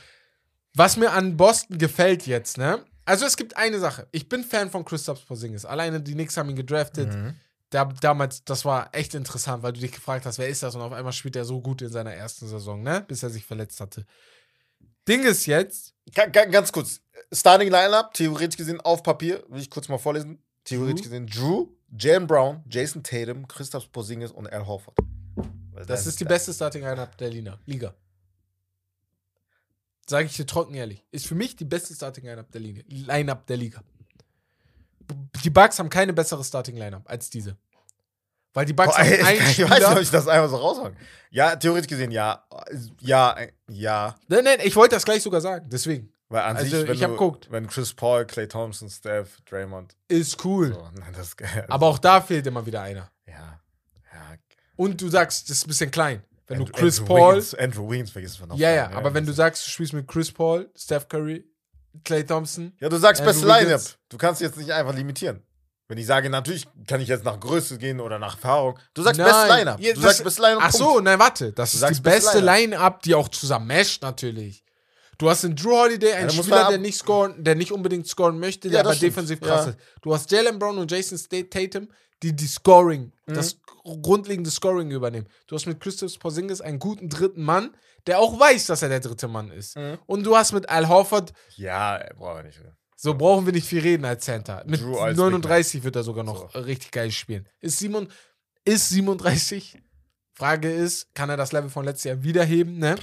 [0.74, 2.84] was mir an Boston gefällt jetzt, ne?
[3.04, 4.06] Also es gibt eine Sache.
[4.12, 5.64] Ich bin Fan von Christoph Porzingis.
[5.64, 7.12] Alleine die Knicks haben ihn gedraftet.
[7.14, 7.34] Mhm.
[7.70, 10.74] Da, damals, das war echt interessant, weil du dich gefragt hast, wer ist das?
[10.76, 13.04] Und auf einmal spielt er so gut in seiner ersten Saison, ne?
[13.08, 14.06] Bis er sich verletzt hatte.
[15.08, 17.00] Ding ist jetzt, Ga- ga- Ganz kurz.
[17.32, 20.40] Starting Lineup, theoretisch gesehen auf Papier, will ich kurz mal vorlesen.
[20.66, 21.08] Theoretisch Drew?
[21.08, 24.96] gesehen Drew, Jalen Brown, Jason Tatum, Christoph Porzingis und Al Horford.
[25.72, 27.58] Weil das ist die beste Starting Lineup der Liga.
[27.66, 27.94] Liga.
[30.08, 31.04] Sage ich dir trocken ehrlich.
[31.10, 32.82] Ist für mich die beste Starting Lineup der Liga.
[32.88, 33.82] Lineup der Liga.
[35.44, 37.56] Die Bucks haben keine bessere Starting Lineup als diese.
[38.52, 40.00] Weil die Bucks Boah, haben einen ich weiß nicht, ob Spieler.
[40.00, 40.96] ich das einfach so raushauen.
[41.30, 42.44] Ja, theoretisch gesehen, ja.
[43.00, 44.16] Ja, äh, ja.
[44.28, 45.68] Nein, nein, ich wollte das gleich sogar sagen.
[45.68, 46.10] Deswegen.
[46.28, 49.94] Weil an Also, sich, wenn, ich hab du, wenn Chris Paul, Clay Thompson, Steph, Draymond.
[50.08, 50.72] Ist cool.
[50.74, 51.64] So, nein, das ist geil.
[51.68, 53.10] Aber auch da fehlt immer wieder einer.
[53.26, 53.60] Ja.
[54.12, 54.36] ja.
[54.76, 56.22] Und du sagst, das ist ein bisschen klein.
[56.48, 57.32] Wenn Andrew- du Chris Andrew Paul.
[57.36, 58.56] Wiggins, Andrew Wiggins vergisst man noch.
[58.58, 61.44] Ja, ja, vorne, aber wenn du das- sagst, du spielst mit Chris Paul, Steph Curry,
[62.04, 62.72] Clay Thompson.
[62.80, 63.80] Ja, du sagst beste Lineup.
[64.08, 65.42] Du kannst jetzt nicht einfach limitieren.
[65.88, 68.76] Wenn ich sage, natürlich kann ich jetzt nach Größe gehen oder nach Erfahrung.
[68.94, 69.58] Du sagst beste Nein.
[69.60, 69.80] Lineup.
[69.80, 70.62] Ja, du das- sagst beste Lineup.
[70.64, 71.52] Ach so, nein, warte.
[71.52, 72.56] Das Du ist die beste beste Lineup.
[72.56, 74.64] Line-Up, die auch zusammen mescht, natürlich.
[75.18, 78.38] Du hast einen Drew Holiday, einen muss Spieler, der nicht scoren, der nicht unbedingt scoren
[78.38, 79.12] möchte, der Ja, aber stimmt.
[79.12, 79.46] defensiv Ja.
[79.46, 79.78] krass ist.
[80.02, 81.18] Du hast Jalen Brown und Jason
[81.50, 81.88] Tatum,
[82.22, 83.34] die die Scoring, Mhm.
[83.34, 83.56] das
[84.02, 85.26] grundlegende Scoring übernehmen.
[85.46, 87.74] Du hast mit Christoph Porzingis einen guten dritten Mann,
[88.06, 89.76] der auch weiß, dass er der dritte Mann ist.
[89.76, 89.98] Mhm.
[90.06, 92.60] Und du hast mit Al Horford, Ja, brauchen wir nicht.
[92.96, 94.62] so brauchen wir nicht viel reden als Center.
[94.66, 96.58] Mit als 39 wird er sogar noch So.
[96.60, 97.46] richtig geil spielen.
[97.60, 98.08] Ist, Simon,
[98.64, 99.78] ist 37?
[100.36, 102.96] Frage ist, kann er das Level von letztes Jahr wiederheben, ne?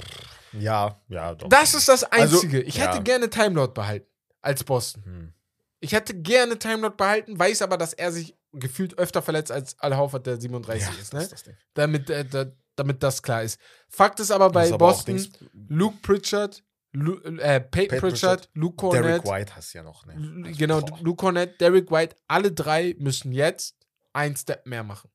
[0.52, 1.48] Ja, ja, doch.
[1.48, 2.60] Das ist das Also, Einzige.
[2.62, 3.02] ich hätte ja.
[3.02, 4.06] gerne Timelord behalten
[4.40, 5.04] als Boston.
[5.04, 5.32] Hm.
[5.80, 9.96] Ich hätte gerne Timelord behalten, weiß aber, dass er sich gefühlt öfter verletzt als Al
[9.96, 11.34] Horford, der 37 ist, das ne?
[11.34, 11.50] ist.
[11.74, 13.60] Damit, äh, da, damit das klar ist.
[13.88, 15.30] Fakt ist aber bei ist aber Boston, Dings-
[15.68, 16.62] Luke Pritchard,
[16.92, 20.14] Lu, äh, Peyton Peyton Pritchard, Luke Derek Cornett, White hast du ja noch, ne?
[20.46, 20.98] Also, genau, boah.
[21.02, 23.76] Luke Cornett, Derek White, alle drei müssen jetzt
[24.12, 25.10] ein Step mehr machen.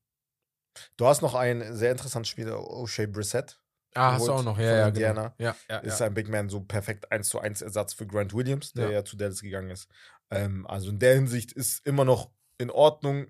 [0.96, 3.58] Du hast noch einen sehr interessanten Spieler, O'Shea Brissett.
[3.94, 5.34] Ah, hast du auch noch, ja, ja, Indiana.
[5.36, 5.50] genau.
[5.50, 8.72] Ja, ja, Ist ein Big Man so perfekt 1 zu 1 Ersatz für Grant Williams,
[8.72, 8.90] der Ja.
[8.92, 9.88] ja, zu Dallas gegangen ist.
[10.30, 13.26] Ähm, also in der Hinsicht ist immer noch in Ordnung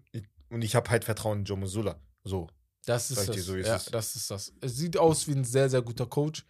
[0.51, 1.99] und ich habe halt Vertrauen in Joe Mazzulla.
[2.25, 2.49] So.
[2.85, 3.45] Das ist dir das.
[3.45, 3.95] so, es ja, ist.
[3.95, 4.53] das ist das.
[4.61, 6.47] Es sieht aus wie ein sehr, sehr guter Coach.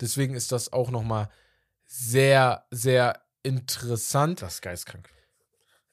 [0.00, 1.28] Deswegen ist das auch nochmal
[1.86, 4.42] sehr, sehr interessant.
[4.42, 5.08] Das ist geistkrank.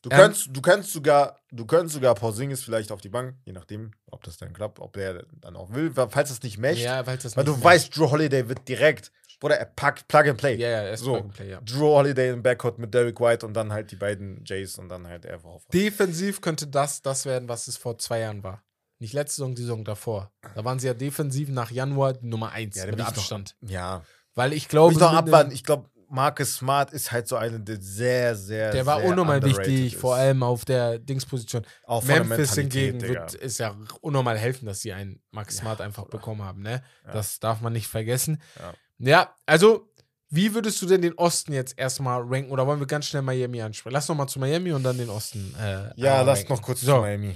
[0.05, 3.53] Du Ähm, könntest, du könntest sogar, du könntest sogar Porzingis vielleicht auf die Bank, je
[3.53, 6.77] nachdem, ob das dann klappt, ob der dann auch will, falls das nicht matcht.
[6.83, 10.29] Ja, weil das weil du mehr- weißt, Drew Holiday wird direkt, oder er packt Plug
[10.29, 10.57] and Play.
[10.57, 11.13] Ja, ja, er ist So.
[11.13, 11.61] Plug and Play, ja.
[11.61, 15.07] Drew Holiday im Backcourt mit Derek White und dann halt die beiden Jays und dann
[15.07, 15.65] halt einfach auf.
[15.73, 18.61] Defensiv könnte das das werden, was es vor zwei Jahren war.
[18.99, 20.31] Nicht letzte Saison, die Saison davor.
[20.53, 23.55] Da waren sie ja defensiv nach Januar Nummer 1 Ja, mit ich noch- Abstand.
[23.61, 24.03] Ja.
[24.35, 25.53] Weil ich glaube, ich.
[25.55, 28.71] Ich glaube, Marcus Smart ist halt so eine, der sehr, sehr.
[28.71, 29.99] der war sehr unnormal wichtig, ist.
[29.99, 31.65] vor allem auf der Dingsposition.
[31.85, 36.03] Auch Memphis hingegen wird, ist ja unnormal helfen, dass sie einen Max Ja, Smart einfach
[36.03, 36.17] Bruder.
[36.17, 36.61] bekommen haben.
[36.61, 36.83] Ne?
[37.05, 37.11] Ja.
[37.13, 38.41] Das darf man nicht vergessen.
[38.59, 38.73] Ja.
[38.97, 39.35] Ja.
[39.45, 39.89] also,
[40.29, 42.51] wie würdest du denn den Osten jetzt erstmal ranken?
[42.51, 43.93] Oder wollen wir ganz schnell Miami ansprechen?
[43.93, 45.53] Lass noch mal zu Miami und dann den Osten.
[45.59, 46.95] Äh, Ja, lass noch kurz So.
[46.95, 47.35] zu Miami.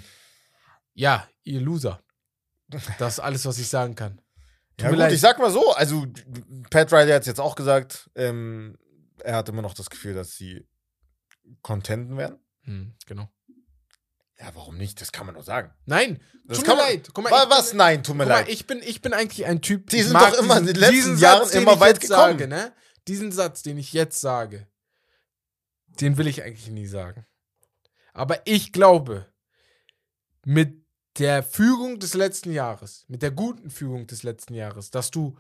[0.93, 2.01] Ja, ihr Loser.
[2.97, 4.19] Das ist alles, was ich sagen kann.
[4.81, 5.11] Ja, gut, leid.
[5.11, 6.05] ich sag mal so, also
[6.69, 8.77] Pat Riley hat es jetzt auch gesagt, ähm,
[9.23, 10.67] er hat immer noch das Gefühl, dass sie
[11.61, 12.39] contenten werden.
[12.63, 13.29] Hm, genau.
[14.39, 15.01] Ja, warum nicht?
[15.01, 15.73] Das kann man doch sagen.
[15.85, 17.09] Nein, Das tut kann mir leid.
[17.13, 17.69] Guck mal, was?
[17.69, 18.49] Bin, Nein, tut mir guck mal, leid.
[18.49, 19.89] ich bin, ich bin eigentlich ein Typ.
[19.89, 22.39] Die sind doch immer in den letzten diesen Jahren den immer weit gekommen.
[22.39, 22.73] Sage, ne?
[23.07, 24.67] Diesen Satz, den ich jetzt sage,
[25.99, 27.25] den will ich eigentlich nie sagen.
[28.13, 29.25] Aber ich glaube,
[30.45, 30.78] mit
[31.19, 35.35] der Fügung des letzten Jahres, mit der guten Fügung des letzten Jahres, dass du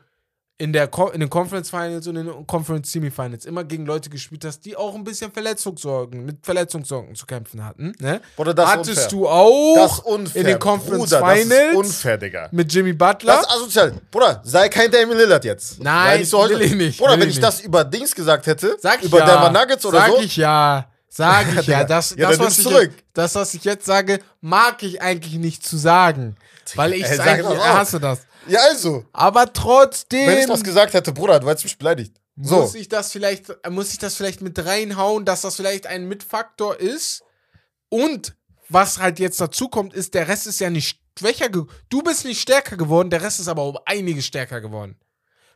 [0.61, 4.09] in, der Co in den Conference Finals und in den Conference Semifinals immer gegen Leute
[4.09, 8.19] gespielt hast, die auch ein bisschen Verletzungssorgen, mit Verletzungssorgen zu kämpfen hatten, ne?
[8.35, 9.07] Oder das Hattest unfair.
[9.07, 10.41] du auch unfair.
[10.41, 12.49] in den Conference Bruder, Das Finals ist unfair, Digga.
[12.51, 13.35] mit Jimmy Butler?
[13.35, 13.93] Das ist asozial.
[14.11, 15.81] Bruder, sei kein Damian Lillard jetzt.
[15.81, 18.13] Nein, sei nicht so will ich nicht, Bruder, will wenn ich ich das über Dings
[18.13, 19.25] gesagt hätte, Sag ich über ja.
[19.27, 20.89] Denver Nuggets oder Sag so, ich ja.
[21.09, 21.83] Sag ich ja.
[21.83, 22.91] Das, Ja, das, was ich, zurück.
[23.13, 26.35] das, was ich jetzt sage, mag ich eigentlich nicht zu sagen.
[26.75, 27.65] Weil ich es eigentlich das auch.
[27.65, 28.19] hasse das.
[28.47, 32.15] ja also, Aber wenn ich trotzdem das gesagt hätte, Bruder, du hättest mich beleidigt.
[32.41, 36.07] So, muss ich das vielleicht, muss ich das vielleicht mit reinhauen, dass das vielleicht ein
[36.07, 37.23] Mitfaktor ist.
[37.89, 38.35] Und
[38.69, 41.71] was halt jetzt dazu kommt, ist, der Rest ist ja nicht schwächer geworden.
[41.89, 44.97] Du bist nicht stärker geworden, der Rest ist aber um einiges stärker geworden.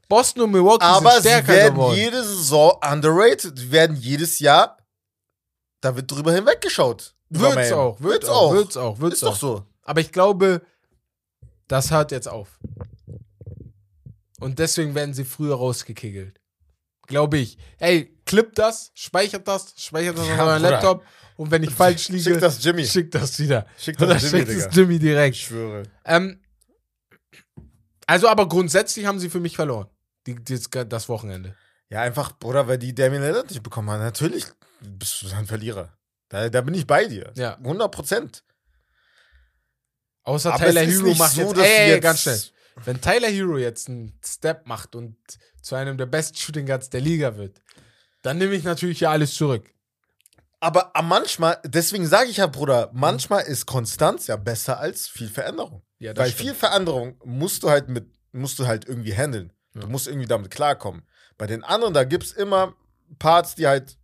[0.10, 1.95] Boston und Milwaukee aber sind sie stärker werden geworden.
[1.95, 3.58] jede Saison underrated.
[3.58, 4.78] Sie werden jedes Jahr,
[5.84, 7.14] da wird drüber hinweggeschaut.
[7.30, 9.32] Wird's auch, wird's auch, wird's auch, wird's Ist auch.
[9.32, 9.66] doch so.
[9.82, 10.62] Aber ich glaube,
[11.68, 12.58] das hört jetzt auf.
[14.40, 16.40] Und deswegen werden sie früher rausgekegelt.
[17.08, 17.58] Glaube ich.
[17.80, 20.72] Ey, clip das, speichert das, speichert das Ja, auf euren Bruder.
[20.72, 21.06] Laptop
[21.36, 22.86] und wenn ich falsch liege, Schick das Jimmy.
[22.86, 23.66] schickt das wieder.
[23.78, 24.68] Schick das Oder Jimmy, schickt Digga.
[24.70, 25.36] es Jimmy direkt.
[25.36, 25.84] Ich schwöre.
[26.06, 26.40] Ähm,
[28.08, 29.88] also, aber grundsätzlich haben sie für mich verloren.
[30.28, 31.56] Die, die, das Wochenende.
[31.94, 34.00] Ja, einfach, Bruder, weil die Damian Lillard nicht bekommen haben.
[34.02, 34.46] Natürlich
[34.82, 35.96] bist du ein Verlierer.
[36.30, 37.32] Da, da bin ich bei dir.
[37.36, 37.56] Ja.
[37.58, 38.44] 100 Prozent.
[40.24, 42.41] Außer Aber Tyler Hero macht so, jetzt, ey, jetzt- ganz schnell.
[42.86, 45.16] Wenn Tyler Hero jetzt einen Step macht und
[45.62, 47.62] zu einem der besten Shooting Guards der Liga wird,
[48.24, 49.70] dann nehme ich natürlich ja alles zurück.
[50.60, 55.84] Aber manchmal, deswegen sage ich ja, Bruder, manchmal ist Konstanz ja besser als viel Veränderung.
[56.00, 56.41] Ja, Weil stimmt.
[56.41, 59.54] viel Veränderung musst du halt mit, musst du halt irgendwie handeln.
[59.76, 59.82] Ja.
[59.82, 61.04] Du musst irgendwie damit klarkommen.
[61.38, 62.76] Bei den anderen, da gibt es immer
[63.20, 63.98] Parts, die halt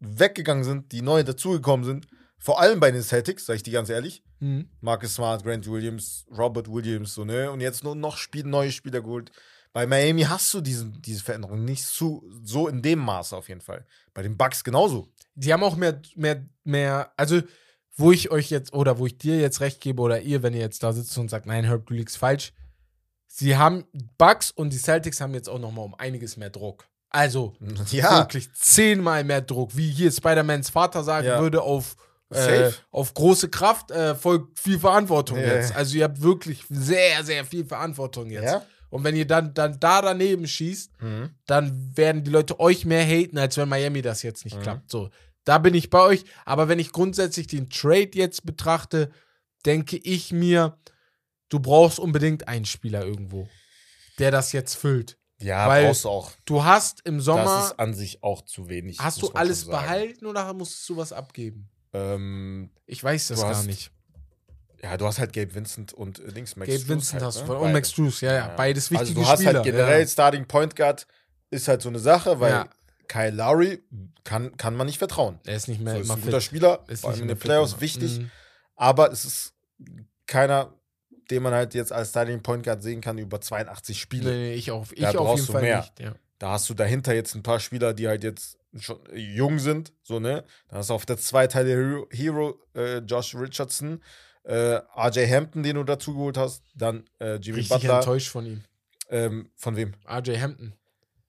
[0.00, 2.06] weggegangen sind, die neu dazugekommen sind.
[2.38, 4.22] Vor allem bei den Celtics, sag ich dir ganz ehrlich.
[4.40, 4.68] Mhm.
[4.80, 7.50] Marcus Smart, Grant Williams, Robert Williams, so, ne?
[7.50, 9.32] Und jetzt nur noch Spiel, neue Spieler geholt.
[9.72, 13.60] Bei Miami hast du diesen, diese Veränderung nicht zu, so in dem Maße auf jeden
[13.60, 13.86] Fall.
[14.12, 15.08] Bei den Bucks genauso.
[15.34, 17.40] Die haben auch mehr, mehr, mehr, also
[17.96, 20.60] wo ich euch jetzt, oder wo ich dir jetzt recht gebe, oder ihr, wenn ihr
[20.60, 22.52] jetzt da sitzt und sagt, nein, Herb, du liegst falsch.
[23.36, 23.84] Sie haben,
[24.16, 26.86] Bucks und die Celtics haben jetzt auch noch mal um einiges mehr Druck.
[27.10, 27.56] Also,
[27.90, 31.40] Ja, wirklich zehnmal mehr Druck, wie hier Spider-Mans Vater sagen Ja.
[31.40, 31.96] würde, auf,
[32.30, 35.54] äh, auf große Kraft äh, folgt viel Verantwortung Ja.
[35.54, 35.74] jetzt.
[35.74, 38.44] Also ihr habt wirklich sehr, sehr viel Verantwortung jetzt.
[38.44, 38.62] Ja.
[38.90, 41.30] Und wenn ihr dann, dann da daneben schießt, Mhm.
[41.46, 44.62] dann werden die Leute euch mehr haten, als wenn Miami das jetzt nicht Mhm.
[44.62, 44.90] klappt.
[44.92, 45.10] So,
[45.44, 46.24] da bin ich bei euch.
[46.44, 49.10] Aber wenn ich grundsätzlich den Trade jetzt betrachte,
[49.66, 50.78] denke ich mir,
[51.54, 53.48] du brauchst unbedingt einen Spieler irgendwo,
[54.18, 55.16] der das jetzt füllt.
[55.40, 56.32] Ja, Weil brauchst du auch.
[56.44, 58.98] Du hast im Das Sommer, ist an sich auch zu wenig.
[58.98, 61.68] hast du alles behalten oder musstest du was abgeben?
[61.92, 63.90] Ähm, Ich weiß das gar hast nicht.
[64.82, 67.46] ja, du hast halt Gabe Vincent und äh, Dings Max Gabe Strus Vincent halt, hast
[67.48, 67.58] du ne?
[67.58, 67.72] und.
[67.72, 69.54] Max Drews, ja, ja, beides wichtige Also du hast Spieler.
[69.54, 70.06] halt generell ja.
[70.06, 71.06] Starting Point Guard
[71.50, 72.68] ist halt so eine Sache, weil Ja.
[73.06, 73.82] Kyle Lowry
[74.24, 75.38] kann, kann man nicht vertrauen.
[75.44, 76.46] Er ist nicht So, mehr ist immer ein guter fit.
[76.46, 78.30] Spieler, Ist in den Playoffs wichtig, Mhm.
[78.76, 79.52] aber es ist
[80.26, 80.72] keiner,
[81.30, 84.30] den man halt jetzt als Starting Point Guard sehen kann über 82 Spiele.
[84.30, 85.78] Nee, nee, ich auf, ich Da auf brauchst jeden du Fall mehr.
[85.80, 86.00] nicht.
[86.00, 86.14] Ja.
[86.38, 90.18] Da hast du dahinter jetzt ein paar Spieler, die halt jetzt schon jung sind, so,
[90.18, 90.44] ne?
[90.68, 94.02] Dann hast du auf der zwei Teile Hero, äh, Josh Richardson,
[94.42, 97.96] äh, RJ Hampton, den du dazu geholt hast, dann äh, Jimmy Richtig Butler.
[97.98, 98.64] enttäuscht von ihm.
[99.10, 99.92] Ähm, von wem?
[100.10, 100.74] RJ Hampton.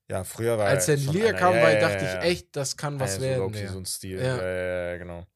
[0.10, 2.26] Ja, früher war Als er in die Liga kam, ja, war, ja, dachte ja, ich
[2.26, 3.40] echt, das kann was ja, so werden.
[3.42, 3.72] low-key Ja.
[3.72, 4.18] so ein Stil.
[4.20, 4.38] Ja.
[4.38, 5.28] Ja, ja, ja, genau.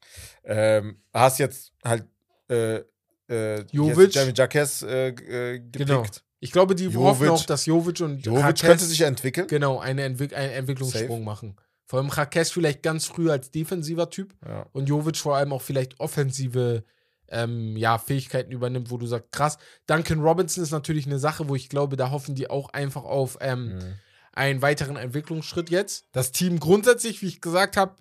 [0.44, 2.06] Ähm, hast jetzt halt
[2.50, 2.82] äh,
[3.30, 4.14] äh, Jovic.
[4.14, 5.88] Jamie Jacques äh, äh, gepickt.
[5.88, 6.04] Genau.
[6.42, 7.30] Ich glaube, die hoffen Jovic.
[7.30, 9.48] auch, dass Jovic und Jovic Jaquez könnte sich entwickeln.
[9.48, 11.24] genau eine Entwick einen Entwicklungssprung Safe.
[11.24, 11.56] machen.
[11.86, 14.66] Vor allem Jaquez vielleicht ganz früh als defensiver Typ Ja.
[14.72, 16.84] und Jovic vor allem auch vielleicht offensive
[17.32, 19.58] ähm, ja, Fähigkeiten übernimmt, wo du sagst, krass.
[19.86, 23.38] Duncan Robinson ist natürlich eine Sache, wo ich glaube, da hoffen die auch einfach auf
[23.42, 23.94] ähm, Mhm.
[24.34, 26.06] einen weiteren Entwicklungsschritt jetzt.
[26.12, 27.96] Das Team grundsätzlich, wie ich gesagt habe,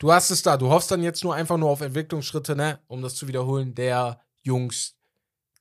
[0.00, 0.56] du hast es da.
[0.56, 4.20] Du hoffst dann jetzt nur einfach nur auf Entwicklungsschritte, ne, um das zu wiederholen, der
[4.42, 4.96] Jungs,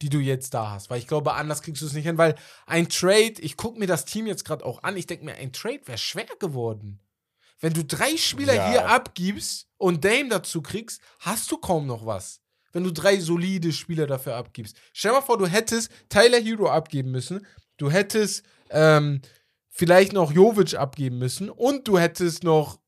[0.01, 0.89] die du jetzt da hast.
[0.89, 2.35] Weil ich glaube, anders kriegst du es nicht hin, weil
[2.65, 5.53] ein Trade, ich gucke mir das Team jetzt gerade auch an, ich denke mir, ein
[5.53, 6.99] Trade wäre schwer geworden.
[7.59, 8.69] Wenn du drei Spieler Ja.
[8.69, 12.39] hier abgibst und Dame dazu kriegst, hast du kaum noch was.
[12.71, 14.77] Wenn du drei solide Spieler dafür abgibst.
[14.93, 17.45] Stell dir mal vor, du hättest Tyler Hero abgeben müssen,
[17.77, 19.21] du hättest ähm,
[19.67, 22.79] vielleicht noch Jovic abgeben müssen und du hättest noch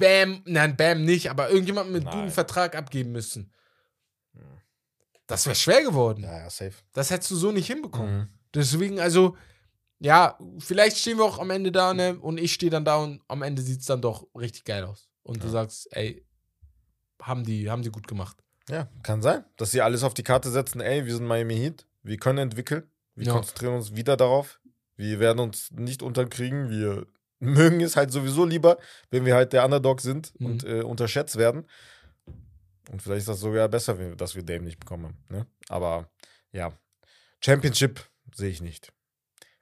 [0.00, 2.14] Bam, nein, Bam nicht, aber irgendjemand mit Nein.
[2.14, 3.52] gutem Vertrag abgeben müssen.
[5.26, 6.24] Das wäre schwer geworden.
[6.24, 6.74] ja, ja, safe.
[6.92, 8.18] Das hättest du so nicht hinbekommen.
[8.18, 8.28] Mhm.
[8.52, 9.36] Deswegen, also,
[10.00, 12.18] ja, vielleicht stehen wir auch am Ende da, ne?
[12.18, 15.08] Und ich stehe dann da und am Ende sieht es dann doch richtig geil aus.
[15.22, 15.52] Und du Ja.
[15.52, 16.26] sagst, ey,
[17.22, 18.38] haben die, haben die gut gemacht.
[18.68, 20.80] Ja, kann sein, dass sie alles auf die Karte setzen.
[20.80, 23.32] Ey, wir sind Miami Heat, wir können entwickeln, wir Ja.
[23.34, 24.60] konzentrieren uns wieder darauf.
[24.96, 27.06] Wir werden uns nicht unterkriegen, wir
[27.40, 28.78] mögen es halt sowieso lieber,
[29.10, 30.46] wenn wir halt der Underdog sind Mhm.
[30.46, 31.66] und äh, unterschätzt werden.
[32.90, 35.16] Und vielleicht ist das sogar besser, dass wir Dame nicht bekommen.
[35.28, 35.46] Ne?
[35.68, 36.10] Aber
[36.52, 36.72] ja,
[37.42, 38.00] Championship
[38.34, 38.92] sehe ich nicht.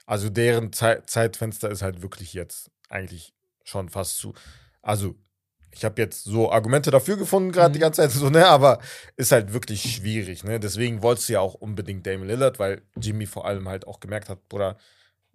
[0.07, 4.33] Also deren Zei- Zeitfenster ist halt wirklich jetzt eigentlich schon fast zu.
[4.81, 5.15] Also
[5.71, 7.73] ich habe jetzt so Argumente dafür gefunden, gerade Mhm.
[7.75, 8.81] die ganze Zeit so, ne, aber
[9.17, 10.59] ist halt wirklich schwierig, ne?
[10.59, 14.31] Deswegen wolltest du ja auch unbedingt Damian Lillard, weil Jimmy vor allem halt auch gemerkt
[14.31, 14.79] hat, Bruder,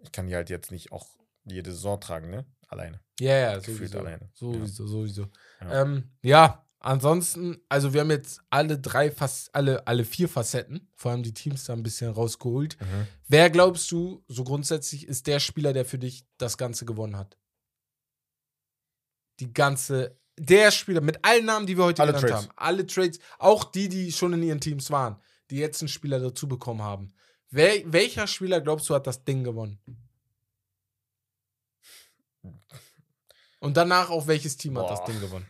[0.01, 1.07] ich kann die halt jetzt nicht auch
[1.45, 2.45] jede Saison tragen, ne?
[2.67, 2.99] Alleine.
[3.19, 3.99] Ja, ja, sowieso.
[3.99, 4.29] alleine.
[4.33, 5.27] Sowieso, sowieso.
[5.61, 5.81] Ja.
[5.83, 11.11] Ähm, ja, ansonsten, also wir haben jetzt alle drei, fast alle, alle vier Facetten, vor
[11.11, 12.77] allem die Teams da ein bisschen rausgeholt.
[12.81, 13.07] Mhm.
[13.27, 17.37] Wer glaubst du, so grundsätzlich ist der Spieler, der für dich das Ganze gewonnen hat?
[19.39, 22.47] Die ganze, der Spieler mit allen Namen, die wir heute Alle genannt Trades.
[22.47, 26.19] haben, alle Trades, auch die, die schon in ihren Teams waren, die jetzt einen Spieler
[26.19, 27.13] dazu bekommen haben.
[27.49, 29.79] Wer, welcher Spieler glaubst du hat das Ding gewonnen?
[33.59, 35.05] Und danach auch welches Team hat das Boah.
[35.07, 35.49] Ding gewonnen?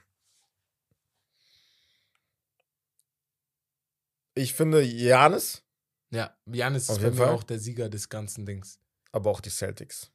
[4.36, 5.64] Ich finde Janis,
[6.12, 7.30] Ja, Janis Auf ist mir Fall.
[7.30, 8.80] auch der Sieger des ganzen Dings.
[9.12, 10.12] aber auch die Celtics.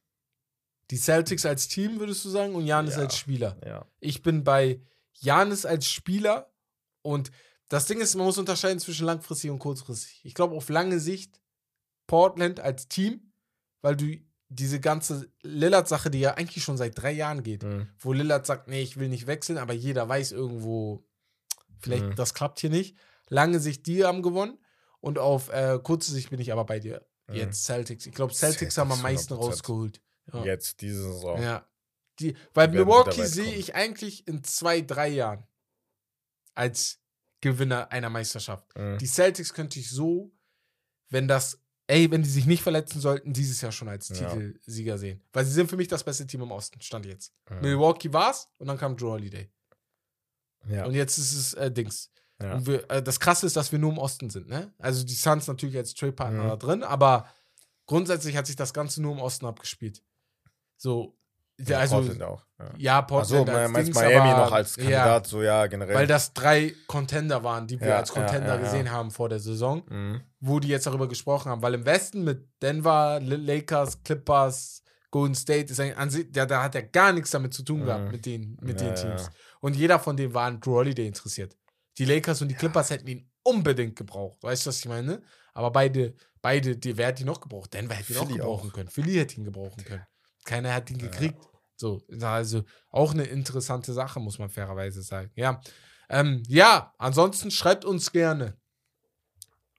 [0.91, 3.01] Die Celtics als Team, würdest du sagen, und Janis Ja.
[3.01, 3.57] als Spieler.
[3.65, 3.85] Ja.
[3.99, 4.81] Ich bin bei
[5.13, 6.51] Janis als Spieler
[7.01, 7.31] und
[7.69, 10.21] das Ding ist, man muss unterscheiden zwischen langfristig und kurzfristig.
[10.25, 11.39] Ich glaube, auf lange Sicht
[12.07, 13.31] Portland als Team,
[13.81, 14.17] weil du
[14.49, 17.87] diese ganze Lillard-Sache, die ja eigentlich schon seit drei Jahren geht, Mhm.
[17.99, 21.05] wo Lillard sagt, nee, ich will nicht wechseln, aber jeder weiß irgendwo,
[21.79, 22.15] vielleicht Mhm.
[22.15, 22.97] das klappt hier nicht.
[23.27, 24.57] Lange Sicht, die haben gewonnen
[25.01, 27.05] und auf äh, kurze Sicht bin ich aber bei dir.
[27.27, 27.35] Mhm.
[27.35, 28.07] Jetzt Celtics.
[28.07, 29.37] Ich glaube, Celtics haben am Celtics, meisten 100%.
[29.51, 30.01] rausgeholt.
[30.33, 30.43] Ja.
[30.45, 31.41] Jetzt diese Saison.
[31.41, 31.65] Ja.
[32.19, 35.45] Die, werden Milwaukee sehe ich eigentlich in zwei, drei Jahren
[36.55, 36.99] als
[37.41, 38.65] Gewinner einer Meisterschaft.
[38.75, 38.97] Mhm.
[38.97, 40.31] Die Celtics könnte ich so,
[41.09, 44.29] wenn das, ey, wenn die sich nicht verletzen sollten, dieses Jahr schon als Ja.
[44.33, 45.21] Titelsieger sehen.
[45.33, 47.33] Weil sie sind für mich das beste Team im Osten, stand jetzt.
[47.49, 47.61] Mhm.
[47.61, 49.49] Milwaukee war's und dann kam Drew Holiday.
[50.67, 50.85] Ja.
[50.85, 52.11] Und jetzt ist es äh, Dings.
[52.41, 52.55] ja.
[52.55, 54.73] Und wir, äh, das Krasse ist, dass wir nur im Osten sind, ne?
[54.77, 56.47] Also die Suns natürlich als Trade-Partner Mhm.
[56.49, 57.27] da drin, aber
[57.85, 60.03] grundsätzlich hat sich das Ganze nur im Osten abgespielt.
[60.77, 61.17] So,
[61.67, 62.45] ja, also, Portland auch.
[62.59, 62.69] Ja.
[62.77, 63.07] ja, Achso,
[63.37, 65.95] Portland als meinst Dings, Miami aber, noch als Ja, Kandidat, so ja, generell.
[65.95, 68.61] weil das drei Contender waren, die wir Ja, als ja, Contender ja, ja.
[68.61, 70.21] gesehen haben vor der Saison, mhm.
[70.39, 71.61] wo die jetzt darüber gesprochen haben.
[71.61, 75.95] Weil im Westen mit Denver, Lakers, Clippers, Golden State, ist ein,
[76.31, 78.11] da, da hat er gar nichts damit zu tun gehabt, Mhm.
[78.11, 79.21] mit den, mit Ja, den ja, Teams.
[79.23, 79.29] ja.
[79.61, 81.55] Und jeder von denen war an Drew Holiday interessiert.
[81.97, 84.37] Die Lakers und die Clippers hätten ihn unbedingt gebraucht.
[84.43, 85.21] Weißt du, was ich meine?
[85.53, 87.73] Aber beide, beide, die, wer hat ihn noch gebraucht?
[87.73, 88.73] Denver hätte ihn auch Philly gebrauchen auch.
[88.73, 88.89] können.
[88.89, 90.05] Philly hätte ihn gebrauchen können.
[90.45, 91.39] Keiner hat ihn gekriegt.
[91.75, 95.31] So, also auch eine interessante Sache, muss man fairerweise sagen.
[95.35, 95.61] Ja.
[96.09, 98.57] Ähm, ja, ansonsten schreibt uns gerne.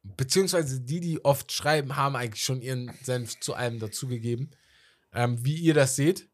[0.02, 4.50] Beziehungsweise die, die oft schreiben, haben eigentlich schon ihren Senf zu allem dazugegeben.
[5.12, 6.30] Ähm, wie ihr das seht.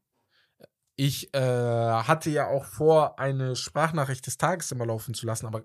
[0.95, 5.65] Ich äh, hatte ja auch vor, eine Sprachnachricht des Tages immer laufen zu lassen, aber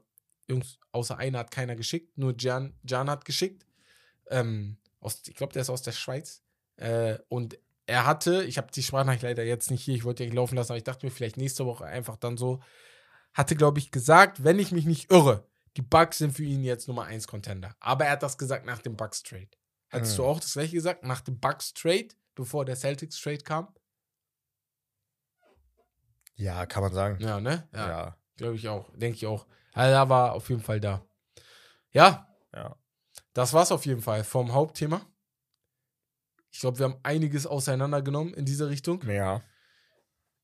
[0.49, 3.65] Jungs, außer einer hat keiner geschickt, nur Jan, Jan hat geschickt.
[4.29, 6.41] Ähm, aus, ich glaube, der ist aus der Schweiz.
[6.77, 7.57] Äh, und
[7.91, 10.71] er hatte, ich habe die Sprachnachricht leider jetzt nicht hier, ich wollte die laufen lassen,
[10.71, 12.61] aber ich dachte mir vielleicht nächste Woche einfach dann so,
[13.33, 15.47] hatte, glaube ich, gesagt, wenn ich mich nicht irre,
[15.77, 17.75] die Bugs sind für ihn jetzt Nummer 1 Contender.
[17.79, 19.49] Aber er hat das gesagt nach dem Bugs Trade.
[19.89, 20.17] Hattest Hm.
[20.17, 21.03] du auch das gleiche gesagt?
[21.03, 23.73] Nach dem Bugs Trade bevor der Celtics Trade kam.
[26.35, 27.19] Ja, kann man sagen.
[27.21, 27.67] Ja, ne?
[27.73, 27.87] Ja.
[27.89, 28.89] Ja, glaube ich auch.
[28.95, 29.45] Denke ich auch.
[29.73, 31.05] Also da war auf jeden Fall da.
[31.91, 32.75] Ja, Ja.
[33.33, 35.01] das war's auf jeden Fall vom Hauptthema.
[36.51, 39.01] Ich glaube, wir haben einiges auseinandergenommen in diese Richtung.
[39.07, 39.41] Ja.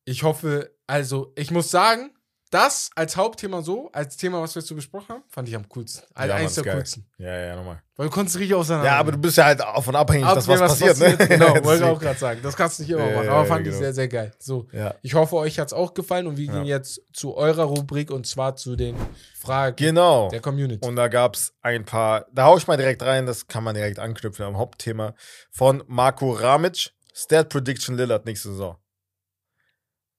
[0.06, 2.17] Ich hoffe, also, ich muss sagen,
[2.50, 5.68] das als Hauptthema so, als Thema, was wir jetzt so besprochen haben, fand ich am
[5.70, 6.04] coolsten.
[6.14, 7.06] Also Ja, eins der coolsten.
[7.18, 7.82] Ja, ja, nochmal.
[7.96, 8.90] Weil du konntest richtig auseinander.
[8.90, 11.28] Ja, aber du bist ja halt davon abhängig, dass was, Absehen, passiert, ne?
[11.28, 12.40] Genau, wollte ich auch gerade sagen.
[12.44, 13.30] Das kannst du nicht immer Ja, machen.
[13.30, 13.80] Aber ja, fand ich genau.
[13.84, 14.32] sehr, sehr geil.
[14.40, 14.68] So,
[15.02, 18.56] ich hoffe, euch hat's auch gefallen und wir gehen jetzt zu eurer Rubrik und zwar
[18.56, 18.96] zu den
[19.38, 20.30] Fragen Genau.
[20.30, 20.88] der Community.
[20.88, 23.76] Und da gab es ein paar, da hau ich mal direkt rein, das kann man
[23.76, 25.16] direkt anknüpfen am Hauptthema
[25.52, 26.92] von Marco Ramic.
[27.14, 28.78] Stat Prediction Lillard nächste Saison.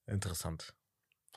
[0.06, 0.74] Interessant.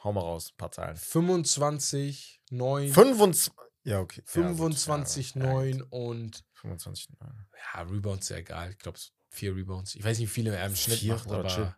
[0.03, 0.95] Hau mal raus, ein paar Zahlen.
[0.95, 3.53] 25, 9, 25.
[3.84, 4.22] Ja, okay.
[4.26, 5.49] 25, ja, gut.
[5.49, 7.45] Ja, 9 und 25, 9.
[7.76, 8.72] ja, Rebounds ist ja egal.
[8.72, 8.99] Ich glaube,
[9.30, 9.95] vier Rebounds.
[9.95, 11.76] Ich weiß nicht, wie viele er im Schnitt Vier macht, aber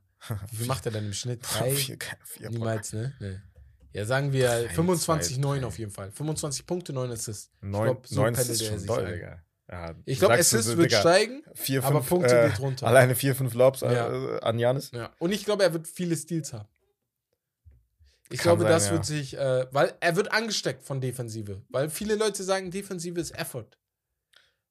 [0.51, 1.41] wie viel macht er denn im Schnitt?
[1.53, 1.73] Drei?
[1.75, 2.49] Vier, vier.
[2.49, 3.13] Niemals, ne?
[3.19, 3.39] Nee.
[3.93, 5.67] Ja, sagen wir Drei, 25, zwei, 9 drei.
[5.67, 6.11] auf jeden Fall.
[6.11, 7.51] 25 Punkte, 9 Assists.
[7.61, 9.13] Neun, glaub, so neun pendelt ist er schon doll.
[9.13, 9.43] Digga.
[9.69, 12.87] Ja, Ich glaube, Assists wird Digga, steigen, Vier, aber fünf, Punkte äh, geht runter.
[12.87, 14.39] Alleine vier, fünf Lobs äh, Ja.
[14.39, 14.91] an Janis.
[14.91, 15.11] Ja.
[15.19, 16.67] Und ich glaube, er wird viele Steals haben.
[18.33, 18.91] Ich Kann glaube, sein, das ja.
[18.93, 21.61] wird sich, äh, weil er wird angesteckt von Defensive.
[21.69, 23.67] Weil viele Leute sagen, Defensive ist Effort.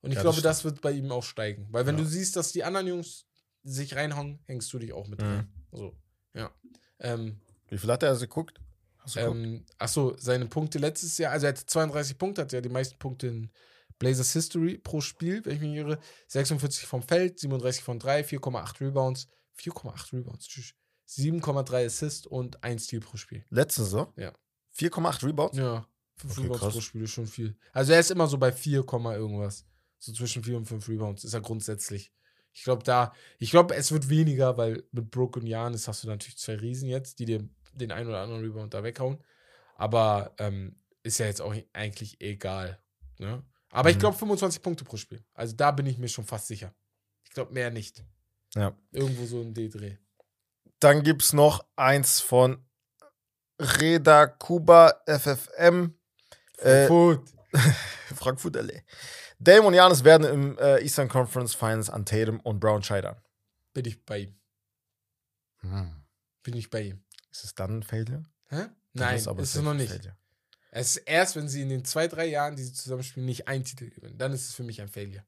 [0.01, 0.45] Und ich Ja, das glaube, stimmt.
[0.47, 1.69] das, wird bei ihm auch steigen.
[1.71, 2.03] Weil wenn Ja.
[2.03, 3.25] du siehst, dass die anderen Jungs
[3.63, 5.27] sich reinhauen, hängst du dich auch mit Mhm.
[5.29, 5.53] rein.
[5.71, 5.97] So,
[6.35, 6.51] ja.
[6.99, 8.59] Ähm, Wie viel hat er also geguckt?
[8.99, 12.69] Hast ähm, achso, seine Punkte letztes Jahr, also er hatte 32 Punkte, hat ja die
[12.69, 13.51] meisten Punkte in
[13.99, 15.99] Blazers History pro Spiel, wenn ich mich irre.
[16.27, 20.75] 46 vom Feld, 37 von 3, 4,8 Rebounds, 4,8 Rebounds, tschüss.
[21.19, 23.45] 7,3 Assists und 1 Steal pro Spiel.
[23.51, 24.13] Letzte Saison?
[24.17, 24.33] Ja.
[24.77, 25.57] 4,8 Rebounds?
[25.59, 25.87] Ja,
[26.17, 26.73] 5 Okay, Rebounds krass.
[26.75, 27.57] pro Spiel ist schon viel.
[27.73, 29.67] Also er ist immer so bei 4, Komma irgendwas.
[29.99, 32.13] So zwischen 4 und 5 Rebounds ist er grundsätzlich.
[32.55, 36.09] Ich glaube, da, ich glaube, es wird weniger, weil mit Brook und Janis hast du
[36.09, 39.23] natürlich zwei Riesen jetzt, die dir den einen oder anderen Rebound da weghauen.
[39.77, 42.79] Aber ähm, ist ja jetzt auch eigentlich egal.
[43.19, 43.43] Ne?
[43.71, 44.01] Aber ich Mhm.
[44.01, 45.25] glaube 25 Punkte pro Spiel.
[45.35, 46.75] Also da bin ich mir schon fast sicher.
[47.25, 48.05] Ich glaube mehr nicht.
[48.55, 48.77] Ja.
[48.91, 49.97] Irgendwo so ein D-Dreh.
[50.83, 52.65] Dann gibt es noch eins von
[53.61, 55.97] Reda Kuba FFM.
[56.59, 57.23] Äh, Gut.
[58.17, 58.81] Frankfurt LA.
[59.39, 63.17] Dame und Janis werden im äh, Eastern Conference Finals an Tatum und Brown scheitern.
[63.73, 64.35] Bin ich bei ihm.
[66.43, 67.05] Bin ich bei ihm.
[67.31, 68.25] Ist es dann ein Failure?
[68.49, 68.67] Hä?
[68.93, 69.93] Nein, aber ist es noch ein nicht.
[69.93, 70.17] Failure.
[70.73, 73.63] Es ist erst, wenn sie in den zwei, drei Jahren, die sie zusammenspielen, nicht einen
[73.63, 74.19] Titel gewinnen.
[74.19, 75.25] Dann ist es für mich ein Failure.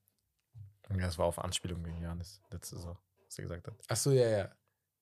[0.91, 3.75] Ja, das war auf Anspielung gegen Janis letzte Saison, was er gesagt hat.
[3.87, 4.57] Ach so, ja, ja.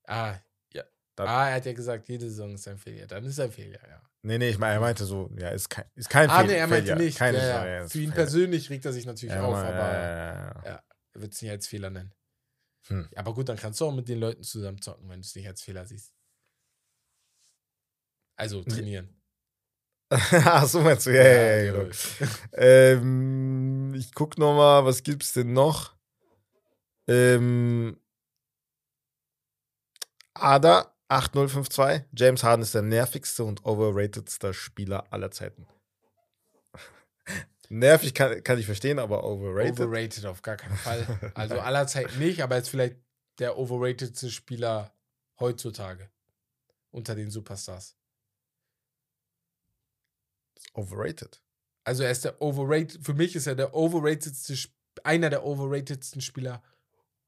[0.04, 0.36] Ah,
[0.72, 0.84] ja.
[1.16, 3.06] Dann- ah, er hat ja gesagt, jede Saison ist ein Failure.
[3.06, 4.02] Dann ist es ein Failure, ja.
[4.24, 6.54] Nee, nee, ich meine, er meinte so, ja, ist kein, ist kein ah, Fail- nee,
[6.54, 7.04] er meinte Failure.
[7.04, 7.18] nicht.
[7.18, 7.88] Keine ja, ja.
[7.88, 8.14] Für ihn Failure.
[8.14, 11.66] persönlich regt er sich natürlich Ja, auf, aber ja, ja, er wird es nicht als
[11.66, 12.14] Fehler nennen.
[12.86, 13.08] Hm.
[13.16, 15.46] Aber gut, dann kannst du auch mit den Leuten zusammen zocken, wenn du es nicht
[15.48, 16.12] als Fehler siehst.
[18.36, 19.20] Also trainieren.
[20.10, 21.90] Ach so meinst du, ja, ja, ja, genau.
[22.52, 25.96] Ähm, ich guck noch mal, was gibt's denn noch?
[27.08, 27.98] Ähm,
[30.34, 32.04] Ada 8052.
[32.16, 35.66] James Harden ist der nervigste und overratedste Spieler aller Zeiten.
[37.68, 39.80] Nervig kann, kann ich verstehen, aber overrated.
[39.80, 41.32] Overrated auf gar keinen Fall.
[41.34, 42.96] Also aller Zeit nicht, aber jetzt vielleicht
[43.38, 44.92] der overratedste Spieler
[45.38, 46.10] heutzutage
[46.90, 47.96] unter den Superstars.
[50.74, 51.42] overrated.
[51.84, 54.54] Also er ist der overrated, für mich ist er der overratedste,
[55.04, 56.62] einer der overratedsten Spieler,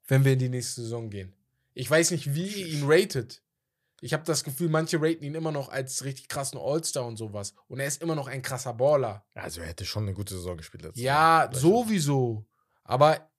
[0.06, 1.34] wenn wir in die nächste Saison gehen.
[1.74, 3.42] Ich weiß nicht, wie ihr ihn ratet.
[4.00, 7.54] Ich habe das Gefühl, manche raten ihn immer noch als richtig krassen All-Star und sowas.
[7.68, 9.24] Und er ist immer noch ein krasser Baller.
[9.34, 10.82] Also er hätte schon eine gute Saison gespielt.
[10.82, 11.54] letztes Ja, Jahr.
[11.54, 12.46] sowieso.
[12.84, 13.30] Aber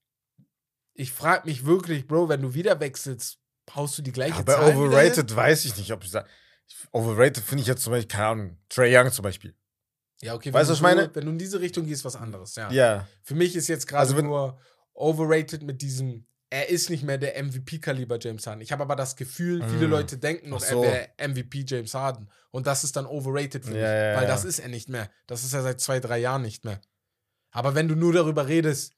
[0.93, 3.39] ich frage mich wirklich, Bro, wenn du wieder wechselst,
[3.75, 6.27] haust du die gleiche Ja, bei Zahl overrated weiß ich nicht, ob ich sage.
[6.91, 9.55] Overrated finde ich jetzt zum Beispiel, keine Ahnung, Trey Young zum Beispiel.
[10.21, 10.51] Ja, okay.
[10.51, 11.13] Weißt du, was ich meine?
[11.13, 12.71] Wenn du in diese Richtung gehst, was anderes, ja.
[12.71, 13.07] Ja.
[13.21, 14.59] Für mich ist jetzt gerade Also nur
[14.93, 16.25] overrated mit diesem,
[16.55, 18.61] er ist nicht mehr der MVP-Kaliber James Harden.
[18.61, 19.91] Ich habe aber das Gefühl, viele Mm.
[19.91, 20.81] Leute denken noch, so.
[20.81, 22.29] er wäre MVP James Harden.
[22.49, 23.81] Und das ist dann overrated für mich.
[23.81, 24.29] Ja, ja, weil ja.
[24.29, 25.09] das ist er nicht mehr.
[25.27, 26.79] Das ist er seit zwei, drei Jahren nicht mehr.
[27.51, 28.93] Aber wenn du nur darüber redest,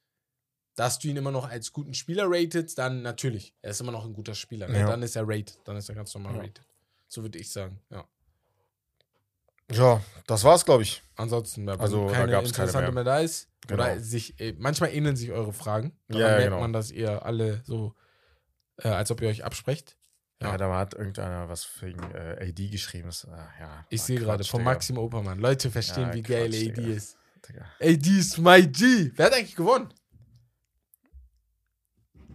[0.75, 3.55] dass du ihn immer noch als guten Spieler rated, dann natürlich.
[3.63, 4.67] Er ist immer noch ein guter Spieler.
[4.67, 4.85] Ne?
[4.85, 5.57] Dann ist er rated.
[5.63, 6.61] Dann ist er ganz normal rated.
[7.07, 8.07] So würde ich sagen, ja.
[9.71, 11.01] Ja, das war's, glaube ich.
[11.15, 13.03] Ansonsten, Also, da keine gab's keine interessante mehr.
[13.03, 14.01] mehr da ist, oder Genau.
[14.01, 15.97] sich, äh, manchmal ähneln sich eure Fragen.
[16.07, 16.59] Daran Ja, merkt genau.
[16.61, 17.93] man, dass ihr alle so,
[18.77, 19.97] äh, als ob ihr euch absprecht.
[20.41, 20.57] Ja, Ja.
[20.57, 23.07] da hat irgendeiner was wegen äh, AD geschrieben.
[23.07, 24.63] Das, äh, ja, Ich sehe gerade von.
[24.63, 25.39] Maxim Opermann.
[25.39, 26.93] Leute verstehen, Ja, wie geil Quatsch, AD Digga.
[26.95, 27.17] ist.
[27.49, 27.65] Digga.
[27.81, 29.11] AD ist my G.
[29.15, 29.89] Wer hat eigentlich gewonnen?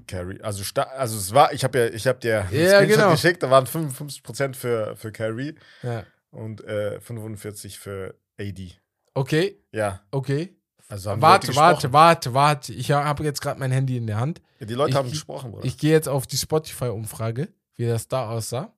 [0.09, 0.41] Carry.
[0.43, 3.13] Also, also es war, ich habe ja, ich habe dir Ja, genau.
[3.13, 6.05] geschickt, da waren 55% für, für Carry Ja.
[6.33, 8.73] Und äh, 45 für AD.
[9.15, 10.57] Okay, Ja, okay.
[10.89, 12.73] also Warte, warte, warte, warte.
[12.73, 14.41] Ich habe jetzt gerade mein Handy in der Hand.
[14.59, 15.65] Ja, die Leute Ich- haben gesprochen, Bruder.
[15.65, 18.75] Ich gehe jetzt auf die Spotify-Umfrage, wie das da aussah.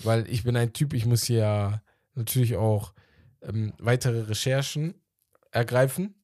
[0.00, 1.82] Weil ich bin ein Typ, ich muss hier ja
[2.14, 2.92] natürlich auch
[3.42, 4.94] ähm, weitere Recherchen
[5.50, 6.14] ergreifen.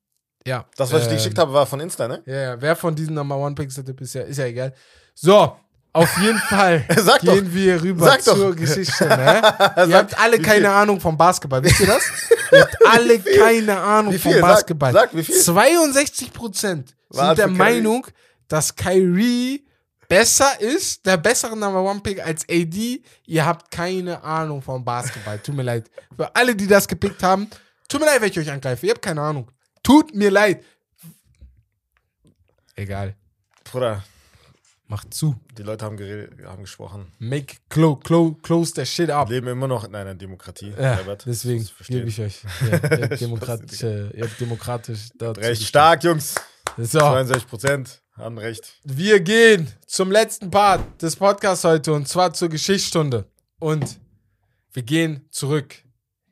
[0.47, 0.69] Ja.
[0.77, 2.23] das, was ich dir ähm, geschickt habe, war von Insta, ne?
[2.27, 4.75] Ja, ja, wer von diesen Number One Picks ist ja, ist ja egal.
[5.15, 5.57] So,
[5.93, 7.35] auf jeden Fall Sag doch.
[7.35, 8.35] gehen wir rüber Sag doch.
[8.35, 9.07] zur Geschichte.
[9.07, 9.43] Ne?
[9.89, 10.71] ihr habt alle keine?
[10.71, 11.63] Ahnung vom Basketball.
[11.63, 12.03] Wisst ihr das?
[12.53, 14.41] ihr habt alle keine Ahnung vom viel?
[14.41, 14.93] Sag- Basketball.
[14.93, 15.37] sag, wie viel?
[15.37, 17.49] 62 Prozent War sind der?
[17.49, 18.07] Meinung,
[18.49, 19.67] dass Kyrie
[20.09, 23.03] besser ist, der bessere Number One Pick als AD.
[23.27, 25.39] Ihr habt keine Ahnung vom Basketball.
[25.39, 25.91] Tut mir leid.
[26.17, 27.49] Für alle, die das gepickt haben,
[27.89, 28.87] tut mir leid, wenn ich euch angreife.
[28.87, 29.51] Ihr habt keine Ahnung.
[29.83, 30.63] Tut mir leid.
[32.77, 33.15] Egal.
[33.65, 34.03] Bruder,
[34.93, 35.35] Macht zu.
[35.57, 37.07] die Leute haben, geredet, haben gesprochen.
[37.19, 39.31] Make close, close, close the shit up.
[39.31, 40.69] Leben immer noch in einer Demokratie.
[40.69, 41.25] Ja, Herbert.
[41.25, 42.43] deswegen gebe ich euch.
[42.71, 46.35] Ja, ihr habt demokratische, ihr habt demokratisch dazu Recht stark, Jungs.
[46.77, 48.81] So, 62 Prozent haben recht.
[48.85, 53.25] wir gehen zum letzten Part des Podcasts heute und zwar zur Geschichtsstunde.
[53.61, 53.99] Und
[54.75, 55.75] wir gehen zurück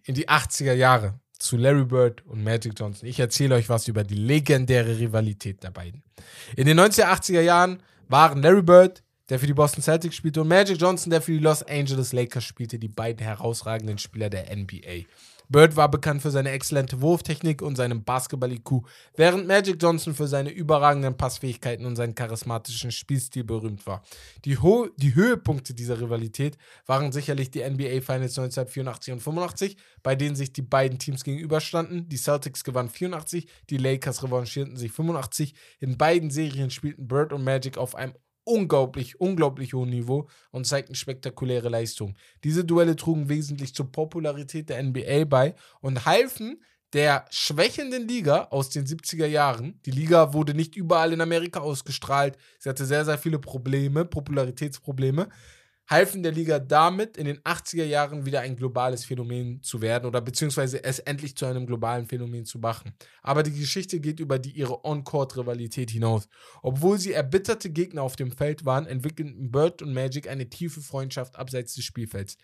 [0.02, 3.08] in die 80er Jahre zu Larry Bird und Magic Johnson.
[3.08, 6.02] Ich erzähle euch was über die legendäre Rivalität der beiden.
[6.56, 10.80] In den 1980er Jahren waren Larry Bird, der für die Boston Celtics spielte, und Magic
[10.80, 15.06] Johnson, der für die Los Angeles Lakers spielte, die beiden herausragenden Spieler der NBA.
[15.50, 18.82] Bird war bekannt für seine exzellente Wurftechnik und seinem Basketball-IQ,
[19.16, 24.04] während Magic Johnson für seine überragenden Passfähigkeiten und seinen charismatischen Spielstil berühmt war.
[24.44, 26.56] Die, Ho die Höhepunkte dieser Rivalität
[26.86, 32.08] waren sicherlich die NBA Finals 1984 und 85, bei denen sich die beiden Teams gegenüberstanden.
[32.08, 35.54] Die Celtics gewannen 84, die Lakers revanchierten sich 85.
[35.80, 38.14] In beiden Serien spielten Bird und Magic auf einem
[38.44, 42.16] unglaublich, unglaublich hohen Niveau und zeigten spektakuläre Leistungen.
[42.44, 46.62] Diese Duelle trugen wesentlich zur Popularität der NBA bei und halfen
[46.92, 49.80] der schwächenden Liga aus den 70er Jahren.
[49.86, 52.36] Die Liga wurde nicht überall in Amerika ausgestrahlt.
[52.58, 55.28] Sie hatte sehr, sehr viele Probleme, Popularitätsprobleme.
[55.90, 60.20] Halfen der Liga damit, in den 80er Jahren wieder ein globales Phänomen zu werden oder
[60.20, 62.94] beziehungsweise es endlich zu einem globalen Phänomen zu machen.
[63.22, 66.28] Aber die Geschichte geht über die ihre On-Court-Rivalität hinaus.
[66.62, 71.34] Obwohl sie erbitterte Gegner auf dem Feld waren, entwickelten Bird und Magic eine tiefe Freundschaft
[71.34, 72.36] abseits des Spielfelds.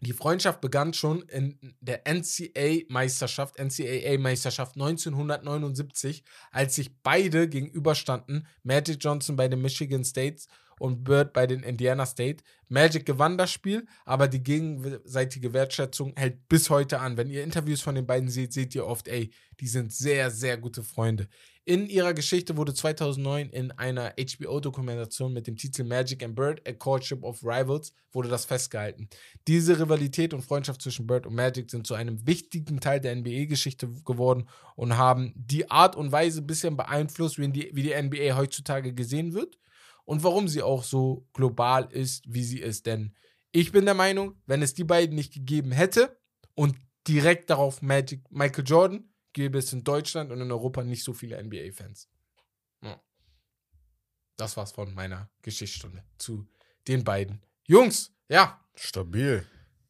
[0.00, 9.36] Die Freundschaft begann schon in der NCAA-Meisterschaft, NCAA-Meisterschaft 1979, als sich beide gegenüberstanden, Magic Johnson
[9.36, 10.48] bei den Michigan States
[10.78, 12.42] und Bird bei den Indiana State.
[12.68, 17.16] Magic gewann das Spiel, aber die gegenseitige Wertschätzung hält bis heute an.
[17.16, 19.30] Wenn ihr Interviews von den beiden seht, seht ihr oft, ey,
[19.60, 21.28] die sind sehr, sehr gute Freunde.
[21.64, 26.72] In ihrer Geschichte wurde 2009 in einer HBO-Dokumentation mit dem Titel Magic and Bird, A
[26.72, 29.08] Courtship of Rivals, wurde das festgehalten.
[29.46, 33.88] Diese Rivalität und Freundschaft zwischen Bird und Magic sind zu einem wichtigen Teil der NBA-Geschichte
[34.04, 38.36] geworden und haben die Art und Weise ein bisschen beeinflusst, wie die, wie die NBA
[38.36, 39.56] heutzutage gesehen wird
[40.04, 42.86] und warum sie auch so global ist, wie sie ist.
[42.86, 43.14] Denn
[43.52, 46.18] ich bin der Meinung, wenn es die beiden nicht gegeben hätte
[46.54, 46.76] und
[47.06, 51.42] direkt darauf Magic Michael Jordan, gäbe es in Deutschland und in Europa nicht so viele
[51.42, 52.08] NBA-Fans.
[52.82, 53.00] Ja.
[54.36, 56.46] Das war's von meiner Geschichtsstunde zu
[56.88, 58.12] den beiden Jungs.
[58.28, 59.44] Ja, Stabil.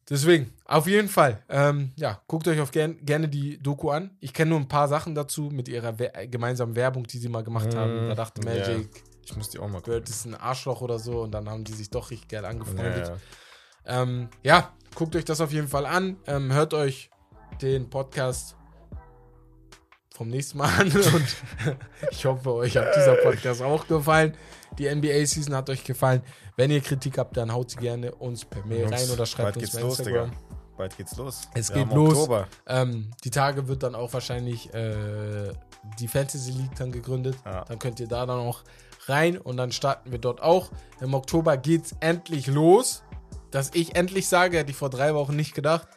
[0.09, 1.43] deswegen, auf jeden Fall.
[1.49, 4.15] Ähm, ja, guckt euch auf gern, gerne die Doku an.
[4.19, 7.43] Ich kenne nur ein paar Sachen dazu mit ihrer We gemeinsamen Werbung, die sie mal
[7.43, 8.05] gemacht haben.
[8.05, 8.53] Mm, Da dachte ja.
[8.53, 8.89] Magic,
[9.25, 11.73] Ich muss die auch mal Bird ist ein Arschloch oder so und dann haben die
[11.73, 13.07] sich doch richtig geil angefreundet.
[13.07, 14.03] Ja, ja.
[14.03, 16.17] Ähm, ja, guckt euch das auf jeden Fall an.
[16.27, 17.09] Ähm, hört euch
[17.61, 18.55] den Podcast
[20.13, 21.35] vom nächsten Mal an und
[22.11, 24.35] ich hoffe, euch hat dieser Podcast auch gefallen.
[24.77, 26.21] Die NBA-Season hat euch gefallen.
[26.55, 29.57] Wenn ihr Kritik habt, dann haut sie gerne uns per Mail rein oder schreibt bald
[29.57, 30.31] uns geht's bei los, Instagram.
[30.31, 30.41] Digga.
[30.77, 31.41] Bald geht's los.
[31.53, 32.29] Es Wir geht los.
[32.67, 35.53] Ähm, die Tage wird dann auch wahrscheinlich äh,
[35.99, 37.35] die Fantasy League dann gegründet.
[37.45, 37.65] Ja.
[37.65, 38.63] Dann könnt ihr da dann auch
[39.07, 40.71] rein und dann starten wir dort auch.
[41.01, 43.03] Im Oktober geht's endlich los.
[43.51, 45.87] Dass ich endlich sage, hätte ich vor drei Wochen nicht gedacht.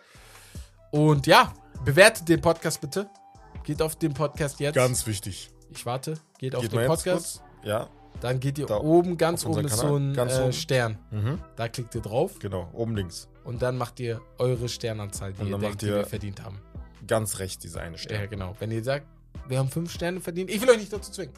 [0.91, 1.53] Und ja,
[1.85, 3.09] bewertet den Podcast bitte.
[3.65, 4.75] Geht auf den Podcast jetzt.
[4.75, 5.51] Ganz wichtig.
[5.71, 6.19] ich warte.
[6.39, 7.43] Geht auf Geht den mal jetzt Podcast.
[7.65, 7.89] Ja,
[8.21, 10.53] Dann geht ihr Da oben, ganz auf oben ist so ein Ganz äh, oben.
[10.53, 10.99] Stern.
[11.11, 11.39] mhm.
[11.57, 12.69] Da klickt ihr drauf genau.
[12.73, 13.29] Oben links.
[13.45, 16.61] und dann macht ihr eure Sternanzahl, die Und ihr denkt, die wir verdient haben.
[17.07, 18.21] Ganz rechts diese eine Stelle.
[18.21, 18.55] Ja, genau.
[18.59, 19.07] Wenn ihr sagt,
[19.49, 21.33] wir haben fünf Sterne verdient, ich will euch nicht dazu zwingen.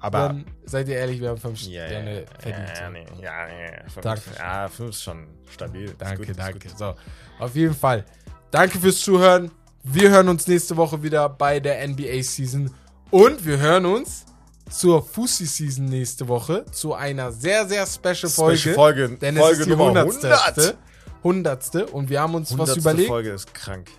[0.00, 0.18] Aber.
[0.28, 2.78] dann seid ihr ehrlich, wir haben fünf Ja, Sterne ja, verdient.
[2.78, 4.00] ja, nee, ja, ja, fünf.
[4.02, 4.22] Danke.
[4.38, 5.94] Ja, fünf ist schon stabil.
[5.98, 6.68] Danke, gut, danke.
[6.76, 6.94] So,
[7.38, 8.04] auf jeden Fall.
[8.50, 9.50] Danke fürs Zuhören.
[9.82, 12.70] Wir hören uns nächste Woche wieder bei der NBA Season.
[13.10, 14.24] Und wir hören uns
[14.70, 18.58] zur Fussi-Season nächste Woche, zu einer sehr, sehr special Folge.
[18.58, 20.38] Special Folge, Denn Folge es ist die Nummer hundertste.
[20.44, 20.76] 100.
[21.24, 21.86] Hundertste.
[21.86, 22.76] Und wir haben uns was 100.
[22.76, 23.90] überlegt, Folge ist krank.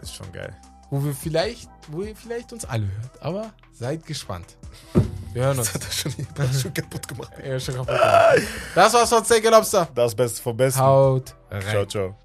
[0.00, 0.56] Ist schon geil.
[0.90, 3.22] wo wir vielleicht, wo ihr vielleicht uns alle hört.
[3.22, 4.46] Aber seid gespannt.
[5.32, 5.72] Wir hören uns.
[5.72, 7.32] Das hat er schon, das hat schon kaputt gemacht.
[7.44, 8.42] Ja, schon kaputt gemacht.
[8.74, 9.88] Das war's von Steak Lobster.
[9.94, 10.80] Das Beste vom Besten.
[10.80, 11.62] Haut rein.
[11.62, 12.16] Ciao, ciao.